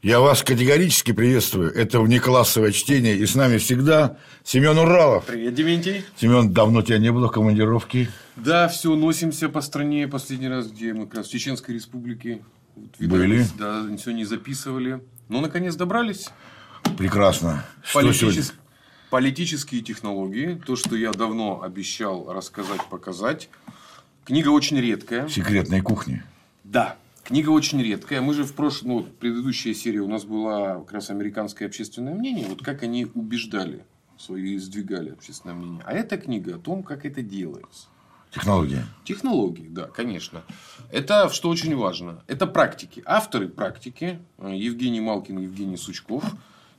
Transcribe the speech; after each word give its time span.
Я 0.00 0.20
вас 0.20 0.44
категорически 0.44 1.12
приветствую. 1.12 1.74
Это 1.74 2.00
внеклассовое 2.00 2.70
чтение. 2.70 3.16
И 3.16 3.26
с 3.26 3.34
нами 3.34 3.58
всегда 3.58 4.16
Семен 4.44 4.78
Уралов. 4.78 5.26
Привет, 5.26 5.54
Дементий. 5.54 6.04
Семен, 6.16 6.52
давно 6.52 6.82
тебя 6.82 6.98
не 6.98 7.10
было 7.10 7.26
в 7.26 7.32
командировке. 7.32 8.08
Да, 8.36 8.68
все, 8.68 8.94
носимся 8.94 9.48
по 9.48 9.60
стране. 9.60 10.06
Последний 10.06 10.48
раз, 10.48 10.68
где 10.70 10.92
мы 10.94 11.06
как 11.06 11.16
раз 11.16 11.26
в 11.26 11.30
Чеченской 11.32 11.74
Республике. 11.74 12.44
Вот, 12.76 12.96
Были. 13.00 13.44
Да, 13.58 13.84
все 13.96 14.12
не 14.12 14.24
записывали. 14.24 15.02
Но, 15.28 15.40
наконец, 15.40 15.74
добрались. 15.74 16.28
Прекрасно. 16.96 17.64
Что 17.82 17.98
Политичес- 18.00 18.18
сегодня? 18.20 18.42
Политические 19.10 19.80
технологии. 19.80 20.60
То, 20.66 20.76
что 20.76 20.94
я 20.94 21.12
давно 21.12 21.62
обещал 21.62 22.30
рассказать, 22.32 22.84
показать. 22.90 23.48
Книга 24.24 24.50
очень 24.50 24.78
редкая. 24.78 25.28
Секретной 25.28 25.80
кухни. 25.80 26.22
Да. 26.64 26.96
Книга 27.24 27.50
очень 27.50 27.82
редкая. 27.82 28.20
Мы 28.20 28.34
же 28.34 28.44
в 28.44 28.54
прошлом, 28.54 28.88
ну, 28.88 29.02
предыдущая 29.02 29.72
серия 29.72 30.00
у 30.00 30.08
нас 30.08 30.24
была 30.24 30.80
как 30.80 30.92
раз 30.92 31.10
американское 31.10 31.68
общественное 31.68 32.14
мнение. 32.14 32.46
Вот 32.48 32.62
как 32.62 32.82
они 32.82 33.06
убеждали 33.14 33.84
свои 34.18 34.58
сдвигали 34.58 35.10
общественное 35.10 35.54
мнение. 35.54 35.82
А 35.86 35.92
эта 35.92 36.18
книга 36.18 36.56
о 36.56 36.58
том, 36.58 36.82
как 36.82 37.06
это 37.06 37.22
делается. 37.22 37.86
Технология. 38.30 38.84
Технологии, 39.04 39.68
да, 39.68 39.86
конечно. 39.86 40.42
Это 40.92 41.30
что 41.30 41.48
очень 41.48 41.74
важно. 41.74 42.22
Это 42.26 42.46
практики. 42.46 43.02
Авторы 43.06 43.48
практики. 43.48 44.18
э, 44.38 44.54
Евгений 44.54 45.00
Малкин 45.00 45.38
Евгений 45.38 45.78
Сучков. 45.78 46.24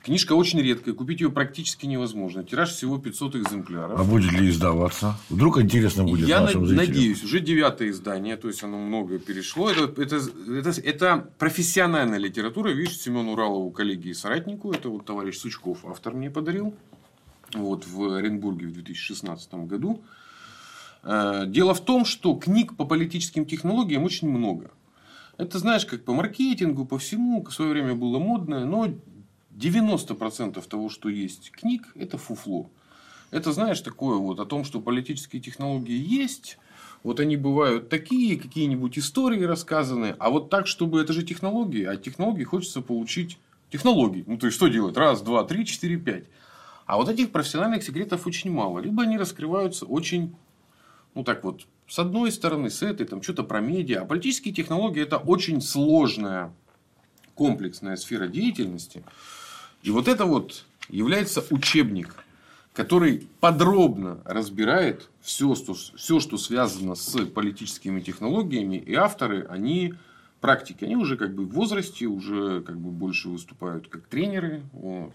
Книжка 0.04 0.34
очень 0.34 0.62
редкая. 0.62 0.94
Купить 0.96 1.20
ее 1.20 1.30
практически 1.30 1.86
невозможно. 1.86 2.44
Тираж 2.44 2.70
всего 2.72 2.98
500 2.98 3.36
экземпляров. 3.36 4.00
А 4.00 4.04
будет 4.04 4.32
ли 4.32 4.50
издаваться? 4.50 5.18
Вдруг 5.30 5.60
интересно 5.60 6.06
будет 6.06 6.28
Я 6.28 6.40
нашим 6.40 6.62
на- 6.62 6.68
зрителям. 6.68 6.88
надеюсь, 6.88 7.24
уже 7.24 7.42
девятое 7.42 7.90
издание, 7.90 8.38
то 8.38 8.48
есть 8.48 8.64
оно 8.64 8.78
много 8.80 9.20
перешло. 9.20 9.70
Это, 9.70 10.02
это, 10.02 10.22
это, 10.50 10.70
это 10.82 11.30
профессиональная 11.38 12.18
литература. 12.18 12.70
Видишь, 12.70 12.98
Семену 12.98 13.34
Уралову, 13.34 13.72
коллеге 13.72 14.12
и 14.12 14.14
соратнику, 14.14 14.72
это 14.72 14.88
вот 14.90 15.06
товарищ 15.06 15.38
Сучков, 15.38 15.86
автор 15.86 16.14
мне 16.14 16.32
подарил. 16.32 16.74
Вот 17.54 17.86
в 17.86 18.14
Оренбурге 18.14 18.68
в 18.68 18.72
2016 18.74 19.54
году. 19.68 20.02
Э, 21.04 21.44
Дело 21.46 21.74
в 21.74 21.82
том, 21.84 22.06
что 22.06 22.36
книг 22.36 22.78
по 22.78 22.86
политическим 22.86 23.46
технологиям 23.46 24.04
очень 24.06 24.30
много. 24.30 24.72
Это, 25.38 25.60
знаешь, 25.60 25.86
как 25.86 26.04
по 26.06 26.14
маркетингу, 26.14 26.86
по 26.86 26.98
всему, 26.98 27.44
в 27.44 27.52
свое 27.54 27.72
время 27.72 27.96
было 27.96 28.20
модно, 28.20 28.66
но 28.66 28.88
90% 29.60 30.66
того, 30.68 30.90
что 30.90 31.10
есть 31.10 31.52
книг, 31.52 31.88
это 31.96 32.18
фуфло. 32.18 32.70
Это, 33.32 33.52
знаешь, 33.52 33.82
такое 33.82 34.18
вот 34.18 34.40
о 34.40 34.46
том, 34.46 34.64
что 34.64 34.80
политические 34.80 35.42
технологии 35.42 35.98
есть, 35.98 36.58
вот 37.04 37.20
они 37.20 37.38
бывают 37.38 37.90
такие, 37.90 38.40
какие-нибудь 38.40 38.98
истории 38.98 39.44
рассказаны, 39.44 40.16
а 40.18 40.30
вот 40.30 40.50
так, 40.50 40.66
чтобы 40.68 41.02
это 41.02 41.14
же 41.14 41.24
технологии, 41.24 41.84
а 41.84 41.96
технологии 41.96 42.44
хочется 42.44 42.82
получить 42.82 43.38
технологии. 43.70 44.24
Ну, 44.26 44.38
то 44.38 44.48
есть, 44.48 44.56
что 44.56 44.68
делать? 44.68 44.98
Раз, 44.98 45.22
два, 45.22 45.44
три, 45.44 45.66
четыре, 45.66 45.98
пять. 45.98 46.26
А 46.86 46.98
вот 46.98 47.08
этих 47.08 47.32
профессиональных 47.32 47.84
секретов 47.84 48.26
очень 48.26 48.52
мало. 48.52 48.80
Либо 48.80 49.04
они 49.04 49.18
раскрываются 49.18 49.86
очень, 49.86 50.36
ну 51.14 51.24
так 51.24 51.44
вот, 51.44 51.68
с 51.88 52.00
одной 52.00 52.32
стороны, 52.32 52.70
с 52.70 52.82
этой, 52.82 53.06
там 53.06 53.22
что-то 53.22 53.44
про 53.44 53.62
медиа. 53.62 54.02
А 54.02 54.06
политические 54.06 54.54
технологии 54.54 55.04
это 55.04 55.18
очень 55.18 55.62
сложная, 55.62 56.52
комплексная 57.36 57.96
сфера 57.96 58.28
деятельности. 58.28 59.04
И 59.84 59.92
вот 59.92 60.08
это 60.08 60.26
вот 60.26 60.66
является 60.90 61.44
учебник, 61.50 62.16
который 62.74 63.28
подробно 63.40 64.22
разбирает 64.26 65.10
все, 65.22 65.56
что, 65.56 65.74
все, 65.74 66.20
что 66.20 66.38
связано 66.38 66.96
с 66.96 67.26
политическими 67.26 68.02
технологиями. 68.02 68.78
И 68.78 68.94
авторы, 68.94 69.46
они 69.50 69.94
практики, 70.42 70.86
они 70.86 70.96
уже 70.96 71.18
как 71.18 71.34
бы 71.34 71.46
в 71.46 71.52
возрасте, 71.52 72.06
уже 72.06 72.62
как 72.62 72.78
бы 72.78 72.92
больше 72.92 73.30
выступают 73.30 73.88
как 73.88 74.08
тренеры. 74.08 74.64
Вот. 74.74 75.14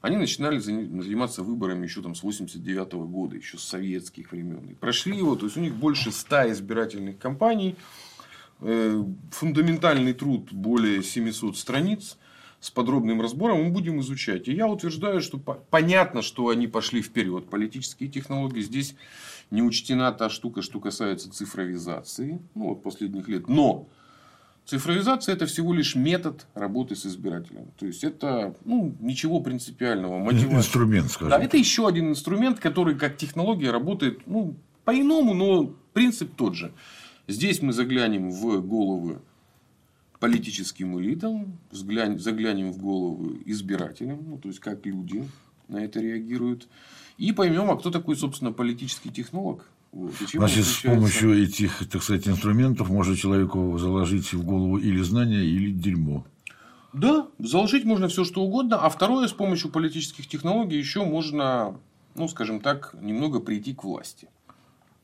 Они 0.00 0.16
начинали 0.16 0.58
зани- 0.58 1.02
заниматься 1.02 1.42
выборами 1.42 1.84
еще 1.84 2.02
там 2.02 2.14
с 2.14 2.22
89 2.22 2.92
года, 2.92 3.36
еще 3.36 3.56
с 3.58 3.62
советских 3.62 4.32
времен. 4.32 4.66
И 4.68 4.74
прошли 4.74 5.16
его, 5.16 5.34
то 5.34 5.46
есть 5.46 5.56
у 5.56 5.60
них 5.60 5.74
больше 5.74 6.12
100 6.12 6.52
избирательных 6.52 7.18
кампаний, 7.18 7.76
Э, 8.60 9.04
фундаментальный 9.30 10.14
труд 10.14 10.52
более 10.52 11.02
700 11.02 11.56
страниц 11.56 12.16
с 12.64 12.70
подробным 12.70 13.20
разбором 13.20 13.62
мы 13.62 13.70
будем 13.70 14.00
изучать. 14.00 14.48
И 14.48 14.54
я 14.54 14.66
утверждаю, 14.66 15.20
что 15.20 15.36
по- 15.36 15.60
понятно, 15.68 16.22
что 16.22 16.48
они 16.48 16.66
пошли 16.66 17.02
вперед. 17.02 17.50
Политические 17.50 18.08
технологии 18.08 18.62
здесь 18.62 18.94
не 19.50 19.62
учтена 19.62 20.10
та 20.12 20.30
штука, 20.30 20.62
что 20.62 20.80
касается 20.80 21.30
цифровизации 21.30 22.40
ну, 22.54 22.70
вот 22.70 22.82
последних 22.82 23.28
лет. 23.28 23.48
Но 23.48 23.86
цифровизация 24.64 25.34
это 25.34 25.44
всего 25.44 25.74
лишь 25.74 25.94
метод 25.94 26.46
работы 26.54 26.96
с 26.96 27.04
избирателем. 27.04 27.66
То 27.78 27.84
есть 27.84 28.02
это 28.02 28.56
ну, 28.64 28.96
ничего 28.98 29.40
принципиального. 29.40 30.18
Мотивация. 30.18 30.56
Инструмент, 30.56 31.10
скажем. 31.10 31.38
Да, 31.38 31.44
это 31.44 31.58
еще 31.58 31.86
один 31.86 32.08
инструмент, 32.08 32.60
который 32.60 32.94
как 32.94 33.18
технология 33.18 33.72
работает 33.72 34.20
ну, 34.24 34.56
по-иному, 34.86 35.34
но 35.34 35.66
принцип 35.92 36.34
тот 36.34 36.54
же. 36.54 36.72
Здесь 37.28 37.60
мы 37.60 37.74
заглянем 37.74 38.30
в 38.30 38.66
головы 38.66 39.20
политическим 40.24 40.98
элитам, 40.98 41.58
взглянь- 41.70 42.18
заглянем 42.18 42.72
в 42.72 42.78
головы 42.78 43.42
избирателям, 43.44 44.24
ну, 44.26 44.38
то 44.38 44.48
есть 44.48 44.58
как 44.58 44.86
люди 44.86 45.28
на 45.68 45.84
это 45.84 46.00
реагируют, 46.00 46.66
и 47.18 47.32
поймем, 47.32 47.70
а 47.70 47.76
кто 47.76 47.90
такой, 47.90 48.16
собственно, 48.16 48.50
политический 48.50 49.10
технолог. 49.10 49.68
Вот, 49.92 50.14
Значит, 50.32 50.64
с 50.64 50.80
помощью 50.80 51.42
этих, 51.42 51.86
так 51.90 52.02
сказать, 52.02 52.26
инструментов 52.26 52.88
можно 52.88 53.14
человеку 53.14 53.76
заложить 53.76 54.32
в 54.32 54.42
голову 54.42 54.78
или 54.78 55.02
знания, 55.02 55.44
или 55.44 55.70
дерьмо. 55.70 56.24
Да, 56.94 57.28
заложить 57.38 57.84
можно 57.84 58.08
все 58.08 58.24
что 58.24 58.42
угодно. 58.42 58.78
А 58.78 58.88
второе, 58.88 59.28
с 59.28 59.32
помощью 59.32 59.70
политических 59.70 60.26
технологий 60.26 60.78
еще 60.78 61.04
можно, 61.04 61.76
ну, 62.14 62.28
скажем 62.28 62.60
так, 62.60 62.96
немного 62.98 63.40
прийти 63.40 63.74
к 63.74 63.84
власти. 63.84 64.28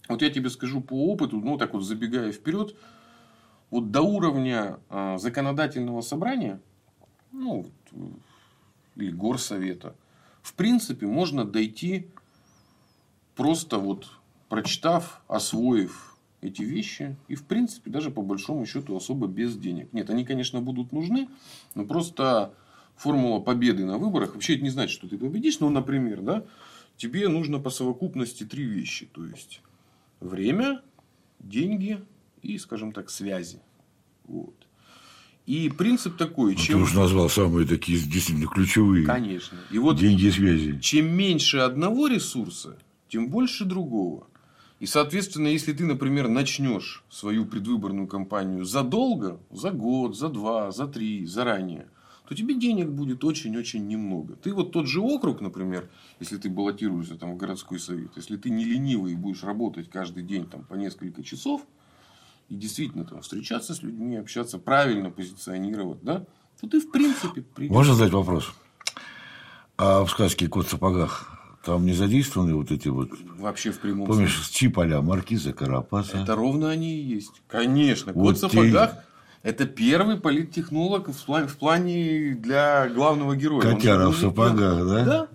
Вот 0.08 0.22
я 0.22 0.30
тебе 0.30 0.48
скажу 0.48 0.80
по 0.80 0.94
опыту, 1.12 1.36
ну, 1.40 1.58
так 1.58 1.74
вот 1.74 1.84
забегая 1.84 2.32
вперед, 2.32 2.74
вот 3.70 3.90
до 3.90 4.02
уровня 4.02 4.78
а, 4.88 5.18
законодательного 5.18 6.00
собрания, 6.00 6.60
ну, 7.32 7.62
вот, 7.62 7.72
э, 7.92 8.06
или 8.96 9.10
горсовета, 9.10 9.94
в 10.42 10.54
принципе, 10.54 11.06
можно 11.06 11.44
дойти 11.44 12.08
просто 13.36 13.78
вот 13.78 14.10
прочитав, 14.48 15.22
освоив 15.28 16.16
эти 16.40 16.62
вещи, 16.62 17.16
и 17.28 17.34
в 17.34 17.44
принципе 17.44 17.90
даже 17.90 18.10
по 18.10 18.22
большому 18.22 18.66
счету 18.66 18.96
особо 18.96 19.26
без 19.26 19.56
денег. 19.56 19.92
Нет, 19.92 20.10
они, 20.10 20.24
конечно, 20.24 20.60
будут 20.60 20.92
нужны, 20.92 21.28
но 21.74 21.84
просто 21.84 22.54
формула 22.96 23.40
победы 23.40 23.84
на 23.84 23.98
выборах, 23.98 24.34
вообще 24.34 24.54
это 24.54 24.64
не 24.64 24.70
значит, 24.70 24.92
что 24.92 25.08
ты 25.08 25.16
победишь, 25.16 25.60
но, 25.60 25.70
например, 25.70 26.20
да, 26.22 26.44
тебе 26.96 27.28
нужно 27.28 27.58
по 27.60 27.70
совокупности 27.70 28.44
три 28.44 28.64
вещи, 28.64 29.06
то 29.06 29.24
есть 29.24 29.62
время, 30.20 30.82
деньги 31.38 32.04
и, 32.42 32.58
скажем 32.58 32.92
так, 32.92 33.10
связи. 33.10 33.60
Вот. 34.24 34.54
И 35.46 35.68
принцип 35.68 36.16
такой, 36.16 36.54
Ты 36.54 36.60
чем... 36.62 36.82
уж 36.82 36.94
назвал 36.94 37.28
самые 37.28 37.66
такие 37.66 37.98
действительно 37.98 38.46
ключевые. 38.46 39.04
Конечно. 39.04 39.58
И 39.70 39.78
вот 39.78 39.98
Деньги 39.98 40.26
и 40.26 40.30
связи. 40.30 40.78
чем 40.80 41.06
меньше 41.08 41.58
одного 41.58 42.06
ресурса, 42.06 42.78
тем 43.08 43.28
больше 43.28 43.64
другого. 43.64 44.28
И, 44.78 44.86
соответственно, 44.86 45.48
если 45.48 45.72
ты, 45.72 45.84
например, 45.84 46.28
начнешь 46.28 47.04
свою 47.10 47.44
предвыборную 47.46 48.06
кампанию 48.06 48.64
задолго, 48.64 49.40
за 49.50 49.72
год, 49.72 50.16
за 50.16 50.28
два, 50.28 50.70
за 50.70 50.86
три, 50.86 51.26
заранее, 51.26 51.88
то 52.28 52.34
тебе 52.36 52.54
денег 52.54 52.88
будет 52.88 53.24
очень-очень 53.24 53.86
немного. 53.88 54.36
Ты 54.36 54.54
вот 54.54 54.70
тот 54.70 54.86
же 54.86 55.00
округ, 55.00 55.40
например, 55.40 55.90
если 56.20 56.36
ты 56.36 56.48
баллотируешься 56.48 57.16
там 57.16 57.34
в 57.34 57.36
городской 57.36 57.80
совет, 57.80 58.12
если 58.14 58.36
ты 58.36 58.50
не 58.50 58.64
ленивый 58.64 59.12
и 59.12 59.16
будешь 59.16 59.42
работать 59.42 59.90
каждый 59.90 60.22
день 60.22 60.46
там, 60.46 60.62
по 60.64 60.74
несколько 60.74 61.24
часов, 61.24 61.66
и 62.50 62.56
действительно 62.56 63.04
там, 63.04 63.22
встречаться 63.22 63.74
с 63.74 63.82
людьми, 63.82 64.16
общаться, 64.16 64.58
правильно 64.58 65.10
позиционировать, 65.10 66.02
да, 66.02 66.26
то 66.60 66.68
ты 66.68 66.80
в 66.80 66.90
принципе 66.90 67.42
придешь. 67.42 67.72
Можно 67.72 67.94
задать 67.94 68.12
вопрос? 68.12 68.52
А 69.78 70.04
в 70.04 70.10
сказке 70.10 70.46
«Кот 70.48 70.66
в 70.66 70.70
сапогах» 70.70 71.30
там 71.64 71.86
не 71.86 71.92
задействованы 71.92 72.54
вот 72.54 72.70
эти 72.70 72.88
вот... 72.88 73.10
Вообще 73.38 73.70
в 73.70 73.78
прямом 73.78 74.06
Помнишь, 74.06 74.48
Чиполя, 74.50 75.00
Маркиза, 75.00 75.52
Карапаса? 75.52 76.18
Это 76.18 76.34
ровно 76.34 76.70
они 76.70 76.98
и 76.98 77.02
есть. 77.02 77.40
Конечно. 77.48 78.12
Вот 78.12 78.22
Кот 78.24 78.36
в 78.36 78.40
сапогах– 78.40 78.96
это 79.42 79.66
первый 79.66 80.16
политтехнолог 80.18 81.08
в 81.08 81.24
плане, 81.24 81.46
в 81.46 81.56
плане 81.56 82.34
для 82.34 82.88
главного 82.88 83.36
героя. 83.36 83.62
Котяра 83.62 84.08
в 84.08 84.16
сапогах, 84.16 84.86
да? 84.86 85.04
Да. 85.04 85.28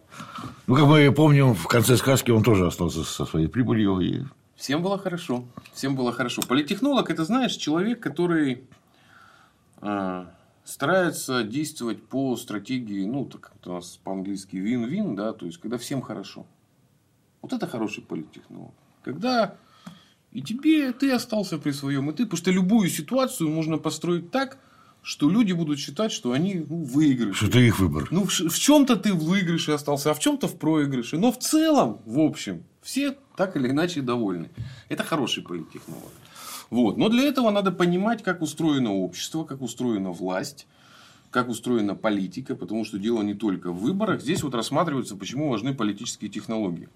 Ну, 0.67 0.75
как 0.75 0.85
мы 0.85 1.11
помним, 1.11 1.53
в 1.55 1.67
конце 1.67 1.95
сказки 1.95 2.31
он 2.31 2.43
тоже 2.43 2.67
остался 2.67 3.03
со 3.03 3.25
своей 3.25 3.47
прибылью. 3.47 3.99
И... 3.99 4.23
Всем 4.55 4.81
было 4.81 4.97
хорошо. 4.97 5.45
Всем 5.73 5.95
было 5.95 6.11
хорошо. 6.11 6.41
Политтехнолог– 6.47 7.09
это, 7.11 7.25
знаешь, 7.25 7.55
человек, 7.55 7.99
который 7.99 8.63
а, 9.77 10.31
старается 10.63 11.43
действовать 11.43 12.03
по 12.03 12.35
стратегии, 12.37 13.05
ну, 13.05 13.25
так 13.25 13.51
у 13.65 13.69
нас 13.71 13.99
по-английски 14.03 14.55
win-win, 14.55 15.15
да, 15.15 15.33
то 15.33 15.45
есть, 15.45 15.59
когда 15.59 15.77
всем 15.77 16.01
хорошо. 16.01 16.45
Вот 17.41 17.53
это 17.53 17.67
хороший 17.67 18.01
политтехнолог. 18.03 18.73
Когда 19.03 19.55
И 20.31 20.41
тебе, 20.41 20.91
ты 20.91 21.11
остался 21.11 21.57
при 21.57 21.71
своем, 21.71 22.09
и 22.09 22.13
ты, 22.13 22.25
потому 22.25 22.37
что 22.37 22.51
любую 22.51 22.89
ситуацию 22.89 23.49
можно 23.49 23.77
построить 23.77 24.31
так, 24.31 24.57
что 25.01 25.29
люди 25.29 25.53
будут 25.53 25.79
считать, 25.79 26.11
что 26.11 26.31
они 26.31 26.65
ну, 26.67 26.83
выигрыши. 26.83 27.37
Что 27.37 27.47
это 27.47 27.59
их 27.59 27.79
выбор. 27.79 28.07
Ну, 28.11 28.25
в, 28.25 28.31
в 28.31 28.59
чем-то 28.59 28.95
ты 28.95 29.13
в 29.13 29.23
выигрыше 29.23 29.71
остался, 29.71 30.11
а 30.11 30.13
в 30.13 30.19
чем-то 30.19 30.47
в 30.47 30.57
проигрыше. 30.57 31.17
Но 31.17 31.31
в 31.31 31.37
целом, 31.37 32.01
в 32.05 32.19
общем, 32.19 32.63
все 32.85 33.17
так 33.35 33.57
или 33.57 33.69
иначе 33.71 34.01
довольны. 34.01 34.51
Это 34.89 35.03
хороший 35.03 35.41
политтехнолог. 35.41 36.11
Вот. 36.69 36.97
Но 36.97 37.09
для 37.09 37.23
этого 37.23 37.49
надо 37.49 37.71
понимать, 37.71 38.21
как 38.21 38.43
устроено 38.43 38.93
общество, 38.93 39.43
как 39.43 39.61
устроена 39.61 40.11
власть, 40.11 40.67
как 41.31 41.49
устроена 41.49 41.95
политика, 41.95 42.55
потому 42.55 42.85
что 42.85 42.99
дело 42.99 43.23
не 43.23 43.33
только 43.33 43.71
в 43.71 43.79
выборах. 43.79 44.21
Здесь 44.21 44.43
вот 44.43 44.53
рассматривается, 44.53 45.15
почему 45.15 45.49
важны 45.49 45.73
политические 45.73 46.29
технологии. 46.29 46.87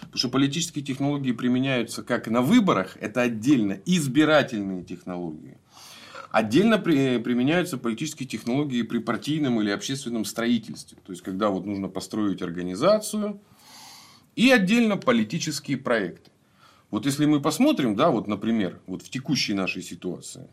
Потому 0.00 0.18
что 0.18 0.28
политические 0.28 0.84
технологии 0.84 1.32
применяются 1.32 2.02
как 2.02 2.28
на 2.28 2.42
выборах, 2.42 2.98
это 3.00 3.22
отдельно 3.22 3.78
избирательные 3.86 4.84
технологии. 4.84 5.56
Отдельно 6.30 6.76
при, 6.76 7.16
применяются 7.18 7.78
политические 7.78 8.28
технологии 8.28 8.82
при 8.82 8.98
партийном 8.98 9.62
или 9.62 9.70
общественном 9.70 10.26
строительстве. 10.26 10.98
То 11.06 11.12
есть, 11.12 11.22
когда 11.22 11.48
вот 11.48 11.64
нужно 11.64 11.88
построить 11.88 12.42
организацию. 12.42 13.40
И 14.38 14.52
отдельно 14.52 14.96
политические 14.96 15.78
проекты. 15.78 16.30
Вот 16.92 17.06
если 17.06 17.26
мы 17.26 17.40
посмотрим, 17.40 17.96
да, 17.96 18.10
вот, 18.10 18.28
например, 18.28 18.78
вот 18.86 19.02
в 19.02 19.10
текущей 19.10 19.52
нашей 19.52 19.82
ситуации, 19.82 20.46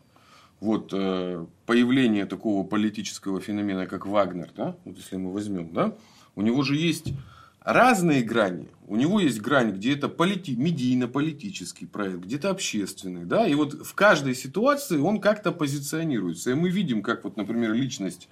вот 0.58 0.90
э, 0.92 1.46
появление 1.66 2.26
такого 2.26 2.64
политического 2.64 3.40
феномена, 3.40 3.86
как 3.86 4.04
Вагнер, 4.04 4.50
да, 4.56 4.74
вот 4.84 4.96
если 4.96 5.14
мы 5.14 5.32
возьмем, 5.32 5.72
да, 5.72 5.94
у 6.34 6.42
него 6.42 6.64
же 6.64 6.74
есть 6.74 7.12
разные 7.60 8.22
грани. 8.22 8.66
У 8.88 8.96
него 8.96 9.20
есть 9.20 9.40
грань, 9.40 9.70
где 9.70 9.92
это 9.92 10.08
полити... 10.08 10.56
медийно-политический 10.56 11.86
проект, 11.86 12.24
где-то 12.24 12.50
общественный. 12.50 13.24
Да? 13.24 13.46
И 13.46 13.54
вот 13.54 13.86
в 13.86 13.94
каждой 13.94 14.34
ситуации 14.34 14.98
он 14.98 15.20
как-то 15.20 15.52
позиционируется. 15.52 16.50
И 16.50 16.54
мы 16.54 16.70
видим, 16.70 17.02
как, 17.02 17.22
вот, 17.22 17.36
например, 17.36 17.72
личность 17.72 18.28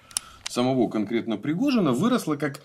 самого 0.49 0.89
конкретно 0.89 1.37
Пригожина 1.37 1.93
выросла 1.93 2.35
как 2.35 2.61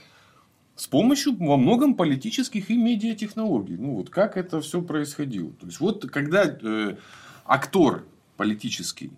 с 0.81 0.87
помощью 0.87 1.37
во 1.37 1.59
многом 1.59 1.95
политических 1.95 2.71
и 2.71 2.77
медиатехнологий. 2.77 3.77
Ну, 3.77 3.97
вот 3.97 4.09
как 4.09 4.39
это 4.39 4.63
все 4.63 4.81
происходило. 4.81 5.51
То 5.61 5.67
есть, 5.67 5.79
вот 5.79 6.11
когда 6.11 6.45
э, 6.45 6.97
актор 7.45 8.07
политический 8.39 9.11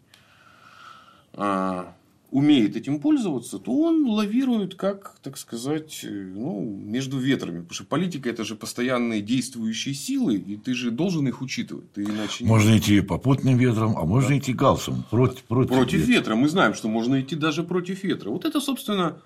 э, 1.34 1.84
умеет 2.32 2.74
этим 2.74 2.98
пользоваться, 2.98 3.60
то 3.60 3.70
он 3.80 4.04
лавирует, 4.08 4.74
как, 4.74 5.14
так 5.22 5.38
сказать, 5.38 6.00
э, 6.02 6.08
ну, 6.08 6.62
между 6.62 7.18
ветрами. 7.18 7.60
Потому 7.60 7.74
что 7.74 7.84
политика 7.84 8.28
это 8.28 8.42
же 8.42 8.56
постоянные 8.56 9.20
действующие 9.20 9.94
силы, 9.94 10.34
и 10.34 10.56
ты 10.56 10.74
же 10.74 10.90
должен 10.90 11.28
их 11.28 11.42
учитывать. 11.42 11.92
Ты 11.92 12.02
иначе 12.02 12.44
можно 12.44 12.70
не... 12.70 12.78
идти 12.78 13.02
попутным 13.02 13.56
ветром, 13.56 13.96
а 13.96 14.04
можно 14.04 14.30
да. 14.30 14.38
идти 14.38 14.52
галсом. 14.52 15.04
Против, 15.10 15.44
против, 15.44 15.70
против 15.70 16.00
ветра. 16.00 16.12
ветра. 16.12 16.34
Мы 16.34 16.48
знаем, 16.48 16.74
что 16.74 16.88
можно 16.88 17.20
идти 17.20 17.36
даже 17.36 17.62
против 17.62 18.02
ветра. 18.02 18.30
Вот 18.30 18.44
это, 18.46 18.60
собственно, 18.60 19.22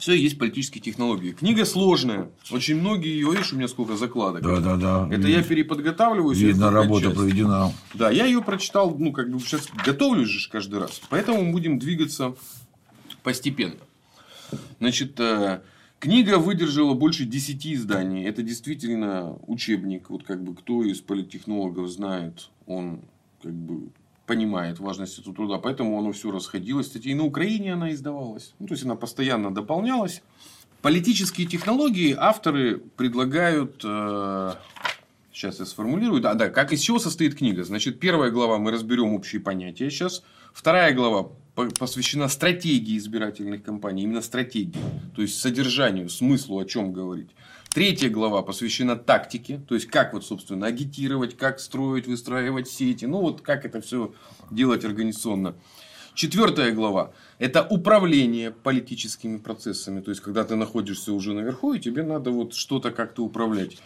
все 0.00 0.14
есть 0.14 0.38
политические 0.38 0.82
технологии. 0.82 1.32
Книга 1.32 1.66
сложная. 1.66 2.30
Очень 2.50 2.80
многие 2.80 3.10
ее, 3.10 3.30
видишь, 3.30 3.52
у 3.52 3.56
меня 3.56 3.68
сколько 3.68 3.96
закладок. 3.96 4.42
Да, 4.42 4.58
да, 4.60 4.76
да. 4.76 5.08
Это 5.14 5.28
я 5.28 5.42
переподготавливаюсь. 5.42 6.38
Видно, 6.38 6.70
работа 6.70 7.04
часть. 7.04 7.16
проведена. 7.16 7.72
Да, 7.92 8.10
я 8.10 8.24
ее 8.24 8.42
прочитал, 8.42 8.96
ну, 8.98 9.12
как 9.12 9.30
бы 9.30 9.38
сейчас 9.40 9.68
готовлюсь 9.84 10.28
же 10.28 10.50
каждый 10.50 10.80
раз. 10.80 11.00
Поэтому 11.10 11.52
будем 11.52 11.78
двигаться 11.78 12.34
постепенно. 13.22 13.76
Значит, 14.78 15.20
э, 15.20 15.60
книга 15.98 16.38
выдержала 16.38 16.94
больше 16.94 17.26
10 17.26 17.66
изданий. 17.66 18.24
Это 18.24 18.42
действительно 18.42 19.36
учебник. 19.46 20.08
Вот 20.08 20.22
как 20.24 20.42
бы 20.42 20.54
кто 20.54 20.82
из 20.82 21.00
политтехнологов 21.02 21.88
знает, 21.90 22.48
он 22.66 23.02
как 23.42 23.52
бы 23.52 23.90
понимает 24.30 24.78
важность 24.78 25.18
этого 25.18 25.34
труда, 25.34 25.58
поэтому 25.58 25.98
оно 25.98 26.12
все 26.12 26.30
расходилось. 26.30 26.86
Кстати, 26.86 27.08
и 27.08 27.14
на 27.14 27.24
Украине 27.24 27.72
она 27.72 27.90
издавалась. 27.90 28.54
Ну, 28.60 28.68
то 28.68 28.74
есть, 28.74 28.84
она 28.84 28.94
постоянно 28.94 29.52
дополнялась. 29.52 30.22
Политические 30.82 31.48
технологии 31.48 32.14
авторы 32.16 32.78
предлагают... 32.96 33.80
Э, 33.82 34.52
сейчас 35.32 35.58
я 35.58 35.66
сформулирую. 35.66 36.22
Да, 36.22 36.34
да, 36.34 36.48
как 36.48 36.72
из 36.72 36.78
чего 36.78 37.00
состоит 37.00 37.34
книга? 37.34 37.64
Значит, 37.64 37.98
первая 37.98 38.30
глава 38.30 38.58
мы 38.58 38.70
разберем 38.70 39.14
общие 39.14 39.40
понятия 39.40 39.90
сейчас. 39.90 40.22
Вторая 40.54 40.94
глава 40.94 41.30
посвящена 41.56 42.28
стратегии 42.28 42.96
избирательных 42.98 43.64
кампаний, 43.64 44.04
именно 44.04 44.22
стратегии, 44.22 44.80
то 45.16 45.22
есть 45.22 45.40
содержанию, 45.40 46.08
смыслу, 46.08 46.60
о 46.60 46.64
чем 46.64 46.92
говорить. 46.92 47.30
Третья 47.72 48.10
глава 48.10 48.42
посвящена 48.42 48.96
тактике, 48.96 49.60
то 49.68 49.76
есть 49.76 49.86
как 49.86 50.12
вот, 50.12 50.26
собственно, 50.26 50.66
агитировать, 50.66 51.36
как 51.36 51.60
строить, 51.60 52.08
выстраивать 52.08 52.68
сети, 52.68 53.04
ну 53.04 53.20
вот 53.20 53.42
как 53.42 53.64
это 53.64 53.80
все 53.80 54.12
делать 54.50 54.84
организационно. 54.84 55.54
Четвертая 56.14 56.72
глава– 56.72 57.12
это 57.38 57.64
управление 57.64 58.50
политическими 58.50 59.38
процессами, 59.38 60.00
то 60.00 60.10
есть 60.10 60.20
когда 60.20 60.44
ты 60.44 60.56
находишься 60.56 61.12
уже 61.12 61.32
наверху 61.32 61.72
и 61.72 61.80
тебе 61.80 62.02
надо 62.02 62.30
вот 62.30 62.54
что-то 62.54 62.90
как-то 62.90 63.24
управлять. 63.24 63.78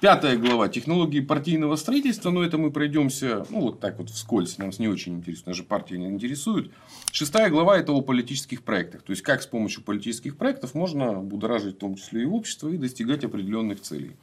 Пятая 0.00 0.36
глава– 0.36 0.68
технологии 0.70 1.20
партийного 1.20 1.76
строительства, 1.76 2.30
но 2.30 2.44
это 2.44 2.58
мы 2.58 2.70
пройдемся, 2.70 3.46
ну, 3.50 3.60
вот 3.60 3.80
так 3.80 3.98
вот 3.98 4.10
вскользь, 4.10 4.58
нам 4.58 4.70
не 4.78 4.88
очень 4.88 5.16
интересно, 5.16 5.50
нас 5.50 5.56
же 5.56 5.64
партии 5.64 5.94
не 5.94 6.06
интересуют. 6.06 6.72
Шестая 7.12 7.48
глава– 7.50 7.78
это 7.78 7.92
о 7.92 8.00
политических 8.00 8.62
проектах, 8.62 9.02
то 9.02 9.10
есть, 9.10 9.22
как 9.22 9.42
с 9.42 9.46
помощью 9.46 9.82
политических 9.82 10.36
проектов 10.36 10.74
можно 10.74 11.14
будоражить 11.14 11.76
в 11.76 11.78
том 11.78 11.94
числе 11.94 12.22
и 12.22 12.26
общество 12.26 12.68
и 12.68 12.76
достигать 12.76 13.24
определенных 13.24 13.80
целей. 13.80 14.16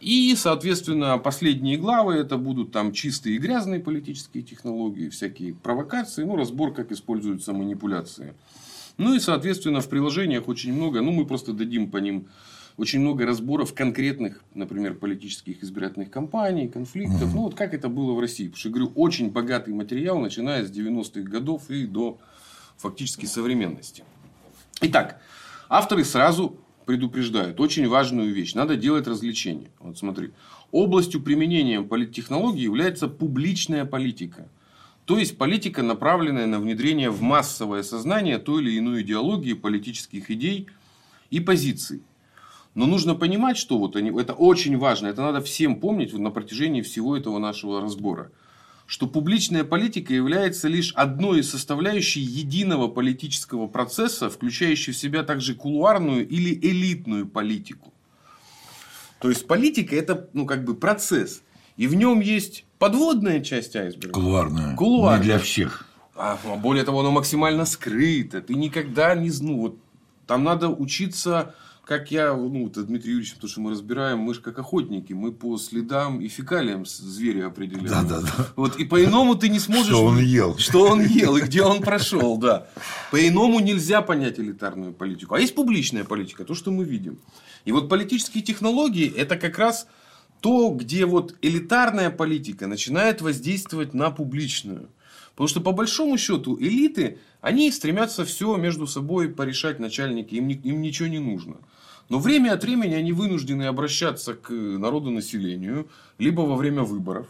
И, 0.00 0.34
соответственно, 0.36 1.18
последние 1.18 1.76
главы 1.76 2.14
это 2.14 2.36
будут 2.36 2.72
там 2.72 2.92
чистые 2.92 3.36
и 3.36 3.38
грязные 3.38 3.80
политические 3.80 4.42
технологии, 4.42 5.08
всякие 5.08 5.54
провокации, 5.54 6.24
ну, 6.24 6.36
разбор, 6.36 6.72
как 6.72 6.92
используются 6.92 7.52
манипуляции. 7.52 8.34
Ну 8.98 9.14
и, 9.14 9.20
соответственно, 9.20 9.80
в 9.80 9.88
приложениях 9.88 10.48
очень 10.48 10.72
много, 10.72 11.00
ну, 11.02 11.12
мы 11.12 11.26
просто 11.26 11.52
дадим 11.52 11.90
по 11.90 11.98
ним 11.98 12.28
очень 12.76 13.00
много 13.00 13.24
разборов 13.24 13.74
конкретных, 13.74 14.42
например, 14.54 14.94
политических 14.94 15.62
избирательных 15.62 16.10
кампаний, 16.10 16.68
конфликтов. 16.68 17.22
Mm-hmm. 17.22 17.34
Ну, 17.34 17.42
вот 17.42 17.54
как 17.54 17.72
это 17.72 17.88
было 17.88 18.12
в 18.12 18.20
России. 18.20 18.48
Потому 18.48 18.58
что, 18.58 18.68
говорю, 18.68 18.92
очень 18.94 19.30
богатый 19.30 19.72
материал, 19.72 20.18
начиная 20.18 20.64
с 20.64 20.70
90-х 20.70 21.22
годов 21.22 21.70
и 21.70 21.86
до 21.86 22.18
фактически 22.76 23.24
современности. 23.24 24.04
Итак, 24.82 25.20
авторы 25.70 26.04
сразу 26.04 26.58
предупреждают 26.86 27.60
очень 27.60 27.88
важную 27.88 28.32
вещь. 28.32 28.54
Надо 28.54 28.76
делать 28.76 29.06
развлечения. 29.06 29.70
Вот 29.80 29.98
смотри. 29.98 30.30
Областью 30.70 31.20
применения 31.20 31.82
политтехнологий 31.82 32.62
является 32.62 33.08
публичная 33.08 33.84
политика. 33.84 34.48
То 35.04 35.18
есть 35.18 35.36
политика, 35.36 35.82
направленная 35.82 36.46
на 36.46 36.58
внедрение 36.58 37.10
в 37.10 37.22
массовое 37.22 37.82
сознание 37.82 38.38
той 38.38 38.62
или 38.62 38.78
иной 38.78 39.02
идеологии, 39.02 39.52
политических 39.52 40.30
идей 40.30 40.68
и 41.30 41.40
позиций. 41.40 42.02
Но 42.74 42.86
нужно 42.86 43.14
понимать, 43.14 43.56
что 43.56 43.78
вот 43.78 43.96
они, 43.96 44.10
это 44.20 44.32
очень 44.32 44.76
важно, 44.76 45.06
это 45.06 45.22
надо 45.22 45.40
всем 45.40 45.76
помнить 45.76 46.12
на 46.12 46.30
протяжении 46.30 46.82
всего 46.82 47.16
этого 47.16 47.38
нашего 47.38 47.80
разбора. 47.80 48.30
Что 48.86 49.06
публичная 49.08 49.64
политика 49.64 50.14
является 50.14 50.68
лишь 50.68 50.92
одной 50.94 51.40
из 51.40 51.50
составляющих 51.50 52.22
единого 52.22 52.88
политического 52.88 53.66
процесса, 53.66 54.30
включающей 54.30 54.92
в 54.92 54.96
себя 54.96 55.24
также 55.24 55.54
кулуарную 55.54 56.26
или 56.26 56.54
элитную 56.54 57.26
политику. 57.26 57.92
То 59.18 59.28
есть 59.28 59.46
политика 59.46 59.96
это 59.96 60.28
ну, 60.32 60.46
как 60.46 60.64
бы 60.64 60.74
процесс. 60.74 61.42
И 61.76 61.86
в 61.88 61.94
нем 61.94 62.20
есть 62.20 62.64
подводная 62.78 63.40
часть 63.40 63.74
айсберга. 63.76 64.12
Кулуарная. 64.12 64.76
Кулуарная. 64.76 65.18
Не 65.18 65.24
для 65.24 65.38
всех. 65.38 65.86
А, 66.14 66.38
более 66.56 66.84
того, 66.84 67.00
оно 67.00 67.10
максимально 67.10 67.66
скрыто. 67.66 68.40
Ты 68.40 68.54
никогда 68.54 69.14
не... 69.14 69.30
Ну, 69.40 69.60
вот, 69.60 69.78
там 70.26 70.44
надо 70.44 70.68
учиться 70.68 71.54
как 71.86 72.10
я, 72.10 72.34
ну, 72.34 72.64
вот 72.64 72.84
Дмитрий 72.84 73.12
Юрьевич, 73.12 73.34
потому 73.34 73.48
что 73.48 73.60
мы 73.60 73.70
разбираем, 73.70 74.18
мы 74.18 74.34
же 74.34 74.40
как 74.40 74.58
охотники, 74.58 75.12
мы 75.12 75.30
по 75.30 75.56
следам 75.56 76.20
и 76.20 76.26
фекалиям 76.26 76.84
зверя 76.84 77.46
определяем. 77.46 77.86
Да, 77.86 78.02
да, 78.02 78.20
да. 78.22 78.48
Вот, 78.56 78.76
и 78.76 78.84
по-иному 78.84 79.36
ты 79.36 79.48
не 79.48 79.60
сможешь... 79.60 79.86
Что 79.86 80.04
он 80.04 80.18
ел. 80.18 80.58
Что 80.58 80.88
он 80.88 81.00
ел 81.06 81.36
и 81.36 81.42
где 81.42 81.62
он 81.62 81.80
прошел, 81.80 82.38
да. 82.38 82.66
По-иному 83.12 83.60
нельзя 83.60 84.02
понять 84.02 84.40
элитарную 84.40 84.92
политику. 84.94 85.36
А 85.36 85.40
есть 85.40 85.54
публичная 85.54 86.02
политика, 86.02 86.44
то, 86.44 86.56
что 86.56 86.72
мы 86.72 86.82
видим. 86.82 87.20
И 87.64 87.70
вот 87.70 87.88
политические 87.88 88.42
технологии, 88.42 89.08
это 89.08 89.36
как 89.36 89.56
раз 89.56 89.86
то, 90.40 90.70
где 90.70 91.06
вот 91.06 91.36
элитарная 91.40 92.10
политика 92.10 92.66
начинает 92.66 93.20
воздействовать 93.20 93.94
на 93.94 94.10
публичную. 94.10 94.88
Потому 95.36 95.46
что 95.48 95.60
по 95.60 95.70
большому 95.70 96.18
счету 96.18 96.58
элиты, 96.58 97.18
они 97.40 97.70
стремятся 97.70 98.24
все 98.24 98.56
между 98.56 98.88
собой 98.88 99.28
порешать 99.28 99.78
начальники, 99.78 100.34
им, 100.34 100.48
им 100.48 100.80
ничего 100.80 101.06
не 101.08 101.20
нужно. 101.20 101.58
Но 102.08 102.18
время 102.18 102.52
от 102.52 102.62
времени 102.62 102.94
они 102.94 103.12
вынуждены 103.12 103.64
обращаться 103.64 104.34
к 104.34 104.50
народу 104.50 105.10
населению, 105.10 105.88
либо 106.18 106.42
во 106.42 106.56
время 106.56 106.82
выборов. 106.82 107.26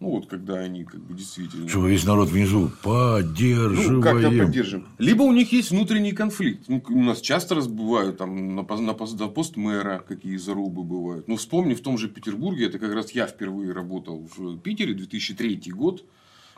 Ну, 0.00 0.12
вот 0.12 0.28
когда 0.28 0.54
они 0.54 0.84
как 0.84 1.00
бы 1.00 1.12
действительно... 1.12 1.68
Что 1.68 1.86
весь 1.86 2.06
народ 2.06 2.30
внизу 2.30 2.70
поддерживаем. 2.82 3.96
Ну, 3.96 4.02
как-то 4.02 4.30
поддержим. 4.30 4.88
Либо 4.96 5.22
у 5.22 5.32
них 5.32 5.52
есть 5.52 5.72
внутренний 5.72 6.12
конфликт. 6.12 6.68
Ну, 6.68 6.82
у 6.88 7.02
нас 7.02 7.20
часто 7.20 7.54
раз 7.54 7.68
бывают 7.68 8.16
там 8.16 8.56
на, 8.56 8.62
на, 8.62 8.94
пост, 8.94 9.20
на 9.20 9.28
пост 9.28 9.56
мэра 9.56 10.02
какие 10.08 10.38
зарубы 10.38 10.84
бывают. 10.84 11.28
Ну, 11.28 11.36
вспомни, 11.36 11.74
в 11.74 11.82
том 11.82 11.98
же 11.98 12.08
Петербурге, 12.08 12.66
это 12.66 12.78
как 12.78 12.94
раз 12.94 13.10
я 13.10 13.26
впервые 13.26 13.72
работал 13.72 14.26
в 14.34 14.58
Питере, 14.60 14.94
2003 14.94 15.60
год. 15.72 16.02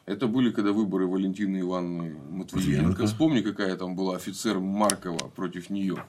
Это 0.07 0.29
были, 0.29 0.51
когда 0.53 0.71
выборы 0.71 1.09
Валентины 1.09 1.61
Ивановны 1.61 2.15
Матвиенко. 2.31 3.07
Вспомни, 3.07 3.41
какая 3.41 3.75
там 3.77 3.97
была 3.97 4.15
офицер 4.17 4.61
Маркова 4.61 5.33
против 5.35 5.69
нее. 5.69 6.05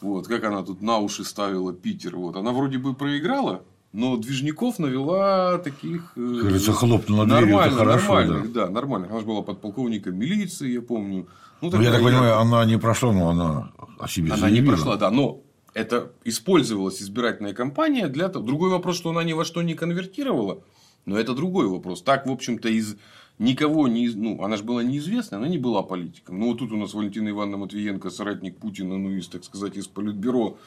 Вот, 0.00 0.26
как 0.26 0.44
она 0.44 0.62
тут 0.62 0.82
на 0.82 0.98
уши 0.98 1.24
ставила 1.24 1.72
Питер. 1.72 2.16
Вот. 2.16 2.36
Она 2.36 2.52
вроде 2.52 2.78
бы 2.78 2.94
проиграла, 2.94 3.62
но 3.92 4.16
Движников 4.16 4.78
навела 4.78 5.58
таких... 5.58 6.12
Э, 6.16 6.38
Кажется, 6.42 6.72
хлопнула 6.72 7.26
дверью, 7.26 7.58
это 7.58 7.74
хорошо. 7.76 8.14
Нормальных, 8.14 8.52
да. 8.52 8.66
да, 8.66 8.70
нормально. 8.72 9.08
Она 9.10 9.20
же 9.20 9.26
была 9.26 9.42
подполковником 9.42 10.16
милиции, 10.16 10.72
я 10.72 10.82
помню. 10.82 11.26
Ну, 11.60 11.70
ну 11.70 11.82
я 11.82 11.92
так 11.92 12.02
понимаю, 12.02 12.38
она 12.38 12.64
не 12.64 12.78
прошла, 12.78 13.12
но 13.12 13.28
она 13.28 13.72
о 13.98 14.08
себе 14.08 14.32
Она 14.32 14.42
заявила. 14.42 14.62
не 14.62 14.68
прошла, 14.68 14.96
да, 14.96 15.10
но 15.10 15.42
это 15.74 16.12
использовалась 16.24 17.02
избирательная 17.02 17.52
кампания 17.52 18.08
для 18.08 18.28
того. 18.28 18.44
Другой 18.44 18.70
вопрос, 18.70 18.96
что 18.96 19.10
она 19.10 19.24
ни 19.24 19.32
во 19.32 19.44
что 19.44 19.62
не 19.62 19.74
конвертировала, 19.74 20.62
но 21.06 21.18
это 21.18 21.34
другой 21.34 21.66
вопрос. 21.66 22.02
Так, 22.02 22.26
в 22.26 22.30
общем-то, 22.30 22.68
из 22.68 22.96
никого 23.38 23.88
не... 23.88 24.08
Ну, 24.08 24.42
она 24.42 24.56
же 24.56 24.64
была 24.64 24.82
неизвестна, 24.82 25.38
она 25.38 25.48
не 25.48 25.58
была 25.58 25.82
политиком. 25.82 26.38
Ну, 26.38 26.48
вот 26.48 26.58
тут 26.58 26.72
у 26.72 26.76
нас 26.76 26.94
Валентина 26.94 27.30
Ивановна 27.30 27.58
Матвиенко, 27.58 28.10
соратник 28.10 28.58
Путина, 28.58 28.98
ну, 28.98 29.10
из, 29.10 29.28
так 29.28 29.44
сказать, 29.44 29.76
из 29.76 29.86
Политбюро, 29.86 30.58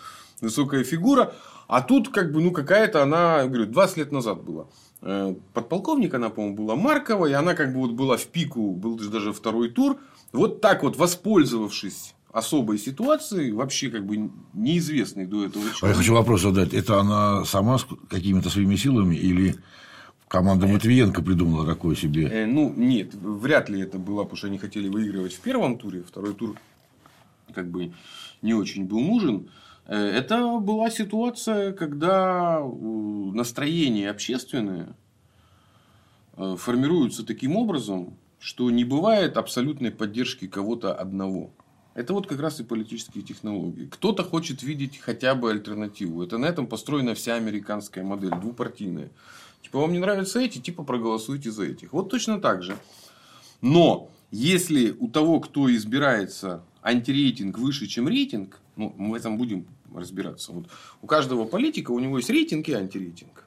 высокая 0.41 0.83
фигура. 0.83 1.33
А 1.67 1.81
тут, 1.81 2.09
как 2.09 2.31
бы, 2.31 2.41
ну, 2.41 2.51
какая-то 2.51 3.03
она, 3.03 3.45
говорю, 3.45 3.67
20 3.67 3.97
лет 3.97 4.11
назад 4.11 4.43
была. 4.43 4.65
Э, 5.01 5.35
подполковник 5.53 6.13
она, 6.13 6.29
по-моему, 6.29 6.55
была 6.57 6.75
Маркова, 6.75 7.27
и 7.27 7.33
она 7.33 7.53
как 7.53 7.73
бы 7.73 7.79
вот 7.79 7.91
была 7.91 8.17
в 8.17 8.25
пику, 8.27 8.71
был 8.71 8.97
даже 8.97 9.33
второй 9.33 9.69
тур. 9.69 9.97
Вот 10.31 10.61
так 10.61 10.83
вот, 10.83 10.97
воспользовавшись 10.97 12.15
особой 12.31 12.79
ситуации, 12.79 13.51
вообще 13.51 13.89
как 13.89 14.05
бы 14.05 14.31
неизвестной 14.53 15.27
до 15.27 15.45
этого 15.45 15.63
человека. 15.65 15.85
А 15.85 15.89
я 15.89 15.93
хочу 15.93 16.13
вопрос 16.13 16.41
задать. 16.41 16.73
Это 16.73 16.99
она 16.99 17.45
сама 17.45 17.77
с 17.77 17.85
какими-то 18.09 18.49
своими 18.49 18.75
силами 18.75 19.15
или 19.15 19.55
Команда 20.33 20.65
Матвиенко 20.65 21.21
придумала 21.21 21.63
такое 21.63 21.95
себе. 21.95 22.27
Э, 22.27 22.47
ну, 22.47 22.73
нет, 22.75 23.13
вряд 23.13 23.69
ли 23.69 23.79
это 23.81 23.99
было, 23.99 24.23
потому 24.23 24.35
что 24.35 24.47
они 24.47 24.57
хотели 24.57 24.87
выигрывать 24.87 25.33
в 25.33 25.39
первом 25.41 25.77
туре. 25.77 26.01
Второй 26.01 26.33
тур 26.33 26.57
как 27.53 27.69
бы 27.69 27.93
не 28.41 28.55
очень 28.55 28.85
был 28.85 28.99
нужен. 28.99 29.51
Э, 29.85 29.95
это 29.95 30.57
была 30.57 30.89
ситуация, 30.89 31.71
когда 31.71 32.63
настроение 32.63 34.09
общественное 34.09 34.95
э, 36.35 36.55
формируется 36.57 37.23
таким 37.23 37.55
образом, 37.55 38.17
что 38.39 38.71
не 38.71 38.85
бывает 38.85 39.37
абсолютной 39.37 39.91
поддержки 39.91 40.47
кого-то 40.47 40.95
одного. 40.95 41.51
Это 41.93 42.13
вот 42.13 42.25
как 42.25 42.39
раз 42.39 42.59
и 42.59 42.63
политические 42.63 43.23
технологии. 43.23 43.85
Кто-то 43.85 44.23
хочет 44.23 44.63
видеть 44.63 44.97
хотя 44.97 45.35
бы 45.35 45.51
альтернативу. 45.51 46.23
Это 46.23 46.39
на 46.39 46.47
этом 46.47 46.65
построена 46.65 47.13
вся 47.13 47.35
американская 47.35 48.03
модель, 48.03 48.31
двупартийная. 48.31 49.11
Типа, 49.63 49.79
вам 49.79 49.93
не 49.93 49.99
нравятся 49.99 50.41
эти, 50.41 50.59
типа, 50.59 50.83
проголосуйте 50.83 51.49
за 51.49 51.63
этих. 51.63 51.93
Вот 51.93 52.09
точно 52.09 52.39
так 52.39 52.61
же. 52.61 52.77
Но, 53.61 54.11
если 54.29 54.91
у 54.99 55.07
того, 55.07 55.39
кто 55.39 55.73
избирается, 55.73 56.63
антирейтинг 56.83 57.57
выше, 57.57 57.87
чем 57.87 58.07
рейтинг, 58.07 58.59
ну, 58.75 58.93
мы 58.97 59.11
в 59.11 59.13
этом 59.13 59.37
будем 59.37 59.65
разбираться. 59.95 60.51
Вот 60.51 60.67
у 61.01 61.07
каждого 61.07 61.45
политика 61.45 61.91
у 61.91 61.99
него 61.99 62.17
есть 62.17 62.29
рейтинг 62.29 62.67
и 62.67 62.73
антирейтинг. 62.73 63.45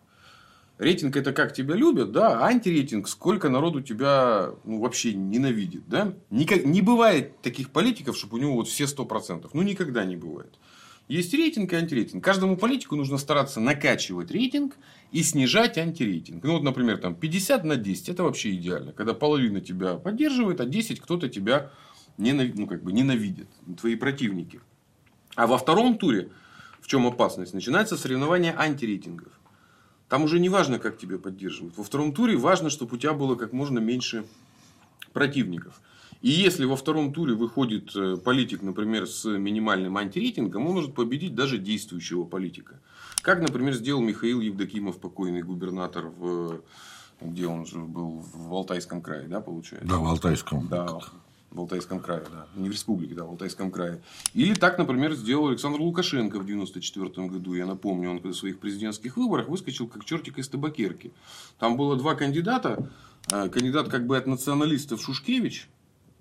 Рейтинг 0.78 1.16
это 1.16 1.32
как 1.32 1.54
тебя 1.54 1.74
любят, 1.74 2.12
да, 2.12 2.38
а 2.38 2.46
антирейтинг 2.46 3.08
сколько 3.08 3.48
народу 3.48 3.80
тебя 3.80 4.50
ну, 4.64 4.80
вообще 4.80 5.14
ненавидит, 5.14 5.88
да. 5.88 6.14
Никак, 6.30 6.64
не 6.64 6.82
бывает 6.82 7.40
таких 7.40 7.70
политиков, 7.70 8.16
чтобы 8.16 8.38
у 8.38 8.40
него 8.40 8.54
вот 8.54 8.68
все 8.68 8.86
сто 8.86 9.04
процентов. 9.04 9.52
Ну, 9.54 9.62
никогда 9.62 10.04
не 10.04 10.16
бывает. 10.16 10.54
Есть 11.08 11.32
рейтинг 11.34 11.72
и 11.72 11.76
антирейтинг. 11.76 12.24
Каждому 12.24 12.56
политику 12.56 12.96
нужно 12.96 13.16
стараться 13.18 13.60
накачивать 13.60 14.32
рейтинг 14.32 14.76
и 15.12 15.22
снижать 15.22 15.78
антирейтинг. 15.78 16.42
Ну, 16.42 16.54
вот, 16.54 16.62
например, 16.62 16.98
там 16.98 17.14
50 17.14 17.64
на 17.64 17.76
10 17.76 18.08
это 18.08 18.24
вообще 18.24 18.52
идеально. 18.54 18.92
Когда 18.92 19.14
половина 19.14 19.60
тебя 19.60 19.94
поддерживает, 19.94 20.60
а 20.60 20.64
10 20.64 21.00
кто-то 21.00 21.28
тебя 21.28 21.70
ненавидит, 22.18 22.58
ну, 22.58 22.66
как 22.66 22.82
бы 22.82 22.92
ненавидит, 22.92 23.46
твои 23.78 23.94
противники. 23.94 24.60
А 25.36 25.46
во 25.46 25.58
втором 25.58 25.96
туре, 25.96 26.30
в 26.80 26.88
чем 26.88 27.06
опасность, 27.06 27.54
начинается 27.54 27.96
соревнование 27.96 28.54
антирейтингов. 28.56 29.32
Там 30.08 30.24
уже 30.24 30.40
не 30.40 30.48
важно, 30.48 30.80
как 30.80 30.98
тебя 30.98 31.18
поддерживают. 31.18 31.76
Во 31.76 31.84
втором 31.84 32.12
туре 32.12 32.36
важно, 32.36 32.68
чтобы 32.68 32.96
у 32.96 32.98
тебя 32.98 33.12
было 33.12 33.36
как 33.36 33.52
можно 33.52 33.78
меньше 33.78 34.24
противников. 35.12 35.80
И 36.22 36.30
если 36.30 36.64
во 36.64 36.76
втором 36.76 37.12
туре 37.12 37.34
выходит 37.34 37.94
э, 37.94 38.16
политик, 38.16 38.62
например, 38.62 39.06
с 39.06 39.24
минимальным 39.24 39.96
антирейтингом, 39.96 40.66
он 40.66 40.74
может 40.74 40.94
победить 40.94 41.34
даже 41.34 41.58
действующего 41.58 42.24
политика. 42.24 42.80
Как, 43.22 43.40
например, 43.40 43.74
сделал 43.74 44.00
Михаил 44.00 44.40
Евдокимов, 44.40 44.98
покойный 44.98 45.42
губернатор 45.42 46.06
в 46.06 46.60
где 47.20 47.46
он 47.46 47.66
же 47.66 47.78
был 47.78 48.22
в 48.32 48.52
Алтайском 48.52 49.00
крае, 49.00 49.26
да, 49.26 49.40
получается? 49.40 49.88
Да, 49.88 49.98
в 49.98 50.06
Алтайском. 50.06 50.68
Да, 50.68 51.00
в 51.50 51.60
Алтайском 51.60 52.00
крае, 52.00 52.24
да. 52.30 52.46
Не 52.54 52.68
в 52.68 52.72
республике, 52.72 53.14
да, 53.14 53.24
в 53.24 53.30
Алтайском 53.30 53.70
крае. 53.70 54.02
Или 54.34 54.54
так, 54.54 54.78
например, 54.78 55.14
сделал 55.14 55.48
Александр 55.48 55.80
Лукашенко 55.80 56.38
в 56.38 56.42
1994 56.42 57.28
году. 57.28 57.54
Я 57.54 57.66
напомню, 57.66 58.10
он 58.10 58.20
на 58.22 58.32
своих 58.34 58.58
президентских 58.58 59.16
выборах 59.16 59.48
выскочил 59.48 59.88
как 59.88 60.04
чертик 60.04 60.38
из 60.38 60.48
табакерки. 60.48 61.12
Там 61.58 61.76
было 61.76 61.96
два 61.96 62.14
кандидата. 62.14 62.90
Э, 63.32 63.48
кандидат 63.48 63.88
как 63.88 64.06
бы 64.06 64.16
от 64.16 64.26
националистов 64.26 65.00
Шушкевич, 65.00 65.68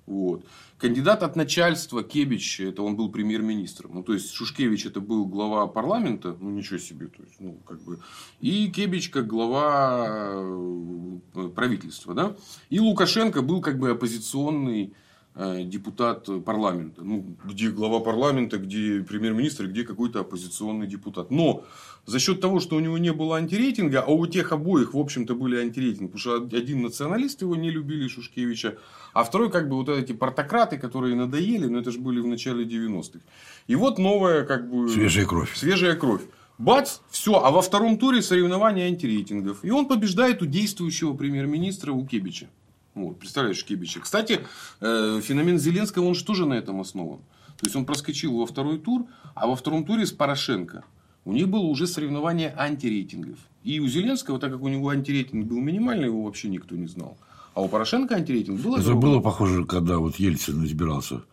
вот. 0.05 0.45
Кандидат 0.77 1.23
от 1.23 1.35
начальства 1.35 2.03
Кебич, 2.03 2.59
это 2.59 2.83
он 2.83 2.95
был 2.95 3.11
премьер-министром. 3.11 3.91
Ну, 3.95 4.03
то 4.03 4.13
есть, 4.13 4.31
Шушкевич 4.31 4.85
это 4.85 5.01
был 5.01 5.25
глава 5.25 5.67
парламента, 5.67 6.35
ну, 6.39 6.49
ничего 6.51 6.77
себе. 6.77 7.07
То 7.07 7.23
есть, 7.23 7.35
ну, 7.39 7.53
как 7.65 7.81
бы. 7.83 7.99
И 8.39 8.69
Кебич 8.69 9.09
как 9.09 9.27
глава 9.27 10.31
э, 10.33 11.49
правительства. 11.55 12.13
Да? 12.13 12.35
И 12.69 12.79
Лукашенко 12.79 13.41
был 13.41 13.61
как 13.61 13.79
бы 13.79 13.91
оппозиционный 13.91 14.93
Э, 15.37 15.63
депутат 15.65 16.29
парламента. 16.45 17.01
Ну, 17.03 17.35
где 17.43 17.69
глава 17.69 17.99
парламента, 17.99 18.57
где 18.57 19.01
премьер-министр, 19.01 19.67
где 19.67 19.83
какой-то 19.83 20.21
оппозиционный 20.21 20.87
депутат. 20.87 21.29
Но 21.29 21.65
за 22.05 22.19
счет 22.19 22.39
того, 22.39 22.59
что 22.59 22.75
у 22.75 22.79
него 22.79 22.97
не 22.97 23.11
было 23.11 23.37
антирейтинга, 23.37 24.01
а 24.01 24.11
у 24.11 24.25
тех 24.27 24.51
обоих, 24.51 24.93
в 24.93 24.99
общем-то, 24.99 25.35
были 25.35 25.57
антирейтинги, 25.57 26.11
потому 26.11 26.19
что 26.19 26.57
один 26.57 26.81
националист 26.83 27.41
его 27.41 27.55
не 27.55 27.71
любили, 27.71 28.07
Шушкевича, 28.07 28.77
а 29.13 29.23
второй, 29.23 29.49
как 29.51 29.69
бы, 29.69 29.75
вот 29.75 29.89
эти 29.89 30.13
портократы, 30.13 30.77
которые 30.77 31.15
надоели, 31.15 31.65
но 31.65 31.79
это 31.79 31.91
же 31.91 31.99
были 31.99 32.19
в 32.19 32.27
начале 32.27 32.65
90-х. 32.65 33.19
И 33.67 33.75
вот 33.75 33.97
новая, 33.97 34.43
как 34.43 34.69
бы... 34.69 34.87
Свежая 34.89 35.25
кровь. 35.25 35.55
Свежая 35.55 35.95
кровь. 35.95 36.21
Бац, 36.57 36.99
все, 37.09 37.41
а 37.43 37.51
во 37.51 37.61
втором 37.61 37.97
туре 37.97 38.21
соревнования 38.21 38.87
антирейтингов. 38.87 39.63
И 39.63 39.71
он 39.71 39.87
побеждает 39.87 40.41
у 40.41 40.45
действующего 40.45 41.13
премьер-министра 41.13 41.91
Укебича. 41.91 42.47
Вот, 42.93 43.19
представляешь, 43.19 43.63
Кибича. 43.65 43.99
Кстати, 43.99 44.39
э, 44.79 45.19
феномен 45.21 45.59
Зеленского, 45.59 46.05
он 46.05 46.15
же 46.15 46.23
тоже 46.23 46.45
на 46.45 46.53
этом 46.53 46.79
основан. 46.79 47.19
То 47.57 47.65
есть, 47.65 47.75
он 47.75 47.85
проскочил 47.85 48.37
во 48.37 48.45
второй 48.45 48.79
тур, 48.79 49.05
а 49.33 49.47
во 49.47 49.55
втором 49.57 49.85
туре 49.85 50.05
с 50.05 50.11
Порошенко 50.11 50.85
у 51.25 51.33
них 51.33 51.49
было 51.49 51.63
уже 51.63 51.87
соревнование 51.87 52.53
антирейтингов. 52.55 53.39
И 53.63 53.79
у 53.79 53.87
Зеленского, 53.87 54.39
так 54.39 54.51
как 54.51 54.61
у 54.61 54.67
него 54.67 54.89
антирейтинг 54.89 55.47
был 55.47 55.59
минимальный, 55.59 56.05
его 56.05 56.23
вообще 56.23 56.49
никто 56.49 56.75
не 56.75 56.87
знал. 56.87 57.17
А 57.55 57.61
у 57.61 57.67
Порошенко 57.67 58.15
антирейтинг 58.15 58.61
был 58.61 58.75
Это 58.75 58.93
было 58.93 59.19
похоже, 59.19 59.65
когда 59.65 59.97
вот 59.97 60.17
Ельцин 60.17 60.63
избирался. 60.65 61.23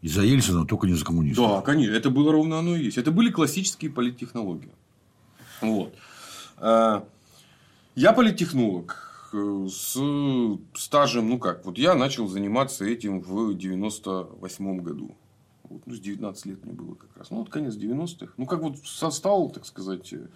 И 0.00 0.08
за 0.08 0.22
Ельцина, 0.22 0.64
только 0.64 0.86
не 0.86 0.94
за 0.94 1.04
коммунистов. 1.04 1.46
Да, 1.46 1.60
конечно. 1.60 1.94
Это 1.94 2.10
было 2.10 2.32
ровно 2.32 2.58
оно 2.58 2.76
и 2.76 2.84
есть. 2.84 2.98
Это 2.98 3.10
были 3.10 3.30
классические 3.30 3.90
политтехнологии. 3.90 4.70
Вот. 5.60 5.94
Э, 6.58 7.02
я 7.96 8.12
политтехнолог. 8.12 9.10
Э, 9.32 9.66
с 9.68 9.98
стажем, 10.74 11.28
ну 11.28 11.38
как, 11.38 11.64
вот 11.66 11.78
я 11.78 11.94
начал 11.94 12.28
заниматься 12.28 12.84
этим 12.84 13.20
в 13.20 13.54
98 13.56 14.78
году. 14.78 15.16
Вот, 15.70 15.82
ну, 15.86 15.94
с 15.94 16.00
19 16.00 16.46
лет 16.46 16.64
мне 16.64 16.74
было 16.74 16.94
как 16.94 17.16
раз. 17.16 17.30
Ну, 17.30 17.38
вот 17.38 17.48
конец 17.48 17.74
90-х. 17.76 18.32
Ну, 18.36 18.44
как 18.44 18.60
вот 18.60 18.76
стал, 18.84 19.50
так 19.50 19.64
сказать, 19.64 20.12
э, 20.12 20.26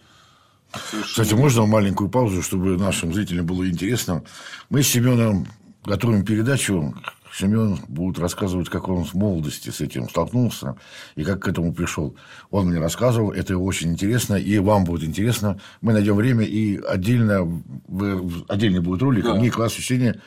Совершенно... 0.72 1.04
Кстати, 1.04 1.34
можно 1.34 1.66
маленькую 1.66 2.08
паузу, 2.08 2.40
чтобы 2.40 2.76
нашим 2.76 3.12
зрителям 3.12 3.44
было 3.44 3.68
интересно. 3.68 4.22
Мы 4.70 4.82
с 4.82 4.88
Семеном 4.88 5.46
готовим 5.84 6.24
передачу 6.24 6.94
Семен 7.32 7.80
будет 7.88 8.20
рассказывать, 8.20 8.68
как 8.68 8.88
он 8.88 9.04
в 9.04 9.14
молодости 9.14 9.70
с 9.70 9.80
этим 9.80 10.08
столкнулся 10.08 10.76
и 11.16 11.24
как 11.24 11.42
к 11.42 11.48
этому 11.48 11.74
пришел. 11.74 12.14
Он 12.50 12.68
мне 12.68 12.78
рассказывал, 12.78 13.32
это 13.32 13.58
очень 13.58 13.90
интересно, 13.90 14.36
и 14.36 14.58
вам 14.58 14.84
будет 14.84 15.02
интересно. 15.02 15.58
Мы 15.80 15.92
найдем 15.94 16.14
время, 16.14 16.44
и 16.44 16.76
отдельно, 16.76 17.62
отдельный 18.46 18.80
будет 18.80 19.02
ролик, 19.02 19.24
да. 19.24 19.50
класс 19.50 19.72
чтения. 19.72 20.20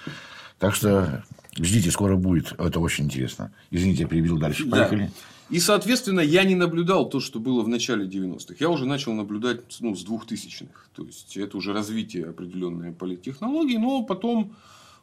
Так 0.60 0.76
что 0.76 1.24
Ждите, 1.58 1.92
скоро 1.92 2.16
будет. 2.16 2.54
Это 2.58 2.80
очень 2.80 3.06
интересно. 3.06 3.52
Извините, 3.72 4.04
я 4.04 4.08
перебил 4.08 4.38
дальше. 4.38 4.70
Поехали. 4.70 5.06
Да. 5.06 5.12
И, 5.50 5.60
соответственно, 5.60 6.20
я 6.20 6.44
не 6.44 6.56
наблюдал 6.56 7.10
то, 7.10 7.20
что 7.20 7.40
было 7.40 7.62
в 7.62 7.68
начале 7.68 8.06
90-х. 8.06 8.56
Я 8.60 8.70
уже 8.70 8.86
начал 8.86 9.14
наблюдать 9.14 9.62
ну, 9.80 9.96
с 9.96 10.06
2000-х. 10.06 10.90
То 10.94 11.06
есть, 11.06 11.38
это 11.38 11.58
уже 11.58 11.74
развитие 11.74 12.30
определенной 12.30 12.92
политтехнологии. 12.92 13.78
Но 13.78 14.04
потом, 14.04 14.56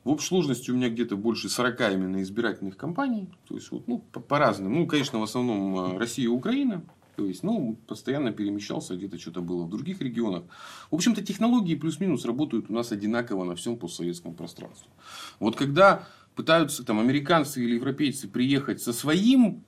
в 0.05 0.11
общей 0.11 0.29
сложности, 0.29 0.71
у 0.71 0.77
меня 0.77 0.91
где-то 0.91 1.17
больше 1.17 1.49
40 1.49 1.81
именно 1.93 2.23
избирательных 2.23 2.77
кампаний. 2.77 3.29
То 3.49 3.55
есть, 3.55 3.71
вот, 3.71 3.89
ну, 3.89 3.99
по-разному. 3.99 4.81
Ну, 4.81 4.87
конечно, 4.87 5.19
в 5.19 5.23
основном 5.23 5.95
э, 5.95 5.99
Россия 5.99 6.27
и 6.27 6.29
Украина. 6.29 6.85
То 7.17 7.27
есть, 7.27 7.43
ну, 7.43 7.79
постоянно 7.87 8.33
перемещался, 8.33 8.97
где-то 8.97 9.19
что-то 9.19 9.41
было 9.41 9.65
в 9.65 9.71
других 9.71 10.01
регионах. 10.03 10.43
В 10.91 10.97
общем-то, 10.97 11.23
технологии 11.23 11.75
плюс-минус 11.77 12.25
работают 12.25 12.67
у 12.69 12.75
нас 12.75 12.93
одинаково 12.93 13.45
на 13.45 13.55
всем 13.55 13.77
постсоветском 13.77 14.35
пространстве. 14.35 14.91
Вот 15.39 15.57
когда 15.57 16.07
пытаются 16.35 16.85
там 16.85 17.01
американцы 17.01 17.63
или 17.63 17.75
европейцы 17.75 18.29
приехать 18.29 18.83
со 18.83 18.93
своим 18.93 19.65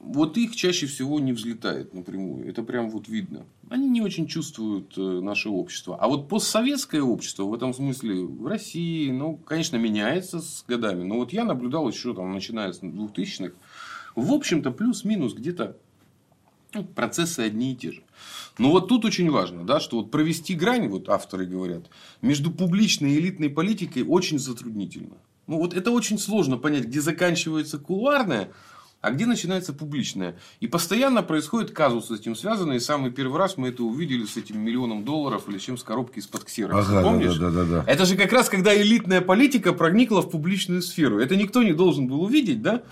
вот 0.00 0.38
их 0.38 0.56
чаще 0.56 0.86
всего 0.86 1.20
не 1.20 1.32
взлетает 1.32 1.92
напрямую. 1.92 2.48
Это 2.48 2.62
прям 2.62 2.88
вот 2.90 3.06
видно. 3.06 3.44
Они 3.68 3.88
не 3.88 4.00
очень 4.00 4.26
чувствуют 4.26 4.96
э, 4.96 5.00
наше 5.00 5.50
общество. 5.50 5.98
А 6.00 6.08
вот 6.08 6.26
постсоветское 6.26 7.02
общество 7.02 7.44
в 7.44 7.54
этом 7.54 7.74
смысле 7.74 8.24
в 8.24 8.46
России, 8.46 9.10
ну, 9.10 9.36
конечно, 9.36 9.76
меняется 9.76 10.40
с 10.40 10.64
годами. 10.66 11.04
Но 11.04 11.16
вот 11.16 11.34
я 11.34 11.44
наблюдал 11.44 11.86
еще 11.88 12.14
там, 12.14 12.32
начиная 12.32 12.72
с 12.72 12.80
2000-х, 12.80 13.54
в 14.16 14.32
общем-то, 14.32 14.70
плюс-минус 14.70 15.34
где-то 15.34 15.76
ну, 16.72 16.84
процессы 16.84 17.40
одни 17.40 17.72
и 17.72 17.76
те 17.76 17.92
же. 17.92 18.02
Но 18.58 18.70
вот 18.70 18.88
тут 18.88 19.04
очень 19.04 19.30
важно, 19.30 19.64
да, 19.64 19.80
что 19.80 19.98
вот 19.98 20.10
провести 20.10 20.54
грань, 20.54 20.88
вот 20.88 21.08
авторы 21.08 21.46
говорят, 21.46 21.90
между 22.22 22.50
публичной 22.50 23.12
и 23.12 23.18
элитной 23.18 23.50
политикой 23.50 24.02
очень 24.02 24.38
затруднительно. 24.38 25.16
Ну, 25.50 25.58
вот 25.58 25.74
это 25.74 25.90
очень 25.90 26.16
сложно 26.16 26.58
понять, 26.58 26.84
где 26.84 27.00
заканчивается 27.00 27.76
кулуарное, 27.76 28.52
а 29.00 29.10
где 29.10 29.26
начинается 29.26 29.72
публичное. 29.72 30.38
И 30.60 30.68
постоянно 30.68 31.24
происходит 31.24 31.72
казус 31.72 32.06
с 32.06 32.10
этим 32.12 32.36
связанный. 32.36 32.76
И 32.76 32.78
самый 32.78 33.10
первый 33.10 33.36
раз 33.36 33.56
мы 33.56 33.70
это 33.70 33.82
увидели 33.82 34.26
с 34.26 34.36
этим 34.36 34.60
миллионом 34.60 35.04
долларов 35.04 35.48
или 35.48 35.58
чем 35.58 35.76
с 35.76 35.82
коробки 35.82 36.20
из-под 36.20 36.44
ксерокса. 36.44 37.00
Ага, 37.00 37.02
Помнишь? 37.02 37.36
Да, 37.36 37.50
да, 37.50 37.64
да, 37.64 37.82
да. 37.82 37.92
Это 37.92 38.04
же 38.04 38.14
как 38.14 38.32
раз 38.32 38.48
когда 38.48 38.80
элитная 38.80 39.22
политика 39.22 39.72
проникла 39.72 40.20
в 40.22 40.30
публичную 40.30 40.82
сферу. 40.82 41.18
Это 41.18 41.34
никто 41.34 41.64
не 41.64 41.72
должен 41.72 42.06
был 42.06 42.22
увидеть, 42.22 42.62
да? 42.62 42.82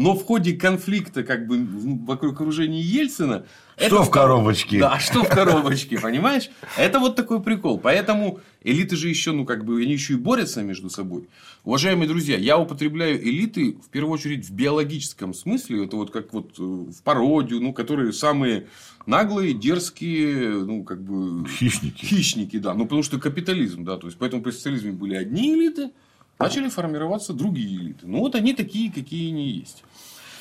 Но 0.00 0.14
в 0.14 0.24
ходе 0.24 0.54
конфликта 0.54 1.22
как 1.24 1.46
бы 1.46 1.62
вокруг 2.06 2.32
окружения 2.32 2.80
Ельцина... 2.80 3.44
Что 3.76 3.96
это... 3.96 4.02
в 4.02 4.10
коробочке? 4.10 4.78
Да, 4.78 4.98
что 4.98 5.22
в 5.22 5.28
коробочке, 5.28 5.98
понимаешь? 5.98 6.48
Это 6.78 6.98
вот 7.00 7.16
такой 7.16 7.42
прикол. 7.42 7.78
Поэтому 7.78 8.40
элиты 8.62 8.96
же 8.96 9.10
еще, 9.10 9.32
ну, 9.32 9.44
как 9.44 9.66
бы, 9.66 9.82
они 9.82 9.92
еще 9.92 10.14
и 10.14 10.16
борются 10.16 10.62
между 10.62 10.88
собой. 10.88 11.28
Уважаемые 11.64 12.08
друзья, 12.08 12.38
я 12.38 12.56
употребляю 12.56 13.22
элиты, 13.22 13.72
в 13.72 13.90
первую 13.90 14.14
очередь, 14.14 14.46
в 14.46 14.52
биологическом 14.52 15.34
смысле. 15.34 15.84
Это 15.84 15.96
вот 15.96 16.10
как 16.10 16.32
вот 16.32 16.58
э, 16.58 16.62
в 16.62 17.02
пародию, 17.02 17.60
ну, 17.60 17.74
которые 17.74 18.14
самые 18.14 18.68
наглые, 19.04 19.52
дерзкие, 19.52 20.64
ну, 20.64 20.82
как 20.82 21.02
бы... 21.02 21.46
Хищники. 21.46 22.06
Хищники, 22.06 22.58
да. 22.58 22.72
Ну, 22.72 22.84
потому 22.84 23.02
что 23.02 23.18
капитализм, 23.18 23.84
да. 23.84 23.98
То 23.98 24.06
есть, 24.06 24.16
поэтому 24.18 24.42
при 24.42 24.52
социализме 24.52 24.92
были 24.92 25.14
одни 25.14 25.52
элиты, 25.54 25.90
начали 26.38 26.68
формироваться 26.70 27.34
другие 27.34 27.76
элиты. 27.76 28.06
Ну, 28.06 28.20
вот 28.20 28.34
они 28.34 28.54
такие, 28.54 28.90
какие 28.90 29.30
они 29.30 29.50
есть. 29.50 29.84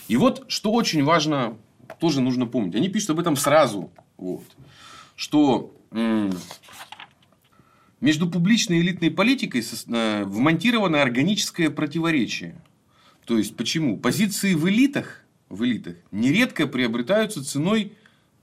И 0.10 0.18
вот, 0.18 0.44
что 0.50 0.72
очень 0.72 1.04
важно, 1.04 1.58
тоже 2.00 2.20
нужно 2.20 2.46
помнить. 2.46 2.76
Они 2.76 2.90
пишут 2.90 3.12
об 3.12 3.20
этом 3.20 3.38
сразу. 3.38 3.92
Вот, 4.18 4.44
что 5.16 5.72
между 8.02 8.30
публичной 8.30 8.78
и 8.78 8.82
элитной 8.82 9.12
политикой 9.12 9.62
э, 9.62 10.24
вмонтировано 10.26 11.02
органическое 11.02 11.70
противоречие. 11.70 12.62
То 13.26 13.38
есть, 13.38 13.56
почему? 13.56 13.98
Позиции 13.98 14.54
в 14.54 14.68
элитах, 14.70 15.24
в 15.50 15.64
элитах 15.64 15.96
нередко 16.12 16.66
приобретаются 16.68 17.44
ценой 17.44 17.94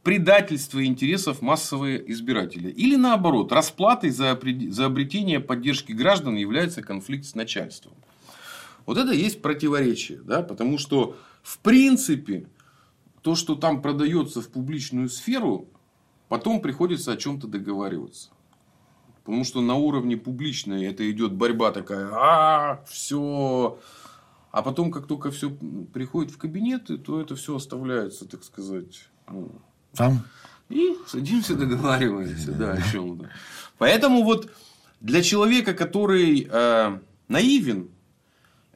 предательства 0.02 0.84
интересов 0.84 1.42
массового 1.42 1.96
избирателя. 1.96 2.70
Или 2.70 2.96
наоборот, 2.96 3.50
расплатой 3.50 4.10
за, 4.10 4.38
за 4.68 4.86
обретение 4.86 5.40
поддержки 5.40 5.92
граждан 5.92 6.36
является 6.36 6.82
конфликт 6.82 7.24
с 7.24 7.34
начальством. 7.34 7.94
Вот 8.86 8.96
это 8.98 9.12
есть 9.12 9.42
противоречие. 9.42 10.20
Да? 10.22 10.42
Потому 10.42 10.78
что, 10.78 11.16
в 11.42 11.58
принципе, 11.58 12.48
то, 13.22 13.34
что 13.34 13.56
там 13.56 13.82
продается 13.82 14.40
в 14.40 14.48
публичную 14.48 15.08
сферу, 15.08 15.68
потом 16.28 16.60
приходится 16.60 17.12
о 17.12 17.16
чем-то 17.16 17.48
договариваться. 17.48 18.30
Потому 19.24 19.42
что 19.44 19.60
на 19.60 19.74
уровне 19.74 20.16
публичной 20.16 20.86
это 20.86 21.10
идет 21.10 21.32
борьба 21.32 21.72
такая, 21.72 22.08
а, 22.12 22.84
все. 22.88 23.78
А 24.52 24.62
потом, 24.62 24.92
как 24.92 25.08
только 25.08 25.32
все 25.32 25.50
приходит 25.92 26.32
в 26.32 26.38
кабинеты, 26.38 26.96
то 26.96 27.20
это 27.20 27.34
все 27.34 27.56
оставляется, 27.56 28.26
так 28.26 28.44
сказать, 28.44 29.08
ну, 29.28 29.50
там? 29.92 30.22
И 30.68 30.96
садимся, 31.06 31.56
договариваемся, 31.56 32.52
да, 32.52 32.72
о 32.74 32.82
чем-то. 32.82 33.30
Поэтому 33.78 34.22
вот 34.22 34.50
для 35.00 35.22
человека, 35.22 35.74
который 35.74 36.48
э, 36.50 36.98
наивен, 37.28 37.90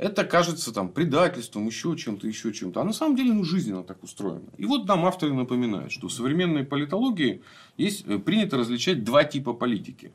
это 0.00 0.24
кажется 0.24 0.72
там 0.72 0.88
предательством, 0.88 1.66
еще 1.66 1.94
чем-то, 1.94 2.26
еще 2.26 2.54
чем-то. 2.54 2.80
А 2.80 2.84
на 2.84 2.94
самом 2.94 3.16
деле, 3.16 3.34
ну, 3.34 3.44
жизненно 3.44 3.84
так 3.84 4.02
устроено. 4.02 4.48
И 4.56 4.64
вот 4.64 4.88
нам 4.88 5.04
авторы 5.04 5.34
напоминают, 5.34 5.92
что 5.92 6.08
в 6.08 6.12
современной 6.12 6.64
политологии 6.64 7.42
есть, 7.76 8.06
э, 8.06 8.18
принято 8.18 8.56
различать 8.56 9.04
два 9.04 9.24
типа 9.24 9.52
политики. 9.52 10.12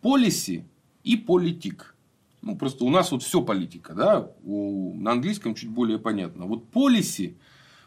Полиси 0.00 0.64
и 1.02 1.16
политик. 1.16 1.96
Ну, 2.40 2.56
просто 2.56 2.84
у 2.84 2.90
нас 2.90 3.10
вот 3.10 3.24
все 3.24 3.42
политика, 3.42 3.94
да, 3.94 4.30
у, 4.44 4.94
на 4.94 5.12
английском 5.12 5.56
чуть 5.56 5.70
более 5.70 5.98
понятно. 5.98 6.46
Вот 6.46 6.68
полиси 6.68 7.36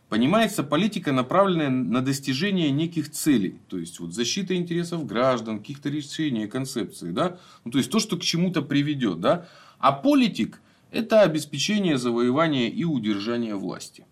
понимается 0.10 0.62
политика, 0.62 1.14
направленная 1.14 1.70
на 1.70 2.02
достижение 2.02 2.70
неких 2.70 3.12
целей. 3.12 3.60
То 3.70 3.78
есть, 3.78 4.02
вот 4.02 4.14
защита 4.14 4.58
интересов 4.58 5.06
граждан, 5.06 5.60
каких-то 5.60 5.88
решений, 5.88 6.48
концепций. 6.48 7.14
Да? 7.14 7.38
Ну, 7.64 7.72
то 7.72 7.78
есть, 7.78 7.90
то, 7.90 8.00
что 8.00 8.18
к 8.18 8.24
чему-то 8.24 8.62
приведет. 8.62 9.22
Да? 9.22 9.48
А 9.78 9.94
политик– 9.94 10.62
это 10.92 11.22
обеспечение 11.22 11.98
завоевания 11.98 12.70
и 12.70 12.84
удержания 12.84 13.56
власти. 13.56 14.06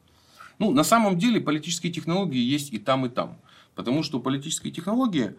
Ну, 0.60 0.72
на 0.72 0.84
самом 0.84 1.18
деле, 1.18 1.40
политические 1.40 1.92
технологии 1.92 2.40
есть 2.40 2.74
и 2.74 2.80
там, 2.80 3.06
и 3.06 3.10
там. 3.10 3.38
Потому 3.76 4.04
что 4.04 4.20
политические 4.20 4.74
технологии 4.74 5.36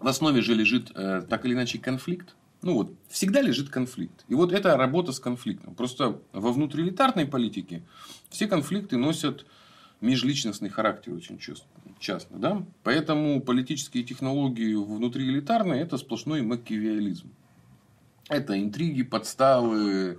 в 0.00 0.08
основе 0.08 0.40
же 0.40 0.54
лежит 0.54 0.90
э, 0.94 1.22
так 1.28 1.44
или 1.44 1.54
иначе 1.54 1.78
конфликт. 1.78 2.34
Ну 2.62 2.74
вот, 2.74 2.94
всегда 3.08 3.42
лежит 3.42 3.68
конфликт. 3.68 4.24
И 4.28 4.34
вот 4.34 4.52
это 4.52 4.76
работа 4.76 5.12
с 5.12 5.20
конфликтом. 5.20 5.74
Просто 5.74 6.20
во 6.32 6.52
внутриэлитарной 6.52 7.26
политике 7.26 7.82
все 8.30 8.46
конфликты 8.48 8.96
носят 8.96 9.46
межличностный 10.00 10.68
характер 10.68 11.14
очень 11.14 11.38
часто. 11.38 12.34
Да? 12.34 12.64
Поэтому 12.82 13.40
политические 13.40 14.04
технологии 14.04 14.74
внутриэлитарные– 14.74 15.80
это 15.82 15.98
сплошной 15.98 16.42
макиавиализм. 16.42 17.30
Это 18.28 18.60
интриги, 18.60 19.02
подставы, 19.02 20.18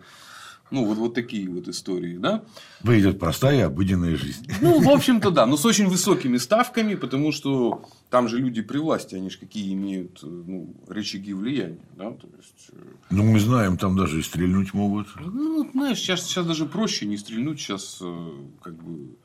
ну, 0.70 0.86
вот, 0.86 0.98
вот 0.98 1.14
такие 1.14 1.50
вот 1.50 1.68
истории, 1.68 2.18
да? 2.18 2.44
Выйдет 2.82 3.20
простая 3.20 3.68
обыденная 3.68 4.16
жизнь. 4.18 4.48
Ну, 4.62 4.82
в 4.82 4.90
общем-то, 4.90 5.32
да. 5.32 5.46
Но 5.46 5.56
с 5.56 5.66
очень 5.66 5.88
высокими 5.88 6.38
ставками, 6.38 6.96
потому 6.96 7.32
что 7.32 7.86
там 8.10 8.28
же 8.28 8.38
люди 8.38 8.62
при 8.62 8.78
власти, 8.78 9.16
они 9.16 9.30
же 9.30 9.38
какие 9.38 9.74
имеют 9.74 10.20
ну, 10.22 10.74
рычаги 10.88 11.34
влияния. 11.34 11.80
Да? 11.96 12.12
То 12.12 12.28
есть... 12.38 12.70
Э, 12.74 12.82
ну, 13.12 13.24
мы 13.24 13.40
знаем, 13.40 13.78
там 13.78 13.96
даже 13.96 14.20
и 14.20 14.24
стрельнуть 14.24 14.74
могут. 14.74 15.08
Ну, 15.20 15.70
знаешь, 15.72 16.00
сейчас, 16.00 16.24
сейчас 16.24 16.46
даже 16.46 16.66
проще 16.66 17.06
не 17.06 17.18
стрельнуть. 17.18 17.60
Сейчас 17.60 18.00
э, 18.02 18.30
как 18.62 18.76
бы 18.76 19.16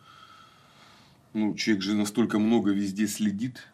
ну, 1.35 1.55
человек 1.55 1.83
же 1.83 1.95
настолько 1.95 2.39
много 2.39 2.71
везде 2.71 3.09
следит. 3.09 3.67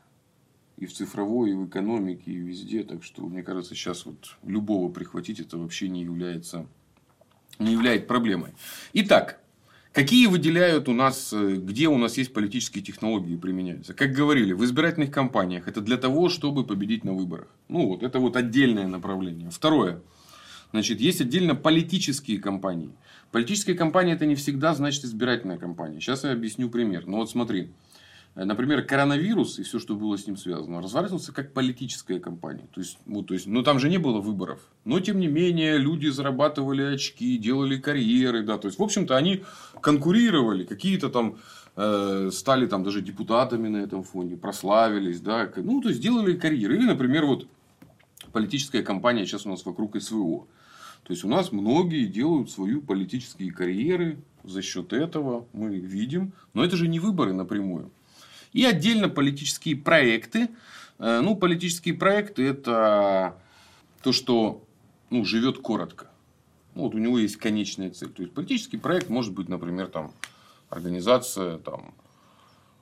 И 0.79 0.87
в 0.87 0.93
цифровой, 0.93 1.51
и 1.51 1.55
в 1.55 1.67
экономике, 1.67 2.31
и 2.31 2.37
везде. 2.37 2.85
Так 2.85 3.03
что, 3.03 3.27
мне 3.27 3.43
кажется, 3.43 3.75
сейчас 3.75 4.07
вот 4.07 4.37
любого 4.45 4.91
прихватить 4.91 5.41
это 5.41 5.59
вообще 5.59 5.89
не 5.89 6.03
является 6.03 6.67
не 7.59 7.73
является 7.73 8.07
проблемой. 8.07 8.51
Итак, 8.93 9.41
какие 9.93 10.27
выделяют 10.27 10.89
у 10.89 10.93
нас, 10.93 11.33
э, 11.33 11.57
где 11.57 11.89
у 11.89 11.99
нас 11.99 12.17
есть 12.17 12.33
политические 12.33 12.85
технологии 12.85 13.37
применяются? 13.37 13.95
Как 13.95 14.13
говорили, 14.13 14.53
в 14.53 14.65
избирательных 14.65 15.11
кампаниях 15.11 15.67
это 15.67 15.81
для 15.81 15.97
того, 15.97 16.29
чтобы 16.29 16.65
победить 16.65 17.05
на 17.05 17.13
выборах. 17.13 17.49
Ну, 17.69 17.89
вот 17.89 18.03
это 18.03 18.21
вот 18.21 18.37
отдельное 18.37 18.87
направление. 18.87 19.51
Второе. 19.51 20.01
Значит, 20.71 21.01
есть 21.01 21.21
отдельно 21.21 21.55
политические 21.55 22.39
кампании. 22.39 22.91
Политическая 23.33 23.75
кампания 23.75 24.13
это 24.13 24.27
не 24.27 24.35
всегда 24.35 24.75
значит 24.75 25.05
избирательная 25.05 25.59
кампания. 25.59 26.01
Сейчас 26.01 26.25
я 26.25 26.33
объясню 26.33 26.69
пример. 26.71 27.07
Ну 27.07 27.19
вот 27.19 27.31
смотри. 27.31 27.71
Э, 28.39 28.45
например, 28.45 28.83
коронавирус 28.83 29.59
и 29.59 29.65
все, 29.65 29.81
что 29.81 29.97
было 29.97 30.17
с 30.17 30.27
ним 30.27 30.37
связано, 30.37 30.81
разворачивался 30.81 31.33
как 31.33 31.53
политическая 31.53 32.21
кампания. 32.21 32.69
То 32.73 32.81
есть, 32.81 32.99
ну, 33.05 33.23
то 33.23 33.35
есть, 33.35 33.47
ну, 33.47 33.65
там 33.65 33.81
же 33.81 33.89
не 33.89 33.99
было 33.99 34.21
выборов. 34.21 34.61
Но, 34.85 35.01
тем 35.01 35.19
не 35.19 35.27
менее, 35.27 35.77
люди 35.77 36.07
зарабатывали 36.07 36.83
очки, 36.83 37.37
делали 37.37 37.79
карьеры. 37.79 38.45
Да, 38.45 38.57
то 38.57 38.69
есть, 38.69 38.79
в 38.79 38.83
общем-то, 38.83 39.17
они 39.17 39.43
конкурировали. 39.81 40.65
Какие-то 40.65 41.09
там 41.09 41.39
э, 41.75 42.31
стали 42.33 42.67
там 42.67 42.85
даже 42.85 43.03
депутатами 43.03 43.67
на 43.67 43.79
этом 43.79 44.05
фоне, 44.05 44.37
прославились. 44.37 45.21
Да, 45.21 45.51
ну, 45.57 45.81
то 45.81 45.89
есть, 45.89 46.01
делали 46.01 46.37
карьеры. 46.37 46.77
Или, 46.77 46.87
например, 46.87 47.27
вот 47.27 47.49
политическая 48.33 48.85
кампания 48.85 49.27
сейчас 49.27 49.47
у 49.47 49.49
нас 49.49 49.67
вокруг 49.67 50.01
СВО. 50.01 50.47
То 51.03 51.13
есть 51.13 51.25
у 51.25 51.29
нас 51.29 51.51
многие 51.51 52.07
делают 52.07 52.51
свою 52.51 52.83
политические 52.83 53.51
карьеры 53.51 54.19
за 54.45 54.63
счет 54.63 54.93
этого, 54.93 55.47
мы 55.53 55.77
видим. 55.77 56.33
Но 56.55 56.65
это 56.65 56.77
же 56.77 56.87
не 56.87 57.01
выборы 57.01 57.33
напрямую. 57.33 57.91
И 58.53 58.65
отдельно 58.65 59.09
политические 59.09 59.77
проекты. 59.77 60.49
Э, 60.99 61.21
ну, 61.21 61.37
политические 61.37 61.95
проекты 61.95 62.47
это 62.47 63.37
то, 64.03 64.13
что 64.13 64.65
ну, 65.11 65.25
живет 65.25 65.59
коротко. 65.59 66.09
Ну, 66.75 66.83
вот 66.83 66.95
у 66.95 66.99
него 66.99 67.19
есть 67.19 67.37
конечная 67.37 67.91
цель. 67.91 68.11
То 68.11 68.23
есть 68.23 68.35
политический 68.35 68.77
проект 68.77 69.09
может 69.09 69.33
быть, 69.33 69.49
например, 69.49 69.89
там, 69.89 70.13
организация 70.71 71.59
там, 71.59 71.95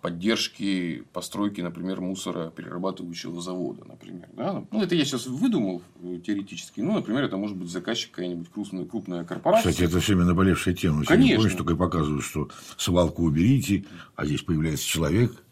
поддержки 0.02 1.04
постройки, 1.12 1.60
например, 1.60 2.00
мусороперерабатывающего 2.00 3.40
завода, 3.40 3.84
например. 3.86 4.28
Да? 4.34 4.64
Ну, 4.70 4.82
это 4.82 4.94
я 4.94 5.04
сейчас 5.04 5.26
выдумал 5.26 5.82
э, 6.02 6.20
теоретически. 6.24 6.80
Ну, 6.80 6.92
например, 6.92 7.24
это 7.24 7.36
может 7.36 7.56
быть 7.56 7.70
заказчик 7.70 8.12
какая-нибудь 8.12 8.48
крупная, 8.50 8.84
крупная 8.84 9.24
корпорация. 9.24 9.72
Кстати, 9.72 9.88
это 9.88 9.98
все 10.00 10.14
время 10.14 10.26
наболевшая 10.26 10.74
тема. 10.74 11.04
Конечно. 11.04 11.36
Помнишь, 11.36 11.56
только 11.56 11.74
показывают, 11.76 12.24
что 12.24 12.50
свалку 12.76 13.24
уберите, 13.24 13.84
а 14.14 14.26
здесь 14.26 14.42
появляется 14.42 14.86
человек. 14.86 15.42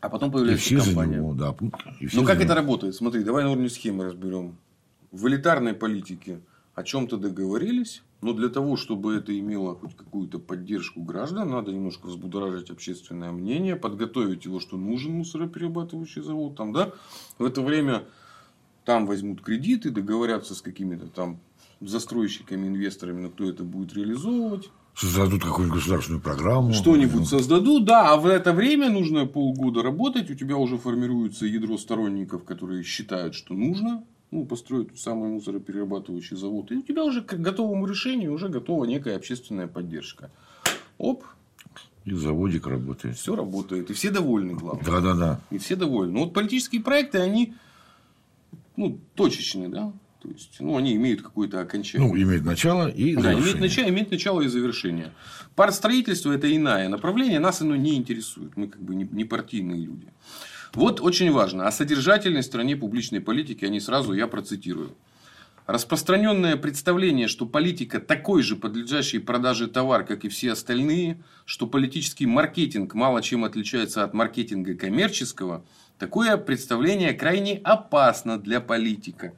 А 0.00 0.08
потом 0.08 0.30
И 0.30 0.32
появляется 0.32 0.64
все 0.64 0.80
за 0.80 0.86
компания. 0.86 1.16
него, 1.16 1.34
да. 1.34 1.54
и 2.00 2.06
все 2.06 2.20
Ну, 2.20 2.26
как 2.26 2.36
него. 2.36 2.44
это 2.44 2.54
работает? 2.54 2.94
Смотри, 2.94 3.22
давай 3.22 3.44
на 3.44 3.50
уровне 3.50 3.68
схемы 3.68 4.04
разберем. 4.04 4.56
В 5.12 5.26
элитарной 5.28 5.74
политике 5.74 6.40
о 6.74 6.82
чем-то 6.82 7.16
договорились, 7.18 8.02
но 8.22 8.32
для 8.32 8.48
того, 8.48 8.76
чтобы 8.76 9.14
это 9.14 9.38
имело 9.38 9.74
хоть 9.74 9.94
какую-то 9.96 10.38
поддержку 10.38 11.02
граждан, 11.02 11.50
надо 11.50 11.72
немножко 11.72 12.06
взбудоражить 12.06 12.70
общественное 12.70 13.30
мнение, 13.32 13.76
подготовить 13.76 14.44
его, 14.44 14.60
что 14.60 14.76
нужен 14.76 15.12
мусороперерабатывающий 15.12 16.22
завод. 16.22 16.56
Там, 16.56 16.72
да? 16.72 16.92
В 17.38 17.44
это 17.44 17.60
время 17.60 18.04
там 18.84 19.06
возьмут 19.06 19.42
кредиты, 19.42 19.90
договорятся 19.90 20.54
с 20.54 20.62
какими-то 20.62 21.08
там 21.08 21.40
застройщиками, 21.80 22.68
инвесторами, 22.68 23.20
на 23.22 23.28
кто 23.30 23.44
это 23.48 23.64
будет 23.64 23.94
реализовывать. 23.94 24.70
Создадут 24.94 25.42
какую-нибудь 25.42 25.78
государственную 25.78 26.20
программу. 26.20 26.72
Что-нибудь 26.74 27.26
создадут, 27.26 27.84
да, 27.84 28.12
а 28.12 28.16
в 28.16 28.26
это 28.26 28.52
время 28.52 28.90
нужно 28.90 29.26
полгода 29.26 29.82
работать, 29.82 30.30
у 30.30 30.34
тебя 30.34 30.56
уже 30.56 30.76
формируется 30.76 31.46
ядро 31.46 31.78
сторонников, 31.78 32.44
которые 32.44 32.82
считают, 32.82 33.34
что 33.34 33.54
нужно 33.54 34.04
ну, 34.30 34.44
построить 34.44 34.98
самый 34.98 35.30
мусороперерабатывающий 35.30 36.36
завод. 36.36 36.70
И 36.70 36.76
у 36.76 36.82
тебя 36.82 37.04
уже 37.04 37.22
к 37.22 37.34
готовому 37.34 37.86
решению 37.86 38.32
уже 38.32 38.48
готова 38.48 38.84
некая 38.84 39.16
общественная 39.16 39.66
поддержка. 39.66 40.30
Оп, 40.98 41.24
И 42.04 42.12
заводик 42.12 42.66
работает. 42.66 43.16
все 43.16 43.34
работает. 43.34 43.90
И 43.90 43.94
все 43.94 44.10
довольны, 44.10 44.54
главное. 44.54 44.84
Да-да-да. 44.84 45.40
И 45.50 45.58
все 45.58 45.76
довольны. 45.76 46.12
Ну, 46.12 46.24
вот 46.24 46.34
политические 46.34 46.82
проекты, 46.82 47.18
они 47.18 47.54
ну, 48.76 48.98
точечные, 49.14 49.68
да. 49.68 49.92
То 50.22 50.28
есть, 50.28 50.56
ну, 50.60 50.76
они 50.76 50.94
имеют 50.96 51.22
какое-то 51.22 51.60
окончание. 51.60 52.06
Ну, 52.06 52.14
имеет 52.14 52.44
начало 52.44 52.88
и 52.88 53.14
Да, 53.14 53.22
завершение. 53.22 53.42
имеет 53.42 53.60
начало, 53.60 53.88
имеет 53.88 54.10
начало 54.10 54.40
и 54.42 54.48
завершение. 54.48 55.12
Партстроительство– 55.56 56.32
это 56.34 56.54
иное 56.54 56.88
направление, 56.88 57.38
нас 57.38 57.62
оно 57.62 57.74
не 57.74 57.96
интересует. 57.96 58.56
Мы 58.56 58.68
как 58.68 58.82
бы 58.82 58.94
не, 58.94 59.08
не 59.10 59.24
партийные 59.24 59.80
люди. 59.80 60.08
Вот 60.74 61.00
очень 61.00 61.32
важно. 61.32 61.66
О 61.66 61.72
содержательной 61.72 62.42
стороне 62.42 62.76
публичной 62.76 63.20
политики, 63.20 63.64
они 63.64 63.80
сразу 63.80 64.12
я 64.12 64.26
процитирую. 64.26 64.94
Распространенное 65.66 66.56
представление, 66.56 67.28
что 67.28 67.46
политика 67.46 68.00
такой 68.00 68.42
же 68.42 68.56
подлежащий 68.56 69.20
продаже 69.20 69.68
товар, 69.68 70.04
как 70.04 70.24
и 70.24 70.28
все 70.28 70.52
остальные, 70.52 71.22
что 71.44 71.66
политический 71.66 72.26
маркетинг 72.26 72.94
мало 72.94 73.22
чем 73.22 73.44
отличается 73.44 74.02
от 74.02 74.12
маркетинга 74.12 74.74
коммерческого, 74.74 75.64
такое 75.98 76.36
представление 76.36 77.12
крайне 77.12 77.60
опасно 77.62 78.38
для 78.38 78.60
политика. 78.60 79.32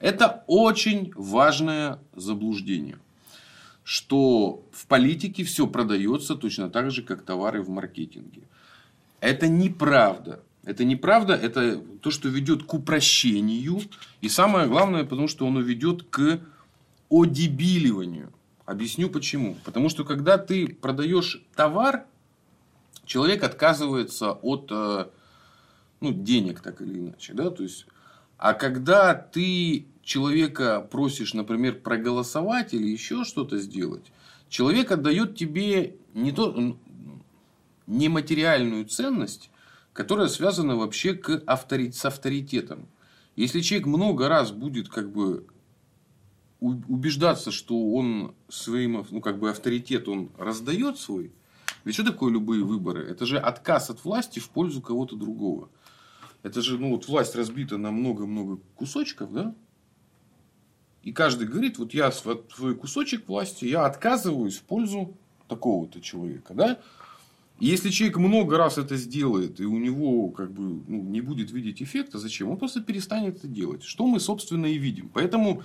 Это 0.00 0.44
очень 0.46 1.12
важное 1.14 1.98
заблуждение, 2.14 2.98
что 3.84 4.62
в 4.72 4.86
политике 4.86 5.44
все 5.44 5.66
продается 5.66 6.34
точно 6.36 6.70
так 6.70 6.90
же, 6.90 7.02
как 7.02 7.22
товары 7.22 7.62
в 7.62 7.68
маркетинге. 7.68 8.42
Это 9.20 9.48
неправда. 9.48 10.42
Это 10.64 10.84
неправда, 10.84 11.34
это 11.34 11.78
то, 12.02 12.10
что 12.10 12.28
ведет 12.28 12.62
к 12.62 12.74
упрощению. 12.74 13.80
И 14.20 14.28
самое 14.28 14.68
главное, 14.68 15.04
потому 15.04 15.26
что 15.26 15.46
оно 15.46 15.60
ведет 15.60 16.02
к 16.10 16.40
одебиливанию. 17.10 18.32
Объясню 18.66 19.08
почему. 19.08 19.56
Потому 19.64 19.88
что 19.88 20.04
когда 20.04 20.36
ты 20.36 20.68
продаешь 20.68 21.42
товар, 21.56 22.04
человек 23.06 23.42
отказывается 23.42 24.32
от 24.32 24.68
э, 24.70 25.06
ну, 26.00 26.12
денег, 26.12 26.60
так 26.60 26.82
или 26.82 26.98
иначе. 26.98 27.32
Да? 27.32 27.50
То 27.50 27.62
есть, 27.62 27.86
а 28.38 28.54
когда 28.54 29.14
ты 29.14 29.86
человека 30.02 30.80
просишь, 30.90 31.34
например, 31.34 31.80
проголосовать 31.80 32.72
или 32.72 32.86
еще 32.86 33.24
что-то 33.24 33.58
сделать, 33.58 34.06
человек 34.48 34.92
отдает 34.92 35.36
тебе 35.36 35.96
не 36.14 36.32
то, 36.32 36.76
нематериальную 37.86 38.86
ценность, 38.86 39.50
которая 39.92 40.28
связана 40.28 40.76
вообще 40.76 41.14
к 41.14 41.42
автори... 41.46 41.90
с 41.90 42.04
авторитетом. 42.04 42.86
Если 43.34 43.60
человек 43.60 43.86
много 43.88 44.28
раз 44.28 44.52
будет 44.52 44.88
как 44.88 45.10
бы 45.10 45.46
убеждаться, 46.60 47.50
что 47.50 47.92
он 47.92 48.34
своим 48.48 49.04
ну, 49.10 49.20
как 49.20 49.38
бы 49.38 49.50
авторитет 49.50 50.08
он 50.08 50.30
раздает 50.38 50.98
свой, 50.98 51.32
ведь 51.84 51.94
что 51.94 52.04
такое 52.04 52.32
любые 52.32 52.64
выборы? 52.64 53.04
Это 53.08 53.26
же 53.26 53.38
отказ 53.38 53.90
от 53.90 54.04
власти 54.04 54.38
в 54.38 54.48
пользу 54.50 54.80
кого-то 54.80 55.16
другого. 55.16 55.68
Это 56.42 56.62
же, 56.62 56.78
ну, 56.78 56.90
вот 56.90 57.08
власть 57.08 57.34
разбита 57.34 57.78
на 57.78 57.90
много-много 57.90 58.60
кусочков, 58.76 59.32
да? 59.32 59.54
И 61.02 61.12
каждый 61.12 61.48
говорит, 61.48 61.78
вот 61.78 61.94
я 61.94 62.10
св- 62.12 62.44
свой 62.54 62.74
кусочек 62.74 63.28
власти, 63.28 63.64
я 63.64 63.86
отказываюсь 63.86 64.58
в 64.58 64.62
пользу 64.62 65.16
такого-то 65.48 66.00
человека, 66.00 66.54
да? 66.54 66.78
И 67.60 67.66
если 67.66 67.90
человек 67.90 68.18
много 68.18 68.56
раз 68.56 68.78
это 68.78 68.96
сделает, 68.96 69.58
и 69.58 69.64
у 69.64 69.78
него 69.78 70.28
как 70.28 70.52
бы 70.52 70.80
ну, 70.86 71.02
не 71.02 71.20
будет 71.20 71.50
видеть 71.50 71.82
эффекта, 71.82 72.18
зачем? 72.18 72.50
Он 72.50 72.56
просто 72.56 72.82
перестанет 72.82 73.38
это 73.38 73.48
делать. 73.48 73.82
Что 73.82 74.06
мы, 74.06 74.20
собственно, 74.20 74.66
и 74.66 74.78
видим. 74.78 75.10
Поэтому 75.12 75.62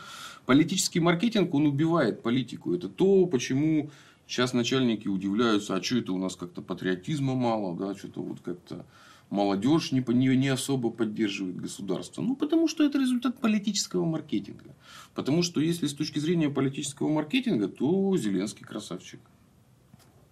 политический 0.47 0.99
маркетинг, 0.99 1.53
он 1.53 1.67
убивает 1.67 2.23
политику. 2.23 2.73
Это 2.73 2.89
то, 2.89 3.27
почему 3.27 3.91
сейчас 4.25 4.53
начальники 4.53 5.07
удивляются, 5.07 5.75
а 5.75 5.83
что 5.83 5.97
это 5.97 6.13
у 6.13 6.17
нас 6.17 6.35
как-то 6.35 6.63
патриотизма 6.63 7.35
мало, 7.35 7.77
да, 7.77 7.93
что-то 7.93 8.23
вот 8.23 8.39
как-то 8.39 8.87
молодежь 9.33 9.91
не, 9.91 10.05
не, 10.13 10.37
не 10.37 10.49
особо 10.49 10.91
поддерживает 10.91 11.59
государство. 11.59 12.21
Ну, 12.21 12.35
потому 12.35 12.67
что 12.67 12.83
это 12.83 12.99
результат 12.99 13.39
политического 13.39 14.05
маркетинга. 14.05 14.75
Потому 15.15 15.41
что 15.41 15.59
если 15.59 15.87
с 15.87 15.93
точки 15.95 16.19
зрения 16.19 16.49
политического 16.49 17.09
маркетинга, 17.09 17.67
то 17.67 18.15
Зеленский 18.15 18.63
красавчик. 18.63 19.19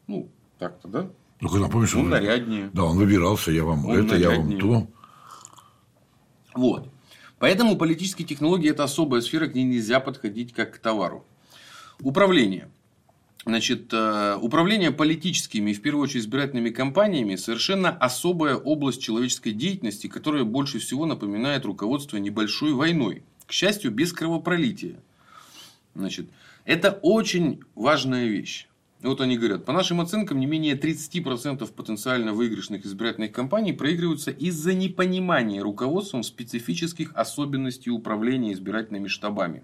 Ну, 0.06 0.30
так-то, 0.60 0.88
да? 0.88 1.10
Ну, 1.40 1.50
когда 1.50 1.68
помнишь, 1.68 1.96
Он 1.96 2.02
он, 2.02 2.10
наряднее. 2.10 2.70
да, 2.74 2.84
он 2.84 2.98
выбирался, 2.98 3.52
я 3.52 3.64
вам 3.64 3.88
Он 3.88 4.06
это, 4.06 4.16
я 4.16 4.30
вам 4.30 4.50
наряднее. 4.50 4.60
то. 4.60 4.88
Вот. 6.54 6.88
Поэтому 7.40 7.78
политические 7.78 8.28
технологии– 8.28 8.70
это 8.72 8.84
особая 8.84 9.22
сфера, 9.22 9.48
к 9.48 9.56
ней 9.56 9.64
нельзя 9.64 10.00
подходить 10.00 10.54
как 10.54 10.76
к 10.76 10.78
товару. 10.78 11.26
Управление. 12.02 12.70
Значит, 13.44 13.92
э, 13.92 14.38
управление 14.40 14.92
политическими 14.92 15.72
и, 15.72 15.74
в 15.74 15.82
первую 15.82 16.04
очередь, 16.04 16.24
избирательными 16.24 16.70
кампаниями– 16.70 17.36
совершенно 17.38 17.90
особая 17.90 18.56
область 18.56 19.02
человеческой 19.02 19.52
деятельности, 19.52 20.08
которая 20.08 20.44
больше 20.44 20.78
всего 20.78 21.08
напоминает 21.08 21.66
руководство 21.66 22.18
небольшой 22.18 22.74
войной. 22.74 23.24
К 23.48 23.52
счастью, 23.52 23.92
без 23.92 24.14
кровопролития. 24.14 24.96
Значит, 25.96 26.30
это 26.66 26.92
очень 27.02 27.62
важная 27.74 28.28
вещь. 28.28 28.68
Вот 29.02 29.20
они 29.20 29.36
говорят, 29.36 29.66
по 29.66 29.74
нашим 29.74 30.00
оценкам, 30.00 30.40
не 30.40 30.46
менее 30.46 30.76
30% 30.76 31.66
потенциально 31.74 32.34
выигрышных 32.34 32.86
избирательных 32.86 33.32
кампаний 33.32 33.74
проигрываются 33.74 34.30
из-за 34.30 34.76
непонимания 34.76 35.64
руководством 35.64 36.22
специфических 36.22 37.12
особенностей 37.16 37.90
управления 37.90 38.54
избирательными 38.54 39.08
штабами. 39.08 39.64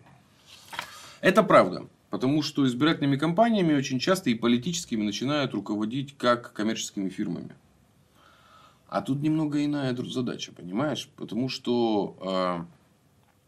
Это 1.21 1.43
правда. 1.43 1.87
Потому 2.17 2.41
что 2.41 2.65
избирательными 2.65 3.15
кампаниями 3.15 3.75
очень 3.75 3.99
часто 3.99 4.31
и 4.31 4.33
политическими 4.33 5.03
начинают 5.03 5.53
руководить 5.53 6.17
как 6.17 6.51
коммерческими 6.51 7.09
фирмами. 7.09 7.51
А 8.87 9.03
тут 9.03 9.21
немного 9.21 9.63
иная 9.63 9.95
задача, 9.95 10.51
понимаешь? 10.51 11.11
Потому 11.15 11.47
что 11.47 12.65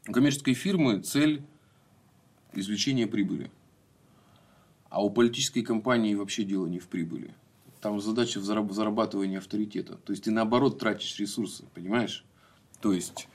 э, 0.06 0.10
у 0.10 0.14
коммерческой 0.14 0.54
фирмы 0.54 1.00
цель 1.00 1.42
извлечение 2.54 3.08
прибыли. 3.08 3.50
А 4.92 5.04
у 5.04 5.10
политической 5.10 5.64
компании 5.64 6.14
вообще 6.14 6.44
дело 6.44 6.68
не 6.68 6.78
в 6.78 6.90
прибыли. 6.90 7.34
Там 7.82 8.00
задача 8.00 8.40
в 8.40 8.44
зараб- 8.44 8.72
зарабатывании 8.72 9.40
авторитета. 9.40 9.96
То 9.96 10.14
есть 10.14 10.26
ты 10.26 10.32
наоборот 10.32 10.78
тратишь 10.78 11.18
ресурсы, 11.18 11.64
понимаешь? 11.74 12.24
То 12.82 12.94
есть 12.94 13.28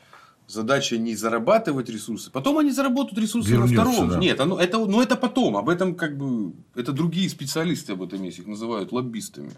задача 0.46 0.98
не 0.98 1.14
зарабатывать 1.16 1.88
ресурсы, 1.88 2.30
потом 2.30 2.58
они 2.58 2.70
заработают 2.70 3.18
ресурсы 3.18 3.50
Вернется, 3.50 3.74
на 3.74 3.84
втором. 3.84 4.08
да. 4.10 4.18
Нет, 4.18 4.40
оно, 4.40 4.58
это, 4.58 4.78
но 4.78 5.02
это 5.02 5.16
потом. 5.16 5.56
Об 5.56 5.68
этом 5.68 5.94
как 5.94 6.16
бы 6.16 6.52
это 6.74 6.92
другие 6.92 7.28
специалисты 7.30 7.92
об 7.92 8.02
этом 8.02 8.22
есть, 8.22 8.38
их 8.38 8.46
называют 8.46 8.92
лоббистами. 8.92 9.52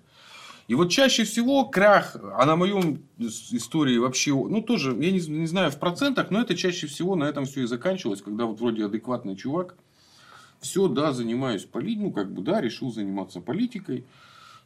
И 0.68 0.74
вот 0.74 0.90
чаще 0.90 1.24
всего 1.24 1.64
крах, 1.64 2.16
а 2.36 2.44
на 2.44 2.56
моем 2.56 3.02
истории 3.18 3.98
вообще, 3.98 4.32
ну 4.32 4.60
тоже, 4.62 4.90
я 5.00 5.12
не, 5.12 5.20
не 5.20 5.46
знаю 5.46 5.70
в 5.70 5.78
процентах, 5.78 6.30
но 6.30 6.40
это 6.40 6.56
чаще 6.56 6.88
всего 6.88 7.14
на 7.14 7.24
этом 7.24 7.44
все 7.44 7.62
и 7.62 7.66
заканчивалось, 7.66 8.20
когда 8.20 8.46
вот 8.46 8.58
вроде 8.58 8.84
адекватный 8.84 9.36
чувак, 9.36 9.76
все, 10.60 10.88
да, 10.88 11.12
занимаюсь 11.12 11.64
политикой, 11.64 12.02
ну 12.02 12.12
как 12.12 12.32
бы, 12.32 12.42
да, 12.42 12.60
решил 12.60 12.92
заниматься 12.92 13.40
политикой, 13.40 14.06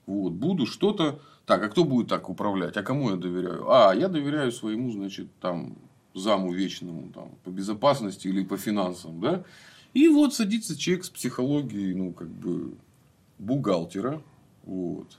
вот, 0.07 0.33
буду 0.33 0.65
что-то, 0.67 1.21
так, 1.45 1.63
а 1.63 1.69
кто 1.69 1.85
будет 1.85 2.09
так 2.09 2.31
управлять, 2.31 2.77
а 2.79 2.83
кому 2.83 3.11
я 3.11 3.17
доверяю? 3.17 3.71
А, 3.71 3.95
я 3.95 4.09
доверяю 4.09 4.53
своему, 4.53 4.93
значит, 4.93 5.29
там, 5.41 5.77
заму 6.15 6.53
вечному, 6.53 7.11
там, 7.13 7.31
по 7.45 7.51
безопасности 7.51 8.29
или 8.29 8.45
по 8.45 8.57
финансам, 8.57 9.21
да, 9.21 9.45
и 9.95 10.09
вот 10.09 10.35
садится 10.35 10.79
человек 10.79 11.05
с 11.05 11.11
психологией, 11.11 11.95
ну, 11.95 12.13
как 12.13 12.29
бы, 12.29 12.75
бухгалтера, 13.39 14.23
вот, 14.65 15.19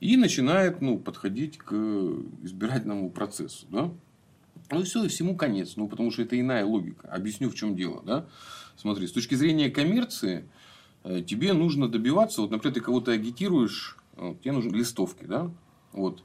и 0.00 0.16
начинает 0.16 0.80
ну, 0.80 0.98
подходить 0.98 1.58
к 1.58 1.74
избирательному 2.42 3.10
процессу. 3.10 3.66
Да? 3.70 3.90
Ну 4.70 4.80
и 4.80 4.84
все, 4.84 5.04
и 5.04 5.08
всему 5.08 5.36
конец. 5.36 5.76
Ну, 5.76 5.88
потому 5.88 6.10
что 6.10 6.22
это 6.22 6.40
иная 6.40 6.64
логика. 6.64 7.08
Объясню, 7.08 7.50
в 7.50 7.54
чем 7.54 7.76
дело. 7.76 8.02
Да? 8.04 8.26
Смотри, 8.76 9.06
с 9.06 9.12
точки 9.12 9.34
зрения 9.34 9.70
коммерции, 9.70 10.48
э, 11.04 11.22
тебе 11.22 11.52
нужно 11.52 11.86
добиваться, 11.88 12.40
вот, 12.40 12.50
например, 12.50 12.74
ты 12.74 12.80
кого-то 12.80 13.12
агитируешь, 13.12 13.98
вот, 14.16 14.40
тебе 14.40 14.52
нужны 14.52 14.74
листовки, 14.74 15.24
да? 15.24 15.50
Вот. 15.92 16.22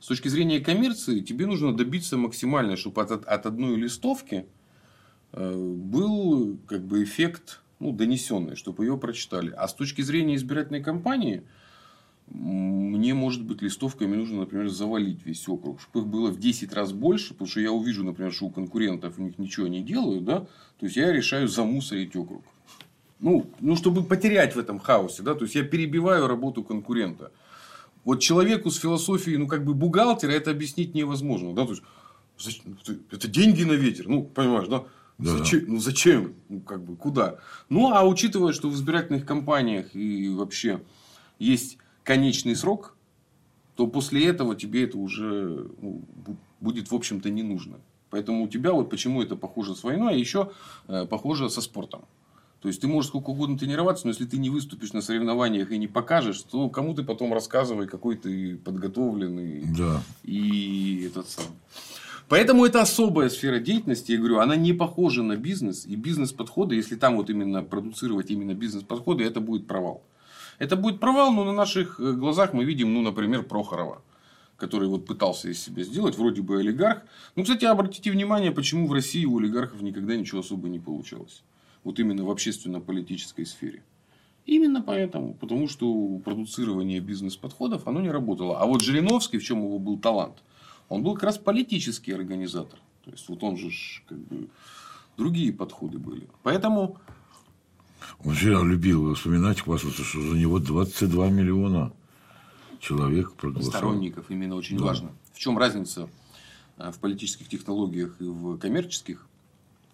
С 0.00 0.06
точки 0.06 0.28
зрения 0.28 0.60
коммерции, 0.60 1.20
тебе 1.20 1.46
нужно 1.46 1.76
добиться 1.76 2.16
максимально, 2.16 2.76
чтобы 2.76 3.02
от, 3.02 3.10
от 3.10 3.46
одной 3.46 3.76
листовки 3.76 4.46
э, 5.32 5.54
был 5.56 6.58
как 6.66 6.86
бы 6.86 7.02
эффект 7.02 7.60
ну, 7.80 7.92
донесенный, 7.92 8.56
чтобы 8.56 8.84
ее 8.84 8.96
прочитали. 8.96 9.52
А 9.56 9.66
с 9.66 9.74
точки 9.74 10.02
зрения 10.02 10.36
избирательной 10.36 10.82
кампании, 10.82 11.42
мне, 12.30 13.14
может 13.14 13.42
быть, 13.42 13.62
листовками 13.62 14.14
нужно, 14.14 14.40
например, 14.40 14.68
завалить 14.68 15.24
весь 15.24 15.48
округ, 15.48 15.80
чтобы 15.80 16.00
их 16.00 16.06
было 16.06 16.30
в 16.30 16.38
10 16.38 16.72
раз 16.72 16.92
больше, 16.92 17.32
потому 17.32 17.48
что 17.48 17.60
я 17.60 17.72
увижу, 17.72 18.04
например, 18.04 18.32
что 18.32 18.46
у 18.46 18.50
конкурентов 18.50 19.18
у 19.18 19.22
них 19.22 19.38
ничего 19.38 19.66
не 19.66 19.82
делают, 19.82 20.24
да, 20.24 20.40
то 20.40 20.86
есть 20.86 20.96
я 20.96 21.10
решаю 21.10 21.48
замусорить 21.48 22.14
округ. 22.16 22.42
Ну, 23.20 23.50
ну, 23.60 23.76
чтобы 23.76 24.04
потерять 24.04 24.54
в 24.54 24.58
этом 24.58 24.78
хаосе, 24.78 25.22
да, 25.22 25.34
то 25.34 25.44
есть 25.44 25.54
я 25.54 25.64
перебиваю 25.64 26.26
работу 26.28 26.62
конкурента. 26.62 27.32
Вот 28.08 28.20
человеку 28.20 28.70
с 28.70 28.78
философией, 28.78 29.36
ну, 29.36 29.46
как 29.46 29.66
бы 29.66 29.74
бухгалтера 29.74 30.30
это 30.30 30.50
объяснить 30.50 30.94
невозможно, 30.94 31.52
да, 31.52 31.66
то 31.66 31.72
есть 32.38 32.62
это 33.10 33.28
деньги 33.28 33.64
на 33.64 33.74
ветер, 33.74 34.08
ну, 34.08 34.22
понимаешь, 34.22 34.66
да, 34.66 34.84
да. 35.18 35.36
Зачем? 35.36 35.64
Ну, 35.68 35.78
зачем? 35.78 36.34
Ну, 36.48 36.60
как 36.60 36.82
бы, 36.82 36.96
куда? 36.96 37.36
Ну, 37.68 37.92
а 37.92 38.06
учитывая, 38.08 38.54
что 38.54 38.70
в 38.70 38.74
избирательных 38.74 39.26
кампаниях 39.26 39.94
и 39.94 40.30
вообще 40.30 40.80
есть 41.38 41.76
конечный 42.02 42.56
срок, 42.56 42.96
то 43.76 43.86
после 43.86 44.26
этого 44.26 44.56
тебе 44.56 44.84
это 44.84 44.96
уже 44.96 45.68
ну, 45.82 46.00
будет, 46.60 46.90
в 46.90 46.94
общем-то, 46.94 47.28
не 47.28 47.42
нужно. 47.42 47.78
Поэтому 48.08 48.44
у 48.44 48.48
тебя 48.48 48.72
вот 48.72 48.88
почему 48.88 49.22
это 49.22 49.36
похоже 49.36 49.76
с 49.76 49.84
войной, 49.84 50.14
а 50.14 50.16
еще 50.16 50.52
э, 50.86 51.04
похоже 51.04 51.50
со 51.50 51.60
спортом. 51.60 52.06
То 52.60 52.68
есть 52.68 52.80
ты 52.80 52.88
можешь 52.88 53.10
сколько 53.10 53.30
угодно 53.30 53.56
тренироваться, 53.56 54.06
но 54.06 54.10
если 54.10 54.24
ты 54.24 54.36
не 54.36 54.50
выступишь 54.50 54.92
на 54.92 55.00
соревнованиях 55.00 55.70
и 55.70 55.78
не 55.78 55.86
покажешь, 55.86 56.42
то 56.42 56.68
кому 56.68 56.94
ты 56.94 57.04
потом 57.04 57.32
рассказывай, 57.32 57.86
какой 57.86 58.16
ты 58.16 58.56
подготовленный 58.56 59.64
да. 59.76 60.02
и 60.24 61.04
этот 61.06 61.28
сам. 61.28 61.46
Поэтому 62.28 62.66
это 62.66 62.82
особая 62.82 63.30
сфера 63.30 63.58
деятельности, 63.58 64.12
я 64.12 64.18
говорю, 64.18 64.40
она 64.40 64.56
не 64.56 64.72
похожа 64.72 65.22
на 65.22 65.36
бизнес 65.36 65.86
и 65.86 65.96
бизнес-подходы, 65.96 66.74
если 66.74 66.96
там 66.96 67.16
вот 67.16 67.30
именно 67.30 67.62
продуцировать 67.62 68.30
именно 68.30 68.54
бизнес-подходы, 68.54 69.24
это 69.24 69.40
будет 69.40 69.66
провал. 69.66 70.02
Это 70.58 70.76
будет 70.76 71.00
провал, 71.00 71.32
но 71.32 71.44
на 71.44 71.52
наших 71.52 72.00
э, 72.00 72.12
глазах 72.12 72.52
мы 72.52 72.64
видим, 72.64 72.92
ну, 72.92 73.02
например, 73.02 73.44
Прохорова 73.44 74.02
который 74.58 74.88
вот 74.88 75.06
пытался 75.06 75.48
из 75.48 75.62
себя 75.62 75.84
сделать, 75.84 76.18
вроде 76.18 76.42
бы 76.42 76.58
олигарх. 76.58 77.02
Ну, 77.36 77.44
кстати, 77.44 77.64
обратите 77.64 78.10
внимание, 78.10 78.50
почему 78.50 78.88
в 78.88 78.92
России 78.92 79.24
у 79.24 79.38
олигархов 79.38 79.80
никогда 79.82 80.16
ничего 80.16 80.40
особо 80.40 80.68
не 80.68 80.80
получалось. 80.80 81.44
Вот 81.84 81.98
именно 81.98 82.24
в 82.24 82.30
общественно-политической 82.30 83.44
сфере. 83.44 83.82
Именно 84.46 84.82
поэтому. 84.82 85.34
Потому 85.34 85.68
что 85.68 86.18
продуцирование 86.24 87.00
бизнес-подходов, 87.00 87.86
оно 87.86 88.00
не 88.00 88.10
работало. 88.10 88.58
А 88.58 88.66
вот 88.66 88.82
Жириновский, 88.82 89.38
в 89.38 89.44
чем 89.44 89.62
его 89.62 89.78
был 89.78 89.98
талант, 89.98 90.42
он 90.88 91.02
был 91.02 91.14
как 91.14 91.24
раз 91.24 91.38
политический 91.38 92.12
организатор. 92.12 92.78
То 93.04 93.10
есть, 93.10 93.28
вот 93.28 93.42
он 93.42 93.56
же 93.56 93.70
как 94.08 94.18
бы 94.18 94.48
другие 95.18 95.52
подходы 95.52 95.98
были. 95.98 96.28
Поэтому 96.42 96.98
он 98.24 98.34
всегда 98.34 98.62
любил 98.62 99.14
вспоминать 99.14 99.60
хвастаться, 99.60 100.02
что 100.02 100.20
за 100.20 100.36
него 100.36 100.58
22 100.58 101.28
миллиона 101.28 101.92
человек 102.80 103.32
проголосовал. 103.32 103.78
Сторонников, 103.78 104.30
именно 104.30 104.54
очень 104.54 104.78
да. 104.78 104.84
важно. 104.84 105.12
В 105.32 105.38
чем 105.38 105.58
разница 105.58 106.08
э, 106.78 106.90
в 106.90 106.98
политических 106.98 107.48
технологиях 107.48 108.16
и 108.20 108.24
в 108.24 108.58
коммерческих, 108.58 109.26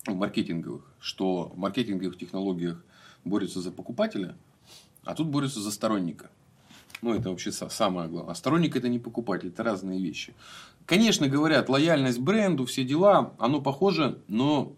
маркетинговых? 0.06 0.82
Что 1.00 1.52
в 1.54 1.58
маркетинговых 1.58 2.18
технологиях 2.18 2.82
борются 3.24 3.60
за 3.60 3.70
покупателя, 3.70 4.36
а 5.04 5.14
тут 5.14 5.28
борются 5.28 5.60
за 5.60 5.70
сторонника. 5.70 6.30
Ну, 7.02 7.14
это 7.14 7.30
вообще 7.30 7.52
самое 7.52 8.08
главное. 8.08 8.32
А 8.32 8.34
сторонник 8.34 8.76
это 8.76 8.88
не 8.88 8.98
покупатель, 8.98 9.48
это 9.48 9.62
разные 9.62 10.00
вещи. 10.00 10.34
Конечно, 10.86 11.28
говорят, 11.28 11.68
лояльность 11.68 12.18
бренду, 12.18 12.64
все 12.64 12.84
дела, 12.84 13.34
оно 13.38 13.60
похоже, 13.60 14.22
но 14.28 14.76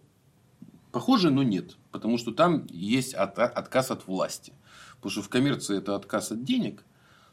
Похоже, 0.97 1.31
но 1.31 1.43
нет. 1.43 1.77
Потому 1.93 2.17
что 2.17 2.33
там 2.33 2.67
есть 2.71 3.13
от, 3.13 3.39
отказ 3.39 3.91
от 3.91 4.07
власти. 4.07 4.55
Потому 4.95 5.11
что 5.11 5.21
в 5.21 5.29
коммерции 5.29 5.77
это 5.77 5.95
отказ 5.95 6.33
от 6.33 6.43
денег, 6.43 6.85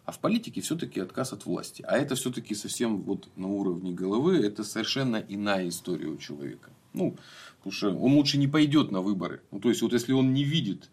а 0.03 0.11
в 0.11 0.19
политике 0.19 0.59
все-таки 0.59 0.99
отказ 0.99 1.31
от 1.31 1.45
власти. 1.45 1.81
А 1.87 1.97
это 1.97 2.15
все-таки 2.15 2.55
совсем 2.55 3.03
вот 3.03 3.29
на 3.37 3.47
уровне 3.47 3.93
головы, 3.93 4.37
это 4.45 4.65
совершенно 4.65 5.15
иная 5.15 5.69
история 5.69 6.07
у 6.07 6.17
человека. 6.17 6.71
Ну, 6.91 7.15
потому 7.63 7.71
что 7.71 7.97
он 7.97 8.13
лучше 8.15 8.37
не 8.37 8.47
пойдет 8.47 8.91
на 8.91 8.99
выборы. 8.99 9.41
Ну, 9.51 9.59
то 9.59 9.69
есть, 9.69 9.81
вот 9.81 9.93
если 9.93 10.11
он 10.11 10.33
не 10.33 10.43
видит 10.43 10.89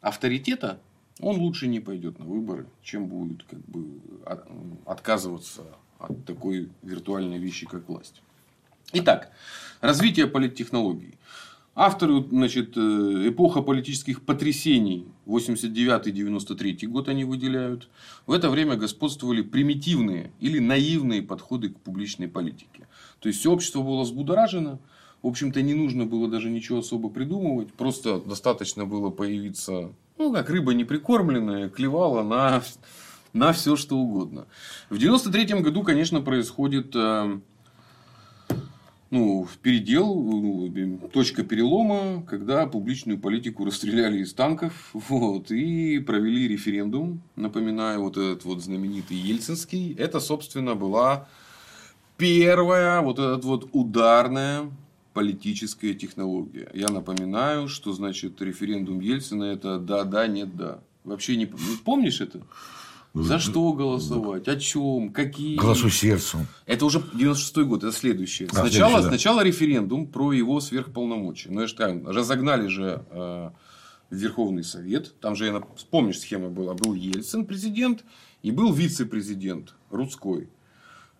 авторитета, 0.00 0.80
он 1.20 1.36
лучше 1.36 1.66
не 1.66 1.80
пойдет 1.80 2.18
на 2.18 2.24
выборы, 2.24 2.66
чем 2.82 3.08
будет 3.08 3.42
как 3.42 3.60
бы 3.66 4.00
отказываться 4.86 5.62
от 5.98 6.24
такой 6.24 6.70
виртуальной 6.82 7.38
вещи, 7.38 7.66
как 7.66 7.86
власть. 7.88 8.22
Итак, 8.94 9.30
развитие 9.82 10.26
политтехнологий. 10.26 11.18
Авторы, 11.74 12.24
значит, 12.30 12.76
э, 12.76 13.28
эпоха 13.28 13.60
политических 13.60 14.22
потрясений, 14.22 15.06
89-93 15.26 16.86
год 16.86 17.08
они 17.08 17.24
выделяют. 17.24 17.88
В 18.26 18.32
это 18.32 18.48
время 18.48 18.76
господствовали 18.76 19.42
примитивные 19.42 20.32
или 20.40 20.58
наивные 20.58 21.22
подходы 21.22 21.68
к 21.68 21.78
публичной 21.80 22.28
политике. 22.28 22.88
То 23.20 23.28
есть, 23.28 23.40
все 23.40 23.52
общество 23.52 23.82
было 23.82 24.02
взбудоражено, 24.02 24.80
в 25.22 25.26
общем-то, 25.26 25.60
не 25.62 25.74
нужно 25.74 26.06
было 26.06 26.28
даже 26.28 26.50
ничего 26.50 26.78
особо 26.78 27.10
придумывать. 27.10 27.72
Просто 27.72 28.20
достаточно 28.20 28.86
было 28.86 29.10
появиться, 29.10 29.92
ну, 30.18 30.32
как 30.32 30.48
рыба 30.50 30.72
неприкормленная, 30.72 31.68
клевала 31.68 32.22
на, 32.22 32.62
на 33.32 33.52
все, 33.52 33.76
что 33.76 33.96
угодно. 33.96 34.46
В 34.88 34.98
93 34.98 35.60
году, 35.60 35.82
конечно, 35.82 36.20
происходит 36.20 36.94
э, 36.94 37.38
ну, 39.10 39.48
передел, 39.62 40.14
ну, 40.14 41.08
точка 41.12 41.42
перелома, 41.42 42.22
когда 42.28 42.66
публичную 42.66 43.18
политику 43.18 43.64
расстреляли 43.64 44.18
из 44.20 44.32
танков 44.32 44.90
вот, 44.92 45.50
и 45.50 45.98
провели 45.98 46.48
референдум. 46.48 47.20
Напоминаю, 47.34 48.02
вот 48.02 48.16
этот 48.16 48.44
вот 48.44 48.62
знаменитый 48.62 49.16
Ельцинский. 49.16 49.94
Это, 49.94 50.20
собственно, 50.20 50.76
была 50.76 51.28
первая 52.16 53.00
вот 53.00 53.18
эта 53.18 53.44
вот 53.46 53.68
ударная 53.72 54.70
политическая 55.12 55.94
технология. 55.94 56.70
Я 56.74 56.88
напоминаю, 56.88 57.68
что 57.68 57.92
значит 57.92 58.40
референдум 58.40 59.00
Ельцина 59.00 59.44
это 59.44 59.78
да-да, 59.78 60.26
нет-да. 60.26 60.80
Вообще 61.04 61.36
не 61.36 61.46
помнишь 61.46 62.20
это? 62.20 62.42
За 63.12 63.40
что 63.40 63.72
голосовать? 63.72 64.46
О 64.46 64.56
чем? 64.56 65.10
Какие? 65.10 65.56
Голосуй 65.56 65.90
сердцем. 65.90 66.46
Это 66.66 66.84
уже 66.84 66.98
96-й 66.98 67.64
год, 67.64 67.82
это 67.82 67.92
следующее. 67.92 68.48
А, 68.52 68.54
сначала, 68.54 68.70
следующий, 68.70 69.02
да. 69.02 69.08
сначала 69.08 69.40
референдум 69.42 70.06
про 70.06 70.32
его 70.32 70.60
сверхполномочия. 70.60 71.50
Ну, 71.50 71.60
я 71.60 71.66
же 71.66 71.74
говорю, 71.74 72.06
разогнали 72.06 72.68
же 72.68 73.04
э, 73.10 73.50
Верховный 74.10 74.62
Совет. 74.62 75.18
Там 75.20 75.34
же, 75.34 75.46
я, 75.46 75.60
помнишь, 75.90 76.20
схема 76.20 76.50
была. 76.50 76.74
Был 76.74 76.94
Ельцин 76.94 77.46
президент 77.46 78.04
и 78.42 78.52
был 78.52 78.72
вице-президент 78.72 79.74
Рудской. 79.90 80.48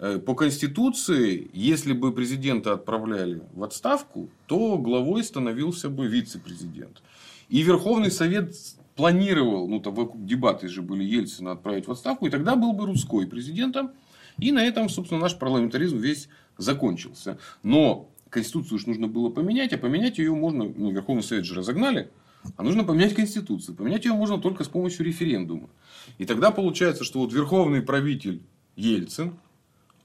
Э, 0.03 0.19
по 0.19 0.35
Конституции, 0.35 1.51
если 1.53 1.93
бы 1.93 2.13
президента 2.13 2.73
отправляли 2.73 3.43
в 3.53 3.63
отставку, 3.63 4.31
то 4.47 4.79
главой 4.79 5.23
становился 5.23 5.91
бы 5.91 6.07
вице-президент. 6.07 7.03
И 7.51 7.61
Верховный 7.61 8.11
Совет 8.11 8.55
планировал, 8.97 9.69
ну 9.69 9.79
там 9.79 10.27
дебаты 10.27 10.69
же 10.69 10.81
были 10.81 11.05
Ельцина 11.05 11.53
отправить 11.53 11.87
в 11.87 11.93
отставку, 11.93 12.27
и 12.27 12.31
тогда 12.31 12.57
был 12.57 12.73
бы 12.73 12.87
русской 12.87 13.27
президентом. 13.27 13.91
И 14.39 14.53
на 14.53 14.65
этом, 14.65 14.89
собственно, 14.89 15.21
наш 15.21 15.39
парламентаризм 15.39 15.99
весь 15.99 16.31
закончился. 16.57 17.39
Но 17.63 18.09
Конституцию 18.31 18.79
же 18.79 18.89
нужно 18.89 19.07
было 19.07 19.29
поменять, 19.29 19.75
а 19.75 19.79
поменять 19.79 20.17
ее 20.17 20.35
можно, 20.35 20.65
ну, 20.65 20.91
Верховный 20.93 21.23
Совет 21.23 21.45
же 21.45 21.55
разогнали, 21.55 22.09
А 22.57 22.63
нужно 22.63 22.85
поменять 22.85 23.15
Конституцию. 23.15 23.77
Поменять 23.77 24.07
ее 24.07 24.15
можно 24.15 24.39
только 24.39 24.65
с 24.65 24.69
помощью 24.69 25.05
референдума. 25.05 25.69
И 26.17 26.25
тогда 26.25 26.51
получается, 26.51 27.05
что 27.05 27.19
вот 27.19 27.35
верховный 27.35 27.83
правитель 27.83 28.41
Ельцин 28.77 29.35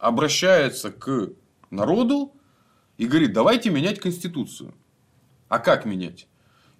обращается 0.07 0.91
к 0.91 1.29
народу 1.71 2.33
и 2.97 3.07
говорит, 3.07 3.33
давайте 3.33 3.71
менять 3.71 3.99
Конституцию. 3.99 4.73
А 5.49 5.59
как 5.59 5.85
менять? 5.85 6.27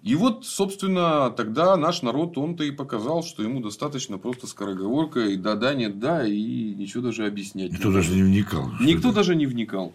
И 0.02 0.14
вот, 0.14 0.46
собственно, 0.46 1.30
тогда 1.30 1.76
наш 1.76 2.02
народ, 2.02 2.38
он-то 2.38 2.62
и 2.62 2.70
показал, 2.70 3.24
что 3.24 3.42
ему 3.42 3.60
достаточно 3.60 4.18
просто 4.18 4.46
скороговорка 4.46 5.20
и 5.20 5.36
да-да, 5.36 5.74
нет, 5.74 5.98
да, 5.98 6.24
и 6.24 6.74
ничего 6.74 7.02
даже 7.02 7.26
объяснять. 7.26 7.72
Никто 7.72 7.90
даже 7.90 8.14
не 8.14 8.22
вникал. 8.22 8.70
Никто 8.80 9.12
даже 9.12 9.34
не 9.34 9.46
вникал. 9.46 9.92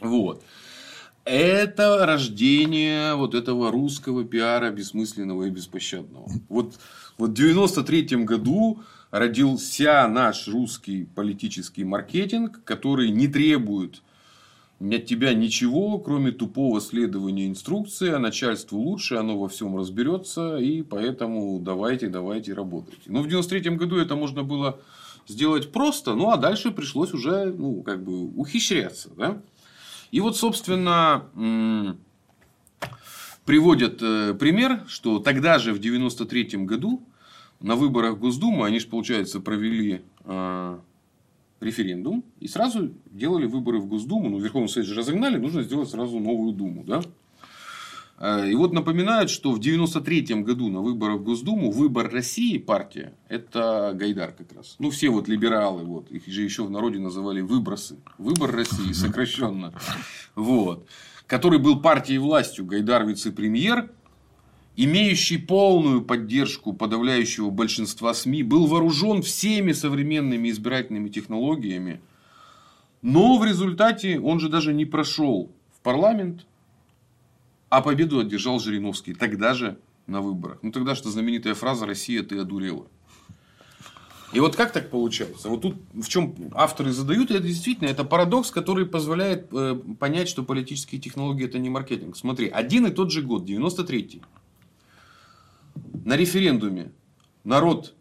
Вот. 0.00 0.44
Это 1.24 2.06
рождение 2.06 3.16
вот 3.16 3.34
этого 3.34 3.72
русского 3.72 4.24
пиара 4.24 4.70
бессмысленного 4.70 5.44
и 5.44 5.50
беспощадного. 5.50 6.28
Вот, 6.48 6.74
вот 7.18 7.30
в 7.30 7.34
93 7.34 8.24
году 8.24 8.78
родился 9.10 10.06
наш 10.08 10.48
русский 10.48 11.04
политический 11.14 11.84
маркетинг, 11.84 12.62
который 12.64 13.10
не 13.10 13.28
требует 13.28 14.02
от 14.78 15.06
тебя 15.06 15.32
ничего, 15.32 15.98
кроме 15.98 16.32
тупого 16.32 16.80
следования 16.80 17.46
инструкции, 17.46 18.10
а 18.10 18.18
начальству 18.18 18.78
лучше, 18.78 19.16
оно 19.16 19.38
во 19.38 19.48
всем 19.48 19.76
разберется, 19.76 20.58
и 20.58 20.82
поэтому 20.82 21.58
давайте, 21.60 22.08
давайте 22.08 22.52
работайте. 22.52 23.02
Но 23.06 23.22
в 23.22 23.28
93 23.28 23.76
году 23.76 23.96
это 23.96 24.16
можно 24.16 24.42
было 24.42 24.78
сделать 25.26 25.72
просто, 25.72 26.14
ну 26.14 26.30
а 26.30 26.36
дальше 26.36 26.70
пришлось 26.70 27.12
уже 27.14 27.46
ну, 27.46 27.82
как 27.82 28.04
бы 28.04 28.26
ухищряться. 28.36 29.10
Да? 29.16 29.40
И 30.10 30.20
вот, 30.20 30.36
собственно, 30.36 31.24
приводят 33.44 34.02
э, 34.02 34.34
пример, 34.34 34.84
что 34.88 35.20
тогда 35.20 35.58
же 35.58 35.72
в 35.72 35.78
93 35.78 36.64
году 36.64 37.02
на 37.60 37.76
выборах 37.76 38.18
Госдумы, 38.18 38.66
они 38.66 38.78
же, 38.78 38.88
получается, 38.88 39.40
провели 39.40 40.02
э, 40.24 40.78
референдум 41.60 42.24
и 42.40 42.48
сразу 42.48 42.92
делали 43.06 43.46
выборы 43.46 43.78
в 43.78 43.86
Госдуму. 43.86 44.28
Ну, 44.30 44.38
Верховный 44.38 44.68
Совет 44.68 44.88
же 44.88 44.94
разогнали, 44.94 45.38
нужно 45.38 45.62
сделать 45.62 45.88
сразу 45.88 46.18
новую 46.18 46.52
Думу. 46.52 46.84
Да? 46.84 47.02
Э, 48.18 48.48
и 48.48 48.54
вот 48.54 48.72
напоминают, 48.72 49.30
что 49.30 49.52
в 49.52 49.60
93 49.60 50.42
году 50.42 50.68
на 50.68 50.80
выборах 50.80 51.20
в 51.20 51.24
Госдуму 51.24 51.70
выбор 51.70 52.10
России 52.10 52.58
партия 52.58 53.14
это 53.28 53.92
Гайдар 53.94 54.32
как 54.32 54.52
раз. 54.52 54.76
Ну, 54.78 54.90
все 54.90 55.08
вот 55.10 55.28
либералы, 55.28 55.84
вот, 55.84 56.10
их 56.10 56.26
же 56.26 56.42
еще 56.42 56.64
в 56.64 56.70
народе 56.70 56.98
называли 56.98 57.40
выбросы. 57.40 57.96
Выбор 58.18 58.54
России 58.54 58.92
сокращенно. 58.92 59.72
Вот. 60.34 60.86
Который 61.26 61.58
был 61.58 61.80
партией 61.80 62.18
властью, 62.18 62.66
Гайдар 62.66 63.04
вице-премьер, 63.04 63.90
имеющий 64.76 65.38
полную 65.38 66.02
поддержку 66.02 66.72
подавляющего 66.72 67.50
большинства 67.50 68.12
СМИ, 68.12 68.42
был 68.42 68.66
вооружен 68.66 69.22
всеми 69.22 69.72
современными 69.72 70.50
избирательными 70.50 71.08
технологиями, 71.08 72.00
но 73.02 73.38
в 73.38 73.44
результате 73.44 74.20
он 74.20 74.38
же 74.38 74.48
даже 74.48 74.74
не 74.74 74.84
прошел 74.84 75.50
в 75.74 75.80
парламент, 75.80 76.46
а 77.68 77.80
победу 77.80 78.20
одержал 78.20 78.60
Жириновский 78.60 79.14
тогда 79.14 79.54
же 79.54 79.78
на 80.06 80.20
выборах. 80.20 80.58
Ну 80.62 80.70
тогда 80.70 80.94
что 80.94 81.10
знаменитая 81.10 81.54
фраза 81.54 81.86
«Россия, 81.86 82.22
ты 82.22 82.38
одурела». 82.38 82.86
И 84.32 84.40
вот 84.40 84.56
как 84.56 84.72
так 84.72 84.90
получается? 84.90 85.48
Вот 85.48 85.62
тут 85.62 85.76
в 85.94 86.08
чем 86.08 86.34
авторы 86.52 86.90
задают, 86.92 87.30
это 87.30 87.40
действительно 87.40 87.88
это 87.88 88.04
парадокс, 88.04 88.50
который 88.50 88.84
позволяет 88.84 89.46
э, 89.52 89.80
понять, 89.98 90.28
что 90.28 90.42
политические 90.42 91.00
технологии 91.00 91.46
это 91.46 91.58
не 91.58 91.70
маркетинг. 91.70 92.16
Смотри, 92.16 92.48
один 92.48 92.86
и 92.86 92.90
тот 92.90 93.12
же 93.12 93.22
год, 93.22 93.48
93-й 93.48 94.20
на 96.06 96.16
референдуме 96.16 96.92
народ 97.42 97.94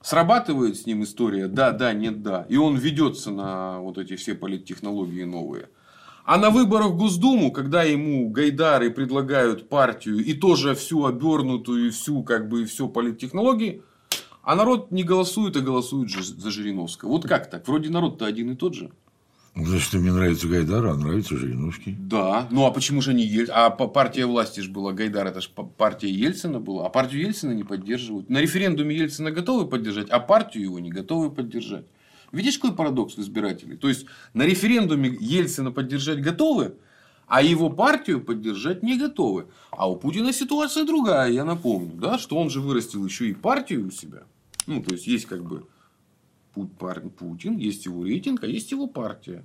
срабатывает 0.00 0.76
с 0.76 0.86
ним 0.86 1.02
история 1.02 1.48
да, 1.48 1.72
да, 1.72 1.92
нет, 1.92 2.22
да, 2.22 2.46
и 2.48 2.56
он 2.56 2.76
ведется 2.76 3.32
на 3.32 3.80
вот 3.80 3.98
эти 3.98 4.14
все 4.14 4.34
политтехнологии 4.36 5.24
новые. 5.24 5.68
А 6.24 6.38
на 6.38 6.50
выборах 6.50 6.92
в 6.92 6.96
Госдуму, 6.96 7.50
когда 7.50 7.82
ему 7.82 8.30
гайдары 8.30 8.90
предлагают 8.90 9.68
партию 9.68 10.24
и 10.24 10.32
тоже 10.32 10.74
всю 10.76 11.06
обернутую, 11.06 11.90
всю 11.90 12.22
как 12.22 12.48
бы 12.48 12.62
и 12.62 12.66
все 12.66 12.88
политтехнологии, 12.88 13.82
а 14.42 14.54
народ 14.54 14.92
не 14.92 15.02
голосует, 15.02 15.56
а 15.56 15.60
голосует 15.60 16.10
за 16.10 16.50
Жириновского. 16.50 17.08
Вот 17.08 17.26
как 17.26 17.50
так? 17.50 17.66
Вроде 17.66 17.90
народ-то 17.90 18.26
один 18.26 18.52
и 18.52 18.54
тот 18.54 18.74
же. 18.74 18.92
Значит, 19.56 19.92
мне 19.94 20.12
нравится 20.12 20.48
Гайдар, 20.48 20.84
а 20.86 20.96
нравится 20.96 21.36
Жириновский. 21.36 21.94
Да. 21.96 22.48
Ну, 22.50 22.66
а 22.66 22.72
почему 22.72 23.00
же 23.00 23.14
не 23.14 23.24
Ельцин? 23.24 23.54
А 23.56 23.70
партия 23.70 24.26
власти 24.26 24.58
же 24.60 24.70
была 24.70 24.92
Гайдар, 24.92 25.28
это 25.28 25.40
же 25.40 25.48
партия 25.48 26.10
Ельцина 26.10 26.58
была. 26.58 26.86
А 26.86 26.88
партию 26.88 27.22
Ельцина 27.22 27.52
не 27.52 27.62
поддерживают. 27.62 28.28
На 28.28 28.38
референдуме 28.38 28.96
Ельцина 28.96 29.30
готовы 29.30 29.68
поддержать, 29.68 30.10
а 30.10 30.18
партию 30.18 30.64
его 30.64 30.80
не 30.80 30.90
готовы 30.90 31.30
поддержать. 31.30 31.86
Видишь, 32.32 32.58
какой 32.58 32.74
парадокс 32.74 33.16
избирателей? 33.16 33.76
То 33.76 33.88
есть, 33.88 34.06
на 34.32 34.42
референдуме 34.42 35.16
Ельцина 35.20 35.70
поддержать 35.70 36.20
готовы, 36.20 36.74
а 37.28 37.40
его 37.40 37.70
партию 37.70 38.20
поддержать 38.20 38.82
не 38.82 38.98
готовы. 38.98 39.46
А 39.70 39.88
у 39.88 39.94
Путина 39.94 40.32
ситуация 40.32 40.84
другая, 40.84 41.30
я 41.30 41.44
напомню, 41.44 41.92
да, 41.94 42.18
что 42.18 42.36
он 42.36 42.50
же 42.50 42.60
вырастил 42.60 43.06
еще 43.06 43.28
и 43.28 43.34
партию 43.34 43.86
у 43.86 43.92
себя. 43.92 44.24
Ну, 44.66 44.82
то 44.82 44.94
есть, 44.94 45.06
есть 45.06 45.26
как 45.26 45.44
бы 45.44 45.68
Путин, 46.54 47.58
есть 47.58 47.86
его 47.86 48.04
рейтинг, 48.04 48.44
а 48.44 48.46
есть 48.46 48.70
его 48.70 48.86
партия, 48.86 49.44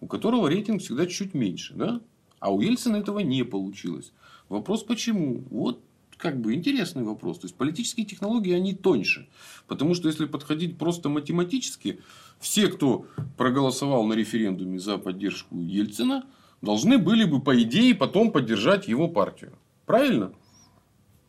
у 0.00 0.06
которого 0.06 0.48
рейтинг 0.48 0.82
всегда 0.82 1.06
чуть 1.06 1.34
меньше. 1.34 1.74
Да? 1.74 2.00
А 2.40 2.52
у 2.52 2.60
Ельцина 2.60 2.96
этого 2.96 3.20
не 3.20 3.44
получилось. 3.44 4.12
Вопрос 4.48 4.82
почему? 4.82 5.44
Вот 5.50 5.82
как 6.16 6.40
бы 6.40 6.54
интересный 6.54 7.04
вопрос. 7.04 7.38
То 7.38 7.46
есть 7.46 7.56
политические 7.56 8.04
технологии, 8.04 8.52
они 8.52 8.74
тоньше. 8.74 9.28
Потому 9.66 9.94
что 9.94 10.08
если 10.08 10.26
подходить 10.26 10.76
просто 10.76 11.08
математически, 11.08 12.00
все, 12.38 12.68
кто 12.68 13.06
проголосовал 13.36 14.04
на 14.04 14.14
референдуме 14.14 14.78
за 14.78 14.98
поддержку 14.98 15.56
Ельцина, 15.58 16.26
должны 16.60 16.98
были 16.98 17.24
бы, 17.24 17.40
по 17.40 17.60
идее, 17.62 17.94
потом 17.94 18.32
поддержать 18.32 18.88
его 18.88 19.08
партию. 19.08 19.52
Правильно? 19.86 20.32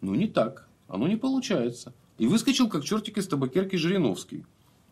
Ну, 0.01 0.15
не 0.15 0.27
так. 0.27 0.67
Оно 0.87 1.07
не 1.07 1.17
получается. 1.17 1.93
И 2.17 2.27
выскочил, 2.27 2.67
как 2.67 2.83
чертик 2.83 3.17
из 3.17 3.27
табакерки 3.27 3.75
Жириновский. 3.75 4.45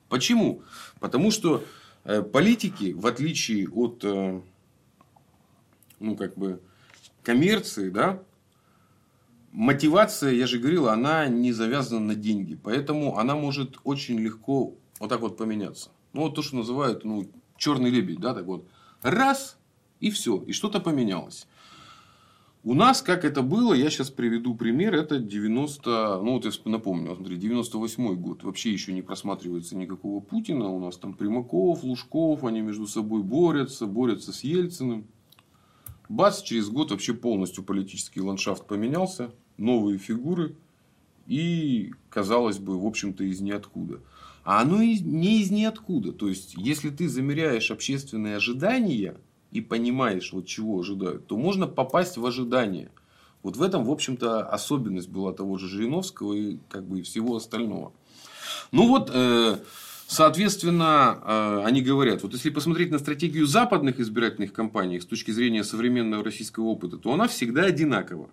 Почему? 0.09 0.61
Потому 0.99 1.31
что 1.31 1.63
э, 2.03 2.21
политики, 2.21 2.93
в 2.93 3.05
отличие 3.05 3.67
от 3.69 4.03
э, 4.03 4.41
ну, 5.99 6.15
как 6.15 6.35
бы, 6.35 6.61
коммерции, 7.23 7.89
да, 7.89 8.21
мотивация, 9.51 10.31
я 10.31 10.47
же 10.47 10.59
говорил, 10.59 10.87
она 10.87 11.27
не 11.27 11.51
завязана 11.51 11.99
на 11.99 12.15
деньги. 12.15 12.55
Поэтому 12.61 13.17
она 13.17 13.35
может 13.35 13.77
очень 13.83 14.19
легко 14.19 14.73
вот 14.99 15.09
так 15.09 15.21
вот 15.21 15.37
поменяться. 15.37 15.89
Ну, 16.13 16.21
вот 16.21 16.35
то, 16.35 16.41
что 16.41 16.55
называют 16.55 17.05
ну, 17.05 17.29
черный 17.57 17.89
лебедь, 17.89 18.19
да, 18.19 18.33
так 18.33 18.45
вот. 18.45 18.67
Раз, 19.01 19.57
и 19.99 20.09
все, 20.11 20.37
и 20.43 20.51
что-то 20.51 20.79
поменялось. 20.79 21.47
У 22.67 22.73
нас, 22.73 23.01
как 23.01 23.23
это 23.23 23.43
было, 23.43 23.73
я 23.73 23.89
сейчас 23.89 24.10
приведу 24.10 24.53
пример, 24.53 24.93
это 24.93 25.19
90, 25.19 26.19
ну 26.21 26.34
вот 26.34 26.43
я 26.43 26.51
напомню, 26.65 27.15
смотри, 27.15 27.38
98 27.38 28.15
год, 28.15 28.43
вообще 28.43 28.73
еще 28.73 28.91
не 28.91 29.01
просматривается 29.01 29.77
никакого 29.77 30.19
Путина, 30.19 30.67
у 30.67 30.77
нас 30.77 30.97
там 30.97 31.13
Примаков, 31.13 31.84
Лужков, 31.84 32.43
они 32.43 32.60
между 32.60 32.86
собой 32.86 33.23
борются, 33.23 33.86
борются 33.86 34.34
с 34.34 34.43
Ельциным. 34.43 35.08
Бац, 36.10 36.41
через 36.41 36.67
год 36.67 36.91
вообще 36.91 37.13
полностью 37.13 37.63
политический 37.63 38.19
ландшафт 38.19 38.67
поменялся, 38.67 39.32
новые 39.56 39.97
фигуры, 39.97 40.58
и, 41.25 41.93
казалось 42.10 42.60
бы, 42.60 42.77
в 42.77 42.86
общем-то, 42.86 43.23
из 43.23 43.39
ниоткуда. 43.39 44.01
А 44.43 44.60
оно 44.60 44.84
не 44.84 45.39
из 45.39 45.51
ниоткуда. 45.51 46.12
То 46.12 46.27
есть, 46.27 46.56
если 46.58 46.89
ты 46.89 47.08
замеряешь 47.08 47.71
общественные 47.71 48.36
ожидания, 48.36 49.15
и 49.51 49.62
понимаешь, 49.62 50.31
вот 50.33 50.45
чего 50.45 50.79
ожидают, 50.79 51.27
то 51.27 51.38
можно 51.38 51.67
попасть 51.67 52.17
в 52.17 52.25
ожидание. 52.25 52.89
Вот 53.43 53.55
в 53.55 53.62
этом, 53.62 53.86
в 53.86 53.91
общем-то, 53.91 54.41
особенность 54.41 55.10
была 55.10 55.31
того 55.31 55.57
же 55.57 55.67
Жириновского 55.67 56.33
и 56.33 56.57
как 56.69 56.86
бы 56.86 56.99
и 56.99 57.03
всего 57.03 57.36
остального. 57.36 57.93
Ну 58.71 58.88
вот, 58.88 59.10
э, 59.13 59.57
соответственно, 60.07 61.19
э, 61.23 61.62
они 61.65 61.81
говорят, 61.81 62.23
вот 62.23 62.33
если 62.33 62.49
посмотреть 62.49 62.91
на 62.91 62.99
стратегию 62.99 63.45
западных 63.45 63.99
избирательных 63.99 64.51
кампаний 64.51 64.99
с 64.99 65.05
точки 65.05 65.31
зрения 65.31 65.63
современного 65.63 66.23
российского 66.23 66.65
опыта, 66.65 66.97
то 66.97 67.13
она 67.13 67.27
всегда 67.27 67.63
одинакова 67.63 68.29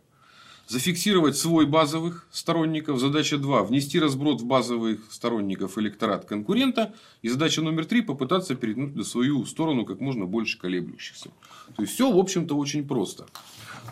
зафиксировать 0.66 1.36
свой 1.36 1.66
базовых 1.66 2.26
сторонников. 2.30 2.98
Задача 2.98 3.38
2. 3.38 3.64
Внести 3.64 3.98
разброд 3.98 4.40
в 4.40 4.46
базовых 4.46 5.00
сторонников 5.10 5.78
электорат 5.78 6.24
конкурента. 6.24 6.94
И 7.22 7.28
задача 7.28 7.62
номер 7.62 7.84
3. 7.84 8.02
Попытаться 8.02 8.54
перетянуть 8.54 8.96
на 8.96 9.04
свою 9.04 9.44
сторону 9.46 9.84
как 9.84 10.00
можно 10.00 10.26
больше 10.26 10.58
колеблющихся. 10.58 11.30
То 11.76 11.82
есть, 11.82 11.94
все, 11.94 12.10
в 12.10 12.18
общем-то, 12.18 12.56
очень 12.56 12.86
просто. 12.86 13.26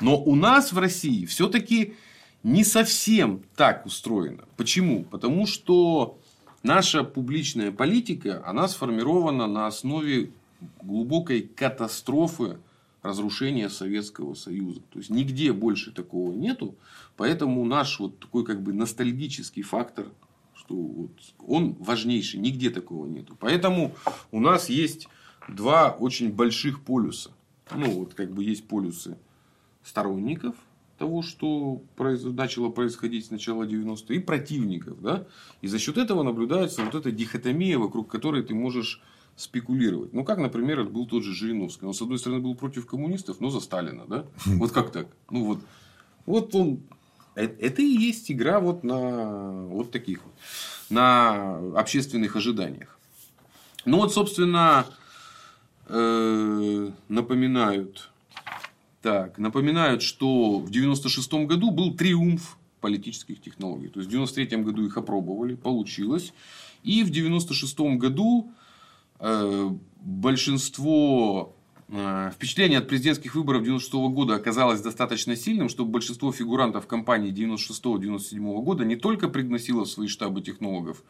Но 0.01 0.21
у 0.21 0.35
нас 0.35 0.73
в 0.73 0.79
России 0.79 1.27
все-таки 1.27 1.95
не 2.43 2.65
совсем 2.65 3.43
так 3.57 3.87
устроено. 3.87 4.45
Почему? 4.57 5.05
Потому 5.05 5.47
что 5.47 6.19
наша 6.63 7.05
публичная 7.05 7.71
политика, 7.71 8.43
она 8.47 8.67
сформирована 8.69 9.47
на 9.47 9.67
основе 9.67 10.31
глубокой 10.83 11.43
катастрофы 11.43 12.59
разрушения 13.03 13.69
Советского 13.69 14.35
Союза. 14.35 14.81
То 14.91 14.99
есть 14.99 15.11
нигде 15.11 15.53
больше 15.53 15.93
такого 15.93 16.33
нету. 16.33 16.77
Поэтому 17.17 17.65
наш 17.65 17.99
вот 17.99 18.19
такой 18.19 18.45
как 18.45 18.63
бы 18.63 18.73
ностальгический 18.73 19.63
фактор, 19.63 20.07
что 20.55 20.75
вот 20.75 21.11
он 21.47 21.75
важнейший, 21.75 22.41
нигде 22.41 22.71
такого 22.71 23.07
нету. 23.07 23.37
Поэтому 23.41 23.95
у 24.31 24.41
нас 24.41 24.69
есть 24.69 25.09
два 25.49 25.91
очень 25.91 26.33
больших 26.33 26.83
полюса. 26.83 27.31
Ну, 27.75 27.91
вот 27.91 28.15
как 28.15 28.33
бы 28.33 28.45
есть 28.45 28.69
полюсы 28.69 29.17
сторонников 29.83 30.55
того, 30.99 31.23
что 31.23 31.83
начало 31.99 32.69
происходить 32.69 33.27
с 33.27 33.31
начала 33.31 33.65
90-х, 33.65 34.15
и 34.15 34.21
противников. 34.21 35.03
Да? 35.03 35.27
И 35.61 35.67
за 35.67 35.79
счет 35.81 35.99
этого 35.99 36.23
наблюдается 36.23 36.85
вот 36.85 36.95
эта 36.95 37.11
дихотомия, 37.11 37.79
вокруг 37.79 38.09
которой 38.09 38.45
ты 38.45 38.55
можешь 38.55 39.03
спекулировать. 39.37 40.13
Ну, 40.13 40.25
как, 40.25 40.39
например, 40.39 40.85
был 40.85 41.07
тот 41.07 41.25
же 41.25 41.33
Жириновский. 41.35 41.87
Он, 41.87 41.95
с 41.95 42.03
одной 42.03 42.19
стороны, 42.19 42.41
был 42.41 42.55
против 42.55 42.87
коммунистов, 42.87 43.41
но 43.41 43.51
за 43.51 43.61
Сталина. 43.61 44.05
Да? 44.07 44.25
Хм. 44.45 44.59
Вот 44.59 44.73
как 44.73 44.93
так? 44.93 45.09
Ну, 45.31 45.45
вот, 45.45 45.59
вот 46.27 46.55
он... 46.55 46.81
Э, 47.35 47.45
это 47.45 47.83
и 47.83 47.87
есть 47.87 48.31
игра 48.31 48.61
вот 48.61 48.85
на 48.85 49.67
вот 49.67 49.91
таких 49.91 50.23
вот, 50.25 50.35
на 50.91 51.59
общественных 51.79 52.37
ожиданиях. 52.37 52.99
Ну, 53.85 53.99
вот, 53.99 54.13
собственно, 54.13 54.87
э, 55.89 56.91
напоминают 57.09 58.11
так, 59.03 59.39
напоминают, 59.39 60.01
что 60.01 60.61
в 60.61 60.71
96 60.71 61.33
году 61.47 61.73
был 61.73 61.95
триумф 61.95 62.57
политических 62.81 63.41
технологий. 63.41 63.89
То 63.89 63.99
есть, 63.99 64.09
в 64.09 64.13
93 64.13 64.63
году 64.63 64.87
их 64.87 64.97
опробовали, 64.97 65.55
получилось. 65.55 66.33
И 66.85 67.03
в 67.03 67.11
96 67.11 67.97
году 67.97 68.53
большинство 70.01 71.55
э, 71.89 72.31
впечатление 72.35 72.81
от 72.81 72.89
президентских 72.89 73.37
выборов 73.37 73.63
96 73.63 73.93
года 74.13 74.35
оказалось 74.35 74.81
достаточно 74.81 75.37
сильным, 75.37 75.69
чтобы 75.69 75.93
большинство 75.93 76.33
фигурантов 76.33 76.87
кампании 76.87 77.33
96-97 77.33 78.63
года 78.63 78.85
не 78.85 78.97
только 78.97 79.29
пригласило 79.29 79.85
в 79.85 79.89
свои 79.89 80.09
штабы 80.09 80.43
технологов, 80.43 81.05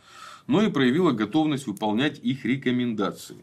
но 0.46 0.60
и 0.62 0.70
проявило 0.70 1.12
готовность 1.12 1.66
выполнять 1.66 2.18
их 2.18 2.44
рекомендации. 2.44 3.38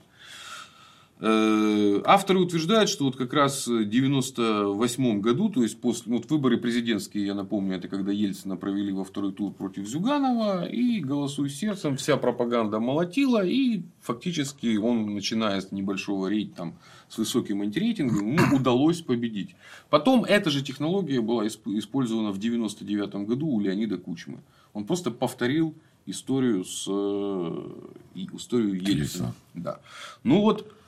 Э, 1.22 2.02
авторы 2.06 2.40
утверждают, 2.40 2.90
что 2.90 3.04
вот 3.04 3.18
как 3.18 3.34
раз 3.34 3.68
в 3.68 3.72
1998 3.72 5.20
году, 5.20 5.50
то 5.50 5.64
есть 5.64 5.82
после 5.82 6.14
вот 6.14 6.30
выборы 6.32 6.58
президентские, 6.58 7.26
я 7.26 7.34
напомню, 7.34 7.76
это 7.76 7.90
когда 7.90 8.14
Ельцина 8.14 8.56
провели 8.56 8.94
во 8.94 9.04
второй 9.04 9.34
тур 9.34 9.52
против 9.52 9.86
Зюганова, 9.86 10.66
и 10.66 11.02
голосуй 11.02 11.50
сердцем, 11.50 11.98
вся 11.98 12.16
пропаганда 12.16 12.80
молотила, 12.80 13.46
и 13.46 13.82
фактически 14.02 14.78
он, 14.78 15.14
начиная 15.14 15.60
с 15.60 15.74
небольшого 15.74 16.28
рейд 16.28 16.56
там, 16.56 16.76
с 17.10 17.18
высоким 17.18 17.64
антирейтингом, 17.64 18.38
ему 18.38 18.56
удалось 18.56 19.02
победить. 19.02 19.56
Потом 19.90 20.24
эта 20.24 20.50
же 20.50 20.64
технология 20.64 21.20
была 21.20 21.48
использована 21.48 22.32
в 22.32 22.38
1999 22.38 23.28
году 23.28 23.48
у 23.48 23.60
Леонида 23.60 23.98
Кучмы. 23.98 24.40
Он 24.72 24.86
просто 24.86 25.12
повторил 25.12 25.76
историю 26.06 26.64
с 26.64 26.86
э, 26.88 27.70
историю 28.16 28.82
Ельцина. 28.82 29.34
Да. 29.54 29.80
Ну 30.24 30.42
вот 30.42 30.79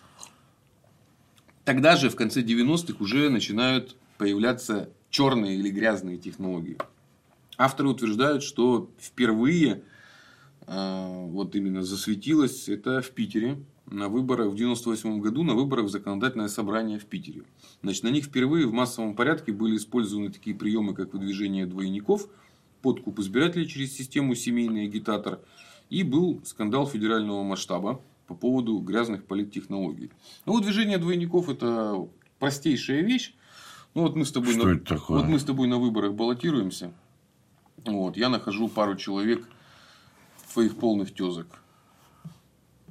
Тогда 1.64 1.95
же, 1.95 2.09
в 2.09 2.16
конце 2.16 2.41
90-х, 2.41 2.95
уже 2.99 3.30
начинают 3.30 3.95
появляться 4.18 4.89
черные 5.09 5.55
или 5.55 5.70
грязные 5.70 6.18
технологии. 6.18 6.78
Авторы 7.57 7.89
утверждают, 7.89 8.43
что 8.43 8.89
впервые 8.99 9.84
э, 10.66 11.26
вот 11.28 11.55
именно 11.55 11.84
засветилось 11.84 12.68
это 12.70 13.01
в 13.01 13.12
Питере 13.12 13.59
на 13.91 14.07
выборах 14.07 14.47
в 14.47 14.55
98 14.55 15.20
году 15.20 15.43
на 15.43 15.53
выборах 15.53 15.86
в 15.86 15.89
законодательное 15.89 16.47
собрание 16.47 16.97
в 16.97 17.05
Питере. 17.05 17.43
Значит, 17.84 18.03
на 18.03 18.07
них 18.07 18.26
впервые 18.26 18.66
в 18.66 18.72
массовом 18.72 19.16
порядке 19.16 19.51
были 19.51 19.76
использованы 19.76 20.32
такие 20.32 20.55
приемы, 20.55 20.95
как 20.95 21.14
выдвижение 21.14 21.66
двойников, 21.66 22.28
подкуп 22.82 23.20
избирателей 23.20 23.68
через 23.68 23.95
систему 23.95 24.34
семейный 24.34 24.86
агитатор 24.86 25.39
и 25.89 26.03
был 26.03 26.41
скандал 26.45 26.88
федерального 26.88 27.43
масштаба 27.43 28.01
по 28.32 28.38
поводу 28.38 28.79
грязных 28.79 29.25
политтехнологий. 29.25 30.09
Ну, 30.45 30.53
вот 30.53 30.63
движение 30.63 30.97
двойников– 30.97 31.49
это 31.49 32.07
простейшая 32.39 33.01
вещь. 33.01 33.34
Ну, 33.93 34.03
вот 34.03 34.15
мы 34.15 34.23
с 34.23 34.32
тобой, 34.32 34.53
Что 34.53 34.67
на... 34.67 34.71
это 34.71 34.95
такое? 34.95 35.19
вот 35.19 35.27
мы 35.27 35.38
с 35.38 35.43
тобой 35.43 35.67
на 35.67 35.77
выборах 35.77 36.13
баллотируемся. 36.13 36.93
Вот, 37.84 38.15
я 38.15 38.29
нахожу 38.29 38.69
пару 38.69 38.95
человек, 38.95 39.45
твоих 40.53 40.77
полных 40.77 41.13
тезок. 41.13 41.61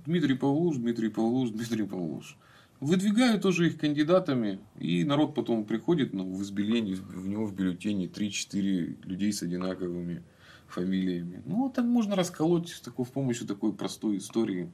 Дмитрий 0.04 0.34
Павлуш, 0.34 0.76
Дмитрий 0.76 1.08
Павлуш, 1.08 1.50
Дмитрий 1.50 1.84
Павлуш. 1.84 2.36
Выдвигаю 2.80 3.40
тоже 3.40 3.68
их 3.68 3.78
кандидатами, 3.78 4.58
и 4.78 5.04
народ 5.04 5.34
потом 5.34 5.64
приходит 5.64 6.12
ну, 6.12 6.30
в 6.34 6.42
избиение, 6.42 6.96
в 6.96 7.26
него 7.26 7.46
в 7.46 7.54
бюллетене 7.54 8.06
3-4 8.06 9.06
людей 9.06 9.32
с 9.32 9.42
одинаковыми 9.42 10.22
фамилиями. 10.68 11.42
Ну, 11.46 11.70
так 11.74 11.86
можно 11.86 12.14
расколоть 12.14 12.78
такой, 12.84 13.06
с 13.06 13.08
помощью 13.08 13.46
такой 13.46 13.72
простой 13.72 14.18
истории. 14.18 14.70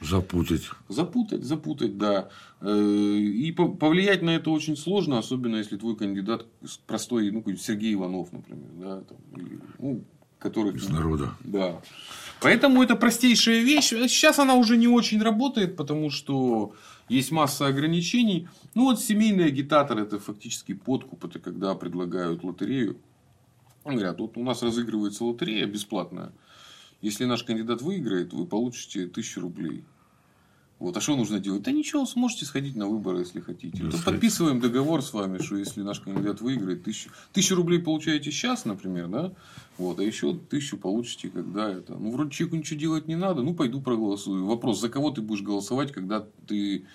Запутать. 0.00 0.70
Запутать, 0.88 1.44
запутать, 1.44 1.98
да. 1.98 2.28
Э, 2.60 3.16
и 3.16 3.52
повлиять 3.52 4.22
на 4.22 4.30
это 4.30 4.50
очень 4.50 4.76
сложно, 4.76 5.18
особенно 5.18 5.56
если 5.56 5.76
твой 5.76 5.96
кандидат 5.96 6.46
простой, 6.86 7.30
ну, 7.30 7.44
Сергей 7.56 7.94
Иванов, 7.94 8.32
например, 8.32 8.70
да, 8.74 9.00
там, 9.02 9.18
или, 9.36 9.60
ну, 9.78 10.04
который... 10.38 10.74
Из 10.74 10.88
народа. 10.88 11.30
Да. 11.40 11.80
Поэтому 12.40 12.82
это 12.82 12.96
простейшая 12.96 13.60
вещь. 13.60 13.88
Сейчас 13.88 14.38
она 14.38 14.54
уже 14.54 14.76
не 14.76 14.88
очень 14.88 15.22
работает, 15.22 15.76
потому 15.76 16.10
что 16.10 16.74
есть 17.08 17.30
масса 17.30 17.66
ограничений. 17.66 18.48
Ну, 18.74 18.84
вот 18.84 19.00
семейный 19.00 19.46
агитатор 19.46 19.98
это 19.98 20.18
фактически 20.18 20.74
подкуп. 20.74 21.24
Это 21.24 21.38
когда 21.38 21.74
предлагают 21.74 22.44
лотерею. 22.44 22.98
Говорят, 23.84 24.18
вот 24.18 24.36
у 24.36 24.42
нас 24.42 24.62
разыгрывается 24.62 25.24
лотерея 25.24 25.66
бесплатная. 25.66 26.32
Если 27.04 27.26
наш 27.26 27.44
кандидат 27.44 27.82
выиграет, 27.82 28.32
вы 28.32 28.46
получите 28.46 29.06
тысячу 29.06 29.42
рублей. 29.42 29.84
Вот. 30.78 30.96
А 30.96 31.02
что 31.02 31.16
нужно 31.16 31.38
делать? 31.38 31.62
Да 31.62 31.70
ничего, 31.70 32.06
сможете 32.06 32.46
сходить 32.46 32.76
на 32.76 32.86
выборы, 32.86 33.18
если 33.18 33.40
хотите. 33.40 33.84
Да, 33.84 33.98
подписываем 34.02 34.58
договор 34.58 35.02
с 35.02 35.12
вами, 35.12 35.36
что 35.42 35.56
если 35.56 35.82
наш 35.82 36.00
кандидат 36.00 36.40
выиграет, 36.40 36.82
тысячу, 36.82 37.10
тысячу 37.34 37.56
рублей 37.56 37.80
получаете 37.80 38.32
сейчас, 38.32 38.64
например, 38.64 39.08
да? 39.08 39.32
Вот, 39.76 40.00
а 40.00 40.02
еще 40.02 40.34
тысячу 40.34 40.78
получите, 40.78 41.28
когда 41.28 41.70
это. 41.70 41.92
Ну, 41.92 42.10
вроде 42.10 42.30
человеку 42.30 42.56
ничего 42.56 42.80
делать 42.80 43.06
не 43.06 43.16
надо, 43.16 43.42
ну, 43.42 43.52
пойду 43.52 43.82
проголосую. 43.82 44.46
Вопрос, 44.46 44.80
за 44.80 44.88
кого 44.88 45.10
ты 45.10 45.20
будешь 45.20 45.42
голосовать, 45.42 45.92
когда 45.92 46.26
ты 46.46 46.86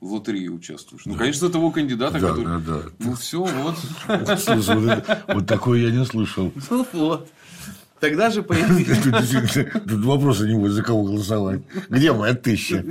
в 0.00 0.14
лотерее 0.14 0.50
участвуешь. 0.50 1.04
Ну, 1.04 1.12
да. 1.12 1.18
конечно, 1.18 1.48
за 1.48 1.52
того 1.52 1.70
кандидата, 1.70 2.18
да, 2.18 2.28
который. 2.28 2.46
Да, 2.46 2.60
да. 2.60 2.82
Ну, 2.98 3.14
все, 3.14 3.44
вот. 3.44 3.76
Вот 5.28 5.46
такое 5.46 5.80
я 5.80 5.90
не 5.90 6.06
слышал. 6.06 6.50
Ну, 6.70 6.86
вот. 6.94 7.28
Тогда 8.00 8.30
же 8.30 8.42
появились... 8.42 9.52
Тут 9.88 10.04
вопроса 10.04 10.46
не 10.46 10.54
будет, 10.54 10.72
за 10.72 10.82
кого 10.82 11.04
голосовать. 11.04 11.62
Где 11.88 12.12
моя 12.12 12.34
тысяча? 12.34 12.84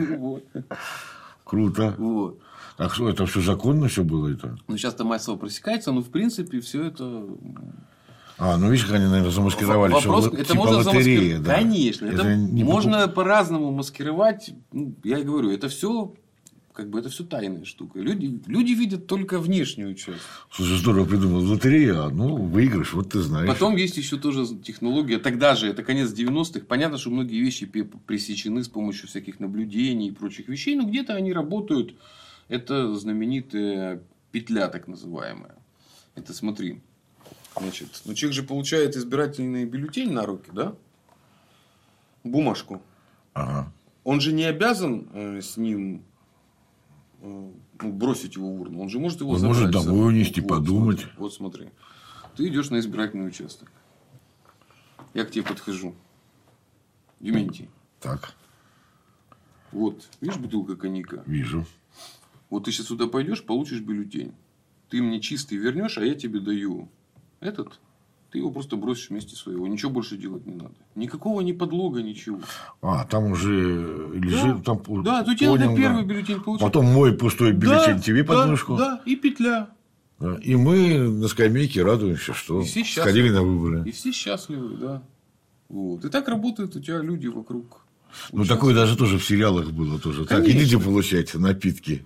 Круто. 1.44 1.96
Вот. 1.98 2.40
Так 2.78 2.94
что 2.94 3.10
это 3.10 3.26
все 3.26 3.42
законно 3.42 3.90
все 3.90 4.04
было 4.04 4.30
это? 4.30 4.58
Ну, 4.68 4.78
сейчас-то 4.78 5.04
массово 5.04 5.36
просекается, 5.36 5.92
но 5.92 6.02
в 6.02 6.10
принципе 6.10 6.62
все 6.62 6.86
это 6.86 7.26
а, 8.42 8.56
ну 8.56 8.72
видишь, 8.72 8.86
как 8.86 8.96
они, 8.96 9.06
наверное, 9.06 9.32
замаскировали. 9.32 9.92
Вопрос, 9.92 10.28
что 10.28 10.34
это 10.34 10.46
типа 10.46 10.56
можно 10.56 10.78
лотерея, 10.78 11.40
да. 11.40 11.56
Конечно, 11.56 12.06
это, 12.06 12.22
это 12.22 12.38
можно 12.38 13.08
по-разному 13.10 13.72
маскировать. 13.72 14.52
Ну, 14.72 14.96
я 15.04 15.20
и 15.20 15.24
говорю, 15.24 15.52
это 15.52 15.68
все 15.68 16.14
как 16.80 16.90
бы 16.90 17.00
это 17.00 17.10
все 17.10 17.26
тайная 17.26 17.66
штука. 17.66 18.00
Люди, 18.00 18.40
люди 18.48 18.72
видят 18.72 19.06
только 19.06 19.38
внешнюю 19.38 19.96
часть. 19.96 20.22
Слушай, 20.50 20.78
здорово 20.78 21.06
придумал. 21.06 21.42
Лотерея, 21.42 22.08
ну, 22.08 22.38
выигрыш, 22.38 22.94
вот 22.94 23.12
ты 23.12 23.20
знаешь. 23.20 23.50
Потом 23.50 23.76
есть 23.76 23.98
еще 23.98 24.18
тоже 24.18 24.48
технология. 24.64 25.20
Тогда 25.20 25.56
же, 25.56 25.68
это 25.68 25.84
конец 25.84 26.14
90-х. 26.14 26.62
Понятно, 26.66 26.98
что 26.98 27.10
многие 27.10 27.42
вещи 27.42 27.66
пресечены 27.66 28.64
с 28.64 28.70
помощью 28.70 29.10
всяких 29.10 29.42
наблюдений 29.42 30.08
и 30.08 30.12
прочих 30.12 30.48
вещей, 30.48 30.76
но 30.76 30.86
где-то 30.86 31.16
они 31.16 31.34
работают. 31.34 31.96
Это 32.48 32.96
знаменитая 32.96 34.02
петля, 34.32 34.70
так 34.70 34.88
называемая. 34.88 35.58
Это 36.16 36.34
смотри. 36.34 36.82
Значит, 37.60 37.90
ну 38.06 38.14
человек 38.14 38.36
же 38.36 38.44
получает 38.44 38.96
избирательный 38.96 39.66
бюллетень 39.66 40.14
на 40.14 40.26
руки, 40.26 40.50
да? 40.54 40.76
Бумажку. 42.24 42.82
Ага. 43.34 43.70
Он 44.06 44.22
же 44.22 44.32
не 44.32 44.46
обязан 44.46 45.10
э, 45.12 45.42
с 45.42 45.58
ним 45.58 46.06
бросить 47.74 48.36
его 48.36 48.54
в 48.56 48.62
урну. 48.62 48.82
Он 48.82 48.90
же 48.90 49.00
может 49.00 49.20
его 49.22 49.32
Он 49.32 49.40
забрать. 49.40 49.60
может 49.60 49.72
домой 49.72 50.08
унести, 50.08 50.42
вот, 50.42 50.50
подумать. 50.50 51.00
Смотри, 51.00 51.18
вот 51.18 51.34
смотри. 51.34 51.70
Ты 52.36 52.48
идешь 52.48 52.70
на 52.70 52.80
избирательный 52.80 53.28
участок. 53.28 53.72
Я 55.14 55.26
к 55.26 55.32
тебе 55.32 55.44
подхожу. 55.44 55.96
Дементий. 57.20 57.70
Так. 58.00 58.34
Вот, 59.72 60.08
видишь 60.22 60.38
бутылка 60.38 60.76
коньяка? 60.76 61.24
Вижу. 61.26 61.66
Вот 62.50 62.64
ты 62.66 62.72
сейчас 62.72 62.88
сюда 62.88 63.08
пойдешь, 63.08 63.44
получишь 63.44 63.82
бюллетень. 63.82 64.34
Ты 64.90 65.02
мне 65.04 65.20
чистый 65.22 65.58
вернешь, 65.58 65.98
а 65.98 66.06
я 66.06 66.16
тебе 66.16 66.40
даю 66.40 66.90
этот 67.40 67.80
ты 68.32 68.38
его 68.38 68.52
просто 68.52 68.76
бросишь 68.76 69.10
вместе 69.10 69.36
своего. 69.36 69.68
Ничего 69.68 69.92
больше 69.92 70.18
делать 70.18 70.46
не 70.46 70.54
надо. 70.54 70.74
Никакого 70.96 71.42
ни 71.42 71.52
подлога, 71.52 72.02
ничего. 72.02 72.40
А, 72.82 73.06
там 73.06 73.32
уже 73.32 74.12
лежит... 74.14 74.58
Да, 74.58 74.76
там, 74.76 75.04
да 75.04 75.24
то 75.24 75.36
тебе 75.36 75.56
надо 75.56 75.76
первый 75.76 76.04
бюллетень 76.04 76.42
получить. 76.42 76.66
Потом 76.66 76.86
мой 76.86 77.14
пустой 77.14 77.54
бюллетень 77.54 77.96
да, 77.96 78.02
тебе 78.02 78.24
да, 78.24 78.46
мышку. 78.46 78.78
Да, 78.78 79.02
и 79.06 79.16
петля. 79.16 79.70
И 80.44 80.56
мы 80.56 81.00
на 81.00 81.28
скамейке 81.28 81.82
радуемся, 81.82 82.34
что 82.34 82.64
сходили 82.64 83.30
на 83.30 83.42
выборы. 83.42 83.88
И 83.88 83.92
все 83.92 84.12
счастливы, 84.12 84.78
да. 84.78 85.02
Вот. 85.70 86.04
И 86.06 86.10
так 86.10 86.28
работают 86.28 86.76
у 86.76 86.80
тебя 86.80 87.00
люди 87.00 87.28
вокруг. 87.28 87.82
Ну, 88.32 88.46
такое 88.46 88.74
даже 88.74 88.98
тоже 88.98 89.18
в 89.18 89.26
сериалах 89.26 89.72
было 89.72 90.00
тоже. 90.00 90.26
Конечно. 90.26 90.54
Так, 90.54 90.56
идите 90.56 90.80
получать 90.80 91.34
напитки 91.36 92.04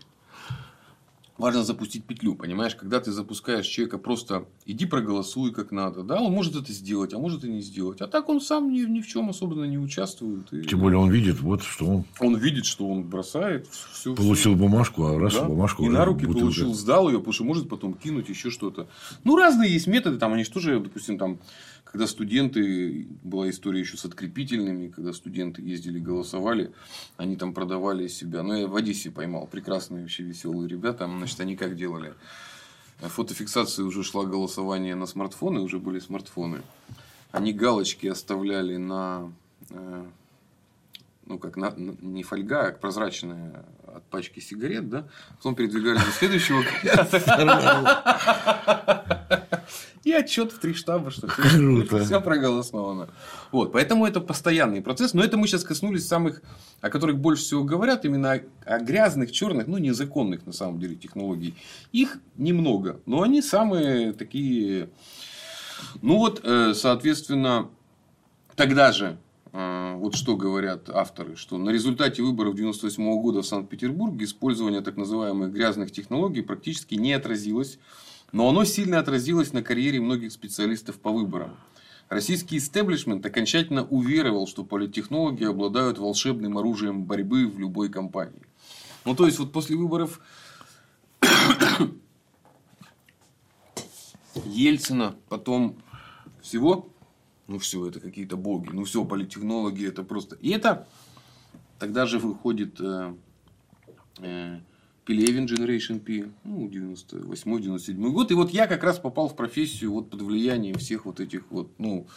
важно 1.38 1.64
запустить 1.64 2.06
петлю, 2.06 2.36
понимаешь? 2.36 2.76
Когда 2.76 3.00
ты 3.00 3.12
запускаешь 3.12 3.66
человека 3.66 3.98
просто 3.98 4.46
иди 4.66 4.86
проголосуй 4.86 5.52
как 5.52 5.72
надо, 5.72 6.04
да, 6.04 6.22
он 6.22 6.32
может 6.32 6.56
это 6.56 6.72
сделать, 6.72 7.14
а 7.14 7.20
может 7.20 7.44
и 7.44 7.50
не 7.50 7.62
сделать. 7.62 8.02
А 8.02 8.08
так 8.08 8.30
он 8.30 8.42
сам 8.42 8.72
ни, 8.72 8.82
ни 8.82 9.02
в 9.02 9.08
чем 9.08 9.30
особенно 9.30 9.66
не 9.66 9.78
участвует. 9.78 10.52
И... 10.54 10.64
Тем 10.64 10.80
более 10.80 11.00
он 11.00 11.12
видит, 11.12 11.40
вот 11.42 11.64
что 11.64 11.86
он... 11.86 12.06
Он 12.20 12.36
видит, 12.38 12.66
что 12.66 12.88
он 12.88 13.04
бросает. 13.04 13.68
Все, 13.68 14.16
получил 14.16 14.54
все. 14.54 14.56
бумажку, 14.56 15.06
а 15.06 15.20
раз 15.20 15.34
да? 15.34 15.46
бумажку... 15.46 15.84
И 15.84 15.90
на 15.90 16.06
руки 16.06 16.26
бутылка. 16.26 16.42
получил, 16.42 16.74
сдал 16.74 17.10
ее, 17.10 17.20
потому 17.20 17.34
что 17.34 17.44
может 17.44 17.70
потом 17.70 17.94
кинуть 17.94 18.30
еще 18.30 18.50
что-то. 18.50 18.88
Ну, 19.24 19.36
разные 19.36 19.72
есть 19.72 19.88
методы, 19.88 20.18
там 20.18 20.34
они 20.34 20.44
же 20.44 20.52
тоже, 20.52 20.80
допустим, 20.80 21.18
там 21.18 21.40
когда 21.94 22.08
студенты, 22.08 23.08
была 23.22 23.52
история 23.52 23.82
еще 23.82 23.98
с 23.98 24.06
открепительными, 24.06 24.88
когда 24.88 25.14
студенты 25.14 25.62
ездили, 25.62 26.00
голосовали, 26.00 26.72
они 27.18 27.36
там 27.36 27.54
продавали 27.54 28.08
себя. 28.08 28.42
Ну, 28.42 28.56
я 28.56 28.68
в 28.68 28.76
Одессе 28.76 29.12
поймал 29.12 29.46
прекрасные 29.46 30.02
вообще 30.02 30.24
веселые 30.24 30.68
ребята. 30.68 31.06
Значит, 31.24 31.40
они 31.40 31.56
как 31.56 31.78
делали? 31.78 32.16
Фотофиксация 33.00 33.86
уже 33.86 34.04
шла 34.04 34.26
голосование 34.26 34.94
на 34.94 35.06
смартфоны, 35.06 35.62
уже 35.62 35.80
были 35.80 36.00
смартфоны. 36.00 36.64
Они 37.32 37.54
галочки 37.54 38.08
оставляли 38.08 38.76
на 38.76 39.32
э, 39.70 40.06
ну, 41.26 41.40
как 41.40 41.56
на, 41.58 41.74
не 41.78 42.24
фольга, 42.24 42.68
а 42.68 42.72
прозрачная 42.72 43.66
от 43.88 44.04
пачки 44.10 44.40
сигарет, 44.40 44.90
да? 44.90 45.08
Потом 45.38 45.56
передвигали 45.56 45.98
до 45.98 46.12
следующего 46.12 46.64
и 50.04 50.12
отчет 50.12 50.52
в 50.52 50.60
три 50.60 50.74
штаба, 50.74 51.12
что 51.12 51.28
все 51.28 52.22
проголосовано. 52.22 53.10
Вот, 53.52 53.72
поэтому 53.72 54.06
это 54.06 54.20
постоянный 54.20 54.82
процесс. 54.82 55.14
Но 55.14 55.24
это 55.24 55.38
мы 55.38 55.48
сейчас 55.48 55.64
коснулись 55.64 56.08
самых, 56.08 56.42
о 56.82 56.90
которых 56.90 57.18
больше 57.18 57.44
всего 57.44 57.64
говорят, 57.64 58.04
именно 58.06 58.42
о, 58.66 58.80
грязных, 58.80 59.32
черных, 59.32 59.68
ну, 59.68 59.78
незаконных 59.78 60.46
на 60.46 60.52
самом 60.52 60.80
деле 60.80 60.96
технологий. 60.96 61.56
Их 61.92 62.18
немного, 62.36 63.00
но 63.06 63.22
они 63.22 63.42
самые 63.42 64.14
такие... 64.14 64.90
Ну 66.02 66.18
вот, 66.18 66.42
э, 66.44 66.74
соответственно, 66.74 67.70
тогда 68.56 68.92
же 68.92 69.18
вот 69.54 70.16
что 70.16 70.36
говорят 70.36 70.90
авторы, 70.90 71.36
что 71.36 71.58
на 71.58 71.70
результате 71.70 72.24
выборов 72.24 72.56
1998 72.56 73.22
года 73.22 73.42
в 73.44 73.46
Санкт-Петербурге 73.46 74.26
использование 74.26 74.82
так 74.82 74.98
называемых 74.98 75.54
грязных 75.54 75.92
технологий 75.92 76.42
практически 76.42 76.96
не 76.96 77.14
отразилось 77.14 77.78
но 78.34 78.50
оно 78.50 78.66
сильно 78.66 79.00
отразилось 79.00 79.54
на 79.54 79.64
карьере 79.64 80.02
многих 80.02 80.34
специалистов 80.34 81.00
по 81.00 81.12
выборам. 81.12 81.56
Российский 82.10 82.58
истеблишмент 82.58 83.26
окончательно 83.26 83.86
уверовал, 83.86 84.48
что 84.48 84.66
политтехнологи 84.66 85.46
обладают 85.46 86.00
волшебным 86.00 86.58
оружием 86.58 87.06
борьбы 87.06 87.48
в 87.48 87.58
любой 87.60 87.90
компании. 87.90 88.42
Ну, 89.06 89.16
то 89.16 89.28
есть, 89.28 89.40
вот 89.40 89.54
после 89.54 89.78
выборов 89.78 90.20
Ельцина, 94.46 95.16
потом 95.30 95.78
всего, 96.42 96.90
ну, 97.48 97.60
все, 97.60 97.88
это 97.88 98.00
какие-то 98.00 98.38
боги, 98.38 98.70
ну, 98.72 98.84
все, 98.84 99.04
политтехнологи, 99.06 99.88
это 99.88 100.04
просто... 100.04 100.36
И 100.42 100.50
это 100.50 100.88
тогда 101.80 102.06
же 102.06 102.20
выходит 102.20 102.80
э, 102.80 103.14
э, 104.20 104.60
Пелевин 105.06 105.46
Generation 105.46 106.00
P, 106.00 106.30
ну, 106.44 106.70
98-97 106.70 108.10
год. 108.12 108.32
И 108.32 108.34
вот 108.34 108.52
я 108.52 108.68
как 108.68 108.84
раз 108.84 109.00
попал 109.00 109.28
в 109.28 109.36
профессию 109.36 109.92
вот 109.92 110.10
под 110.10 110.22
влиянием 110.22 110.76
всех 110.76 111.06
вот 111.06 111.20
этих 111.20 111.44
вот, 111.50 111.72
ну, 111.78 112.08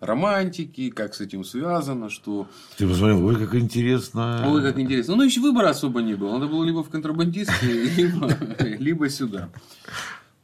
романтики, 0.00 0.90
как 0.90 1.14
с 1.14 1.20
этим 1.20 1.44
связано, 1.44 2.10
что... 2.10 2.48
Ты 2.76 2.86
посмотрел, 2.86 3.24
ой, 3.24 3.36
как 3.36 3.54
интересно. 3.54 4.44
Ой, 4.46 4.62
как 4.62 4.78
интересно. 4.78 5.16
Ну, 5.16 5.22
еще 5.22 5.40
выбора 5.40 5.70
особо 5.70 6.02
не 6.02 6.14
было. 6.14 6.32
Надо 6.32 6.46
было 6.46 6.64
либо 6.64 6.84
в 6.84 6.90
контрабандисты, 6.90 7.54
либо 8.78 9.08
сюда. 9.08 9.50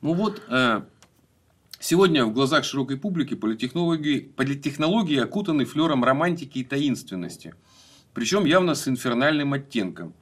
Ну, 0.00 0.14
вот, 0.14 0.40
э, 0.48 0.82
Сегодня 1.82 2.26
в 2.26 2.34
глазах 2.34 2.64
широкой 2.64 2.98
публики 2.98 3.32
политтехнологии, 3.32 4.20
политтехнологии 4.20 5.18
окутаны 5.18 5.64
флером 5.64 6.04
романтики 6.04 6.58
и 6.58 6.64
таинственности. 6.64 7.54
Причем 8.12 8.44
явно 8.44 8.74
с 8.74 8.86
инфернальным 8.86 9.54
оттенком. 9.54 10.12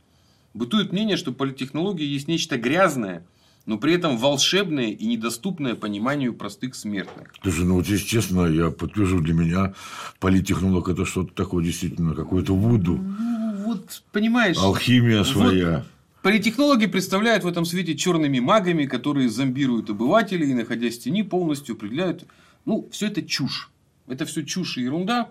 Бытует 0.55 0.93
мнение, 0.93 1.17
что 1.17 1.33
политтехнология 1.33 2.07
есть 2.07 2.29
нечто 2.29 2.59
грязное, 2.59 3.27
но 3.67 3.77
при 3.77 3.95
этом 3.95 4.19
волшебное 4.19 4.93
и 4.93 5.05
недоступное 5.05 5.75
пониманию 5.75 6.33
простых 6.33 6.77
смертных. 6.77 7.35
Слушай, 7.43 7.65
ну 7.65 7.75
вот 7.75 7.89
если 7.89 8.07
честно, 8.07 8.47
я 8.47 8.71
подтвержу 8.71 9.21
для 9.21 9.35
меня, 9.35 9.75
политтехнолог 10.21 10.89
это 10.89 11.05
что-то 11.05 11.35
такое 11.35 11.65
действительно, 11.65 12.15
какое-то 12.15 12.55
вуду. 12.55 12.99
Ну, 12.99 13.65
вот, 13.65 14.05
понимаешь. 14.13 14.57
Алхимия 14.59 15.25
своя. 15.25 15.79
Вот, 15.79 15.85
Политтехнологи 16.23 16.87
представляют 16.87 17.45
в 17.45 17.47
этом 17.47 17.65
свете 17.65 17.97
черными 17.97 18.41
магами, 18.41 18.87
которые 18.87 19.29
зомбируют 19.29 19.91
обывателей 19.91 20.51
и, 20.51 20.55
находясь 20.55 20.99
в 20.99 21.03
тени, 21.03 21.23
полностью 21.23 21.77
определяют. 21.77 22.25
Ну, 22.65 22.89
все 22.91 23.07
это 23.07 23.23
чушь. 23.23 23.71
Это 24.09 24.25
все 24.25 24.45
чушь 24.45 24.79
и 24.79 24.83
ерунда. 24.83 25.31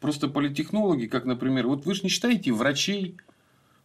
Просто 0.00 0.28
политтехнологи, 0.28 1.06
как, 1.06 1.24
например, 1.24 1.66
вот 1.66 1.86
вы 1.86 1.94
же 1.94 2.02
не 2.02 2.08
считаете 2.08 2.52
врачей, 2.52 3.16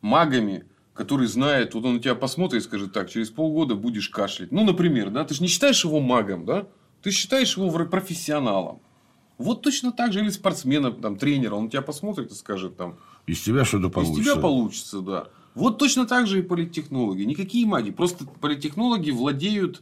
магами, 0.01 0.65
который 0.93 1.27
знает, 1.27 1.73
вот 1.73 1.85
он 1.85 1.95
на 1.95 1.99
тебя 1.99 2.15
посмотрит 2.15 2.61
и 2.61 2.65
скажет, 2.65 2.93
так, 2.93 3.09
через 3.09 3.29
полгода 3.29 3.75
будешь 3.75 4.09
кашлять. 4.09 4.51
Ну, 4.51 4.63
например, 4.63 5.09
да, 5.09 5.25
ты 5.25 5.35
же 5.35 5.41
не 5.41 5.47
считаешь 5.47 5.83
его 5.83 5.99
магом, 5.99 6.45
да? 6.45 6.67
Ты 7.01 7.11
считаешь 7.11 7.57
его 7.57 7.69
профессионалом. 7.85 8.79
Вот 9.37 9.61
точно 9.61 9.91
так 9.91 10.13
же 10.13 10.19
или 10.19 10.29
спортсмена, 10.29 10.91
там, 10.91 11.17
тренера, 11.17 11.55
он 11.55 11.69
тебя 11.69 11.81
посмотрит 11.81 12.31
и 12.31 12.35
скажет 12.35 12.77
там. 12.77 12.97
Из 13.27 13.41
тебя 13.41 13.65
что-то 13.65 13.89
получится. 13.89 14.21
Из 14.21 14.25
тебя 14.25 14.41
получится, 14.41 15.01
да. 15.01 15.27
Вот 15.55 15.77
точно 15.79 16.05
так 16.05 16.27
же 16.27 16.39
и 16.39 16.41
политтехнологи. 16.43 17.23
Никакие 17.23 17.65
маги. 17.65 17.91
Просто 17.91 18.25
политтехнологи 18.25 19.11
владеют 19.11 19.81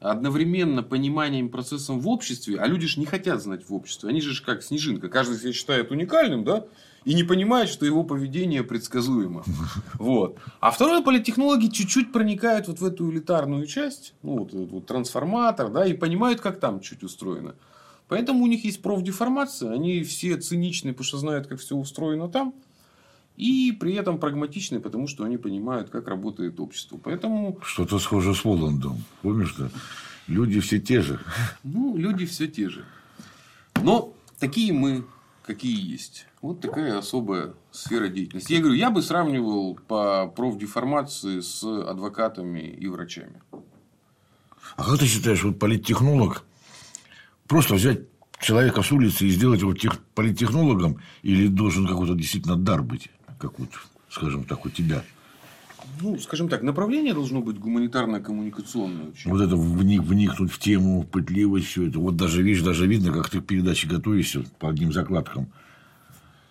одновременно 0.00 0.82
пониманием 0.82 1.48
процессом 1.48 2.00
в 2.00 2.08
обществе, 2.08 2.58
а 2.58 2.66
люди 2.66 2.86
же 2.86 3.00
не 3.00 3.06
хотят 3.06 3.42
знать 3.42 3.68
в 3.68 3.74
обществе. 3.74 4.10
Они 4.10 4.20
же 4.20 4.42
как 4.42 4.62
снежинка. 4.62 5.08
Каждый 5.08 5.38
себя 5.38 5.52
считает 5.52 5.90
уникальным, 5.90 6.44
да? 6.44 6.66
и 7.06 7.14
не 7.14 7.22
понимает, 7.22 7.68
что 7.68 7.86
его 7.86 8.02
поведение 8.02 8.62
предсказуемо. 8.62 9.44
Вот. 9.98 10.38
А 10.60 10.70
второе, 10.70 11.02
политтехнологи 11.02 11.68
чуть-чуть 11.68 12.12
проникают 12.12 12.68
вот 12.68 12.80
в 12.80 12.84
эту 12.84 13.10
элитарную 13.10 13.66
часть, 13.66 14.12
ну, 14.22 14.38
вот 14.38 14.48
этот 14.48 14.70
вот 14.72 14.86
трансформатор, 14.86 15.70
да, 15.70 15.86
и 15.86 15.94
понимают, 15.94 16.40
как 16.40 16.60
там 16.60 16.80
чуть 16.80 17.02
устроено. 17.02 17.54
Поэтому 18.08 18.44
у 18.44 18.46
них 18.46 18.64
есть 18.64 18.82
профдеформация, 18.82 19.72
они 19.72 20.02
все 20.02 20.36
циничны, 20.36 20.92
потому 20.92 21.04
что 21.04 21.18
знают, 21.18 21.46
как 21.46 21.60
все 21.60 21.76
устроено 21.76 22.28
там. 22.28 22.54
И 23.36 23.72
при 23.72 23.94
этом 23.94 24.18
прагматичны, 24.18 24.80
потому 24.80 25.06
что 25.06 25.24
они 25.24 25.36
понимают, 25.36 25.90
как 25.90 26.08
работает 26.08 26.58
общество. 26.58 26.98
Поэтому... 27.02 27.58
Что-то 27.62 27.98
схоже 27.98 28.34
с 28.34 28.44
Воландом. 28.44 29.04
Помнишь, 29.22 29.54
да? 29.58 29.70
Люди 30.26 30.60
все 30.60 30.80
те 30.80 31.02
же. 31.02 31.20
Ну, 31.62 31.96
люди 31.96 32.24
все 32.26 32.48
те 32.48 32.68
же. 32.68 32.84
Но 33.82 34.14
такие 34.38 34.72
мы, 34.72 35.04
какие 35.44 35.92
есть. 35.92 36.26
Вот 36.40 36.60
такая 36.60 36.98
особая 36.98 37.54
сфера 37.70 38.08
деятельности. 38.08 38.52
Я 38.52 38.60
говорю, 38.60 38.74
я 38.76 38.90
бы 38.90 39.02
сравнивал 39.02 39.78
по 39.86 40.26
профдеформации 40.26 41.40
с 41.40 41.62
адвокатами 41.62 42.60
и 42.60 42.88
врачами. 42.88 43.40
А 44.76 44.84
как 44.84 44.98
ты 44.98 45.06
считаешь, 45.06 45.44
вот 45.44 45.58
политтехнолог 45.58 46.44
просто 47.46 47.74
взять 47.74 48.00
человека 48.40 48.82
с 48.82 48.92
улицы 48.92 49.26
и 49.26 49.30
сделать 49.30 49.60
его 49.60 49.74
тех, 49.74 49.98
политтехнологом 50.14 51.00
или 51.22 51.46
должен 51.48 51.86
какой-то 51.86 52.14
действительно 52.14 52.56
дар 52.56 52.82
быть, 52.82 53.08
как 53.38 53.58
вот, 53.58 53.70
скажем 54.08 54.44
так, 54.44 54.64
у 54.66 54.70
тебя? 54.70 55.02
Ну, 56.00 56.18
скажем 56.18 56.48
так, 56.48 56.62
направление 56.62 57.14
должно 57.14 57.40
быть 57.40 57.56
гуманитарно-коммуникационное. 57.56 59.12
Вот 59.24 59.40
это 59.40 59.56
вник, 59.56 60.02
вникнуть 60.02 60.50
в 60.50 60.58
тему, 60.58 61.04
пытливость, 61.04 61.66
все 61.66 61.88
это. 61.88 61.98
Вот 61.98 62.16
даже, 62.16 62.42
видишь, 62.42 62.62
даже 62.62 62.86
видно, 62.86 63.12
как 63.12 63.30
ты 63.30 63.40
к 63.40 63.46
передаче 63.46 63.86
готовишься 63.88 64.44
по 64.58 64.68
одним 64.68 64.92
закладкам. 64.92 65.48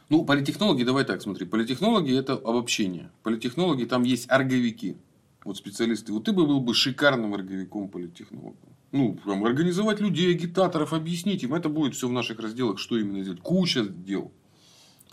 Ну, 0.09 0.23
политтехнологи, 0.23 0.83
давай 0.83 1.03
так, 1.03 1.21
смотри. 1.21 1.45
Политтехнологи– 1.45 2.15
это 2.17 2.33
обобщение. 2.33 3.09
Политтехнологи, 3.23 3.85
там 3.85 4.03
есть 4.03 4.29
орговики. 4.29 4.95
Вот 5.43 5.57
специалисты. 5.57 6.13
Вот 6.13 6.25
ты 6.25 6.31
бы 6.31 6.45
был 6.45 6.59
бы 6.59 6.73
шикарным 6.73 7.33
орговиком 7.33 7.87
политтехнологом. 7.89 8.55
Ну, 8.91 9.13
прям 9.13 9.43
организовать 9.43 9.99
людей, 9.99 10.33
агитаторов, 10.33 10.93
объяснить 10.93 11.43
им. 11.43 11.53
Это 11.53 11.69
будет 11.69 11.95
все 11.95 12.07
в 12.07 12.11
наших 12.11 12.39
разделах, 12.39 12.79
что 12.79 12.97
именно 12.97 13.21
сделать. 13.21 13.41
Куча 13.41 13.83
дел. 13.83 14.31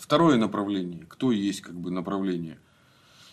Второе 0.03 0.36
направление. 0.36 1.07
Кто 1.09 1.30
есть 1.30 1.61
как 1.61 1.78
бы 1.78 1.92
направление? 1.92 2.59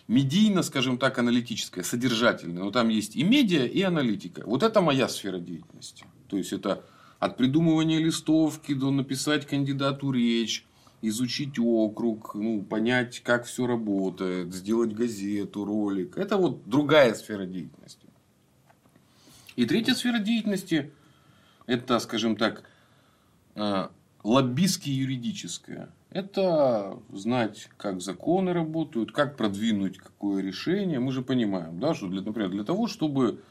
Медийно, 0.08 0.62
скажем 0.62 1.00
так, 1.00 1.18
аналитическое, 1.18 1.84
содержательное. 1.84 2.64
Но 2.64 2.70
там 2.70 2.90
есть 2.90 3.16
и 3.16 3.24
медиа, 3.24 3.66
и 3.66 3.82
аналитика. 3.82 4.44
Вот 4.46 4.62
это 4.62 4.80
моя 4.80 5.10
сфера 5.10 5.40
деятельности. 5.40 6.06
То 6.28 6.38
есть, 6.38 6.54
это 6.54 6.84
От 7.18 7.38
придумывания 7.38 7.98
листовки 7.98 8.76
до 8.76 8.92
написать 8.92 9.48
кандидату 9.48 10.12
речь, 10.12 10.64
изучить 11.02 11.58
округ, 11.58 12.36
ну, 12.36 12.62
понять, 12.62 13.22
как 13.22 13.46
все 13.46 13.66
работает, 13.66 14.54
сделать 14.54 14.94
газету, 14.94 15.66
ролик. 15.66 16.20
Это 16.20 16.38
вот 16.38 16.70
другая 16.70 17.16
сфера 17.16 17.46
деятельности. 17.48 18.08
И 19.56 19.66
третья 19.66 19.96
сфера 19.96 20.20
деятельности– 20.20 20.92
это, 21.66 21.98
скажем 21.98 22.36
так, 22.36 22.64
э, 23.56 23.88
лоббистски-юридическая. 24.24 25.90
Это 26.12 27.00
знать, 27.12 27.70
как 27.78 28.02
законы 28.02 28.52
работают, 28.52 29.12
как 29.12 29.38
продвинуть 29.38 29.98
какое 29.98 30.42
решение. 30.42 31.00
Мы 31.00 31.12
же 31.12 31.22
понимаем, 31.22 31.80
да, 31.80 31.94
что, 31.94 32.08
для, 32.08 32.22
например, 32.22 32.50
для 32.50 32.64
того, 32.64 32.88
чтобы 32.88 33.42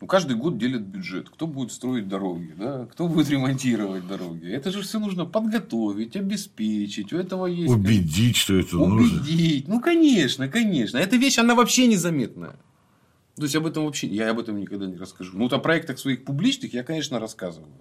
ну, 0.00 0.06
каждый 0.06 0.36
год 0.36 0.58
делят 0.58 0.82
бюджет. 0.82 1.30
Кто 1.30 1.46
будет 1.46 1.72
строить 1.72 2.08
дороги, 2.08 2.54
да? 2.56 2.86
кто 2.92 3.08
будет 3.08 3.30
ремонтировать 3.30 4.06
дороги. 4.06 4.48
Это 4.48 4.70
же 4.70 4.82
все 4.82 5.00
нужно 5.00 5.24
подготовить, 5.24 6.14
обеспечить. 6.14 7.12
У 7.12 7.16
этого 7.16 7.46
есть... 7.46 7.72
Убедить, 7.72 8.36
что 8.36 8.54
это 8.54 8.76
Убедить. 8.76 9.00
нужно. 9.00 9.20
Убедить. 9.22 9.68
Ну, 9.68 9.80
конечно, 9.80 10.48
конечно. 10.48 10.98
Эта 10.98 11.16
вещь, 11.16 11.38
она 11.38 11.54
вообще 11.54 11.86
незаметная. 11.86 12.56
То 13.36 13.42
есть, 13.42 13.56
об 13.56 13.66
этом 13.66 13.86
вообще... 13.86 14.06
Я 14.06 14.30
об 14.30 14.38
этом 14.38 14.60
никогда 14.60 14.86
не 14.86 14.96
расскажу. 14.96 15.32
Ну, 15.34 15.44
вот 15.44 15.52
о 15.52 15.58
проектах 15.58 15.98
своих 15.98 16.24
публичных 16.24 16.74
я, 16.74 16.84
конечно, 16.84 17.18
рассказываю. 17.18 17.72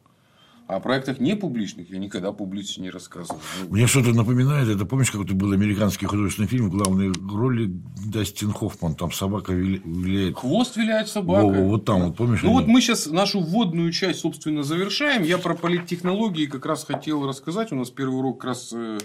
А 0.66 0.78
о 0.78 0.80
проектах 0.80 1.20
не 1.20 1.36
публичных 1.36 1.89
я 1.89 1.99
никогда 1.99 2.32
публично 2.32 2.84
не 2.84 2.89
рассказывал. 2.89 3.39
Ну, 3.61 3.76
Мне 3.76 3.86
что-то 3.86 4.14
напоминает, 4.14 4.70
это 4.70 4.86
помнишь, 4.86 5.11
какой-то 5.11 5.34
был 5.34 5.51
американский 5.51 6.05
художественный 6.05 6.47
фильм, 6.47 6.70
главной 6.70 7.11
роли 7.11 7.70
Дастин 8.05 8.53
Хоффман, 8.53 8.95
там 8.95 9.11
собака 9.11 9.51
виляет. 9.51 10.38
Хвост 10.38 10.78
виляет 10.78 11.09
собака. 11.09 11.45
Во, 11.45 11.68
вот 11.68 11.84
там, 11.84 12.03
вот 12.03 12.16
помнишь? 12.16 12.43
Ну 12.43 12.49
они? 12.49 12.59
вот 12.59 12.68
мы 12.68 12.80
сейчас 12.80 13.07
нашу 13.07 13.41
вводную 13.41 13.91
часть, 13.91 14.20
собственно, 14.20 14.64
завершаем. 14.64 15.24
Я 15.24 15.38
про 15.38 15.53
политтехнологии 15.53 16.45
как 16.45 16.66
раз 16.66 16.86
хотел 16.86 17.28
рассказать. 17.28 17.74
У 17.74 17.76
нас 17.76 17.89
первый 17.89 18.20
урок 18.20 18.38
как 18.38 18.45
раз 18.49 18.72
э, 18.74 18.99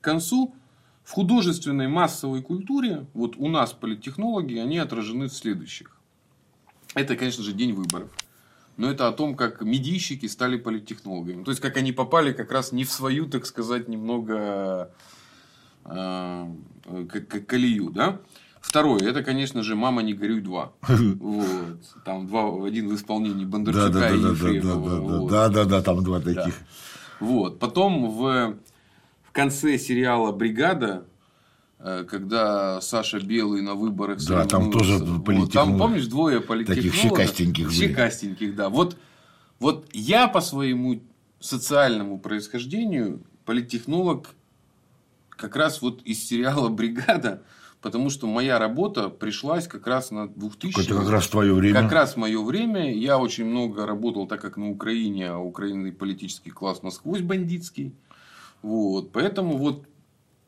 к 0.00 0.04
концу. 0.04 0.54
В 1.04 1.12
художественной 1.12 1.86
массовой 1.86 2.42
культуре, 2.42 3.06
вот 3.14 3.36
у 3.36 3.48
нас 3.48 3.72
политтехнологи, 3.72 4.56
они 4.56 4.78
отражены 4.78 5.28
в 5.28 5.32
следующих. 5.32 5.96
Это, 6.94 7.14
конечно 7.16 7.44
же, 7.44 7.52
день 7.52 7.74
выборов 7.74 8.10
но 8.76 8.90
это 8.90 9.08
о 9.08 9.12
том, 9.12 9.34
как 9.34 9.62
медийщики 9.62 10.26
стали 10.26 10.56
политтехнологами. 10.56 11.44
То 11.44 11.50
есть, 11.50 11.60
как 11.60 11.76
они 11.76 11.92
попали 11.92 12.32
как 12.32 12.52
раз 12.52 12.72
не 12.72 12.84
в 12.84 12.92
свою, 12.92 13.26
так 13.26 13.46
сказать, 13.46 13.88
немного 13.88 14.90
э, 15.84 16.46
колею. 17.46 17.90
Да? 17.90 18.20
Второе, 18.60 19.00
это, 19.00 19.22
конечно 19.22 19.62
же, 19.62 19.76
«Мама, 19.76 20.02
не 20.02 20.12
горюй 20.12 20.40
2». 20.40 20.68
Вот. 21.20 21.78
Там 22.04 22.26
два, 22.26 22.66
один 22.66 22.88
в 22.88 22.94
исполнении 22.94 23.44
Бондарчука 23.44 23.90
да, 23.90 24.00
да, 24.00 24.10
и 24.10 24.18
Ефремова. 24.18 24.90
Да, 24.90 24.96
да, 24.96 25.00
вот. 25.00 25.30
да, 25.30 25.48
да, 25.48 25.64
да, 25.64 25.82
там 25.82 26.04
два 26.04 26.20
таких. 26.20 26.54
Да. 26.58 26.66
Вот. 27.20 27.58
Потом 27.58 28.10
в, 28.10 28.56
в 29.22 29.32
конце 29.32 29.78
сериала 29.78 30.32
«Бригада» 30.32 31.06
когда 31.78 32.80
Саша 32.80 33.20
Белый 33.20 33.62
на 33.62 33.74
выборах 33.74 34.18
Да, 34.26 34.44
там 34.46 34.70
тоже 34.72 34.98
вот, 34.98 35.52
Там, 35.52 35.78
помнишь, 35.78 36.06
двое 36.06 36.40
политтехнологов. 36.40 36.92
Таких 36.92 37.02
щекастеньких. 37.02 37.72
Щекастеньких, 37.72 38.56
да. 38.56 38.68
Вот, 38.68 38.96
вот 39.60 39.86
я 39.92 40.26
по 40.28 40.40
своему 40.40 41.00
социальному 41.38 42.18
происхождению 42.18 43.22
политтехнолог 43.44 44.28
как 45.30 45.56
раз 45.56 45.82
вот 45.82 46.02
из 46.02 46.26
сериала 46.26 46.68
«Бригада», 46.68 47.42
потому 47.82 48.10
что 48.10 48.26
моя 48.26 48.58
работа 48.58 49.10
пришлась 49.10 49.68
как 49.68 49.86
раз 49.86 50.10
на 50.10 50.28
2000 50.28 50.80
Это 50.80 50.94
как 50.94 51.08
раз 51.08 51.28
твое 51.28 51.52
время. 51.54 51.82
Как 51.82 51.92
раз 51.92 52.16
мое 52.16 52.42
время. 52.42 52.92
Я 52.92 53.18
очень 53.18 53.44
много 53.44 53.86
работал, 53.86 54.26
так 54.26 54.40
как 54.40 54.56
на 54.56 54.70
Украине, 54.70 55.28
а 55.28 55.38
Украина 55.38 55.92
политический 55.92 56.50
класс 56.50 56.82
насквозь 56.82 57.20
бандитский. 57.20 57.92
Вот. 58.62 59.12
Поэтому 59.12 59.58
вот 59.58 59.84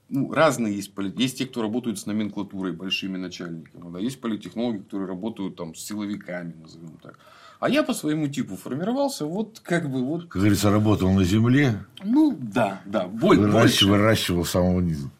ну, 0.08 0.32
разные 0.32 0.74
есть 0.74 0.94
политики. 0.94 1.22
Есть 1.22 1.38
те, 1.38 1.46
кто 1.46 1.62
работают 1.62 1.98
с 1.98 2.06
номенклатурой, 2.06 2.72
большими 2.72 3.16
начальниками. 3.16 3.92
Да? 3.92 3.98
Есть 3.98 4.20
политтехнологи, 4.20 4.78
которые 4.78 5.08
работают 5.08 5.56
там, 5.56 5.74
с 5.74 5.80
силовиками, 5.84 6.54
назовем 6.60 6.98
так. 7.02 7.18
А 7.60 7.68
я 7.68 7.82
по 7.82 7.92
своему 7.92 8.28
типу 8.28 8.56
формировался, 8.56 9.26
вот 9.26 9.60
как 9.64 9.90
бы 9.90 10.04
вот. 10.04 10.22
Как 10.22 10.40
говорится, 10.40 10.70
работал 10.70 11.12
на 11.12 11.24
земле. 11.24 11.84
Ну 12.04 12.36
да, 12.40 12.80
да, 12.86 13.08
боль, 13.08 13.38
выращивал, 13.38 13.60
больше. 13.60 13.86
Выращивал 13.86 14.44
самого 14.44 14.80
низа. 14.80 15.10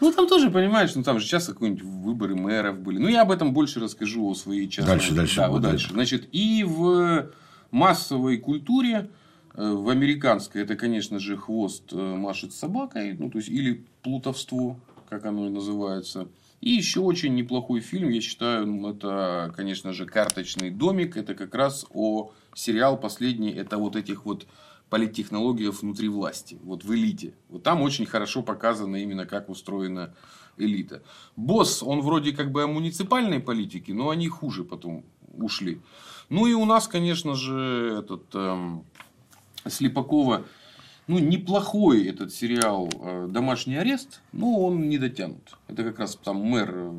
Ну, 0.00 0.12
там 0.12 0.28
тоже, 0.28 0.48
понимаешь, 0.50 0.94
ну, 0.94 1.02
там 1.02 1.18
же 1.18 1.26
сейчас 1.26 1.46
какие-нибудь 1.46 1.82
выборы 1.82 2.36
мэров 2.36 2.78
были. 2.78 2.98
Ну, 2.98 3.08
я 3.08 3.22
об 3.22 3.32
этом 3.32 3.52
больше 3.52 3.80
расскажу 3.80 4.30
о 4.30 4.34
своей 4.34 4.68
части. 4.68 4.88
Дальше, 4.88 5.12
дальше. 5.12 5.36
Да, 5.36 5.50
вот 5.50 5.62
дальше. 5.62 5.90
Значит, 5.92 6.28
и 6.30 6.62
в 6.62 7.30
массовой 7.72 8.38
культуре 8.38 9.10
в 9.58 9.88
американской 9.88 10.62
это, 10.62 10.76
конечно 10.76 11.18
же, 11.18 11.36
хвост 11.36 11.92
э, 11.92 11.96
машет 11.96 12.52
собакой, 12.52 13.16
ну, 13.18 13.28
то 13.28 13.38
есть, 13.38 13.48
или 13.48 13.84
плутовство, 14.02 14.78
как 15.08 15.26
оно 15.26 15.48
и 15.48 15.50
называется. 15.50 16.28
И 16.60 16.70
еще 16.70 17.00
очень 17.00 17.34
неплохой 17.34 17.80
фильм, 17.80 18.08
я 18.08 18.20
считаю, 18.20 18.66
ну, 18.66 18.90
это, 18.90 19.52
конечно 19.56 19.92
же, 19.92 20.06
«Карточный 20.06 20.70
домик». 20.70 21.16
Это 21.16 21.34
как 21.34 21.54
раз 21.56 21.86
о 21.90 22.30
сериал 22.54 22.96
последний, 22.98 23.50
это 23.50 23.78
вот 23.78 23.96
этих 23.96 24.24
вот 24.24 24.46
политтехнологиях 24.90 25.82
внутри 25.82 26.08
власти, 26.08 26.58
вот 26.62 26.84
в 26.84 26.94
элите. 26.94 27.34
Вот 27.48 27.64
там 27.64 27.82
очень 27.82 28.06
хорошо 28.06 28.42
показано 28.42 28.96
именно, 28.96 29.26
как 29.26 29.48
устроена 29.48 30.14
элита. 30.56 31.02
Босс, 31.34 31.82
он 31.82 32.00
вроде 32.00 32.32
как 32.32 32.52
бы 32.52 32.62
о 32.62 32.68
муниципальной 32.68 33.40
политике, 33.40 33.92
но 33.92 34.10
они 34.10 34.28
хуже 34.28 34.62
потом 34.62 35.04
ушли. 35.36 35.80
Ну 36.28 36.46
и 36.46 36.52
у 36.52 36.64
нас, 36.64 36.86
конечно 36.88 37.34
же, 37.34 38.00
этот 38.02 38.34
эм, 38.34 38.84
Слепакова, 39.66 40.44
ну, 41.06 41.18
неплохой 41.18 42.06
этот 42.06 42.32
сериал 42.32 42.90
э, 43.00 43.28
«Домашний 43.30 43.76
арест», 43.76 44.20
но 44.32 44.60
он 44.60 44.88
не 44.88 44.98
дотянут. 44.98 45.56
Это 45.66 45.82
как 45.82 45.98
раз 45.98 46.16
там 46.22 46.36
мэр 46.36 46.70
э, 46.74 46.92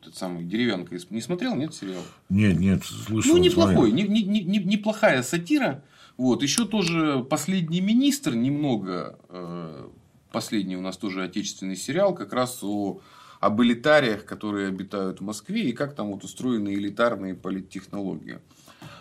этот 0.00 0.16
самый 0.16 0.44
Деревянка 0.44 0.96
не 1.10 1.20
смотрел, 1.20 1.54
нет, 1.54 1.74
сериал? 1.74 2.02
Нет, 2.28 2.58
нет, 2.58 2.84
слышал. 2.84 3.34
Ну, 3.34 3.42
неплохой, 3.42 3.92
не, 3.92 4.04
не, 4.04 4.22
не, 4.22 4.58
неплохая 4.58 5.22
сатира. 5.22 5.82
Вот, 6.16 6.42
еще 6.42 6.66
тоже 6.66 7.26
«Последний 7.28 7.80
министр» 7.80 8.34
немного, 8.34 9.18
э, 9.28 9.88
последний 10.32 10.76
у 10.76 10.80
нас 10.80 10.96
тоже 10.96 11.24
отечественный 11.24 11.76
сериал, 11.76 12.14
как 12.14 12.32
раз 12.32 12.62
о 12.62 13.00
об 13.38 13.62
элитариях, 13.62 14.24
которые 14.24 14.68
обитают 14.68 15.20
в 15.20 15.24
Москве, 15.24 15.68
и 15.68 15.72
как 15.72 15.94
там 15.94 16.10
вот 16.10 16.24
устроены 16.24 16.74
элитарные 16.74 17.34
политтехнологии. 17.34 18.38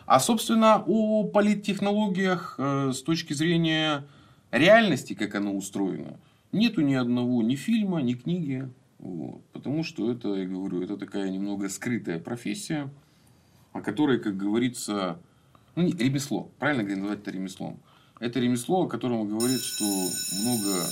А, 0.05 0.19
собственно, 0.19 0.83
о 0.85 1.23
политтехнологиях 1.25 2.55
э, 2.57 2.91
с 2.93 3.01
точки 3.01 3.33
зрения 3.33 4.05
реальности, 4.51 5.13
как 5.13 5.35
оно 5.35 5.53
устроено, 5.55 6.19
нету 6.51 6.81
ни 6.81 6.93
одного 6.93 7.41
ни 7.41 7.55
фильма, 7.55 8.01
ни 8.01 8.13
книги. 8.13 8.69
Вот. 8.99 9.41
Потому 9.51 9.83
что 9.83 10.11
это, 10.11 10.35
я 10.35 10.45
говорю, 10.45 10.81
это 10.81 10.97
такая 10.97 11.29
немного 11.29 11.69
скрытая 11.69 12.19
профессия, 12.19 12.89
о 13.73 13.81
которой, 13.81 14.19
как 14.19 14.37
говорится, 14.37 15.19
ну, 15.75 15.83
не, 15.83 15.91
ремесло. 15.91 16.51
Правильно 16.59 16.95
назвать 16.95 17.19
это 17.19 17.31
ремеслом. 17.31 17.79
Это 18.19 18.39
ремесло, 18.39 18.83
о 18.83 18.87
котором 18.87 19.27
говорит, 19.27 19.59
что 19.59 19.85
много 20.41 20.85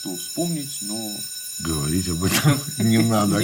что 0.00 0.16
вспомнить, 0.16 0.80
но 0.88 0.96
Говорить 1.64 2.08
об 2.08 2.24
этом 2.24 2.58
не 2.78 2.98
надо. 2.98 3.42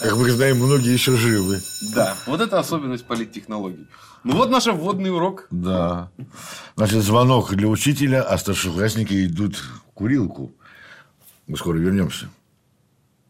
Как 0.00 0.16
мы 0.16 0.30
знаем, 0.30 0.58
многие 0.58 0.92
еще 0.92 1.16
живы. 1.16 1.60
Да, 1.94 2.16
вот 2.26 2.40
это 2.40 2.58
особенность 2.58 3.04
политтехнологий. 3.04 3.86
Ну 4.24 4.36
вот 4.36 4.50
наш 4.50 4.66
вводный 4.66 5.10
урок. 5.10 5.46
Да. 5.50 6.10
Значит, 6.76 7.02
звонок 7.02 7.54
для 7.54 7.68
учителя, 7.68 8.22
а 8.22 8.38
старшеклассники 8.38 9.26
идут 9.26 9.56
в 9.56 9.82
курилку. 9.94 10.52
Мы 11.46 11.56
скоро 11.56 11.78
вернемся. 11.78 12.28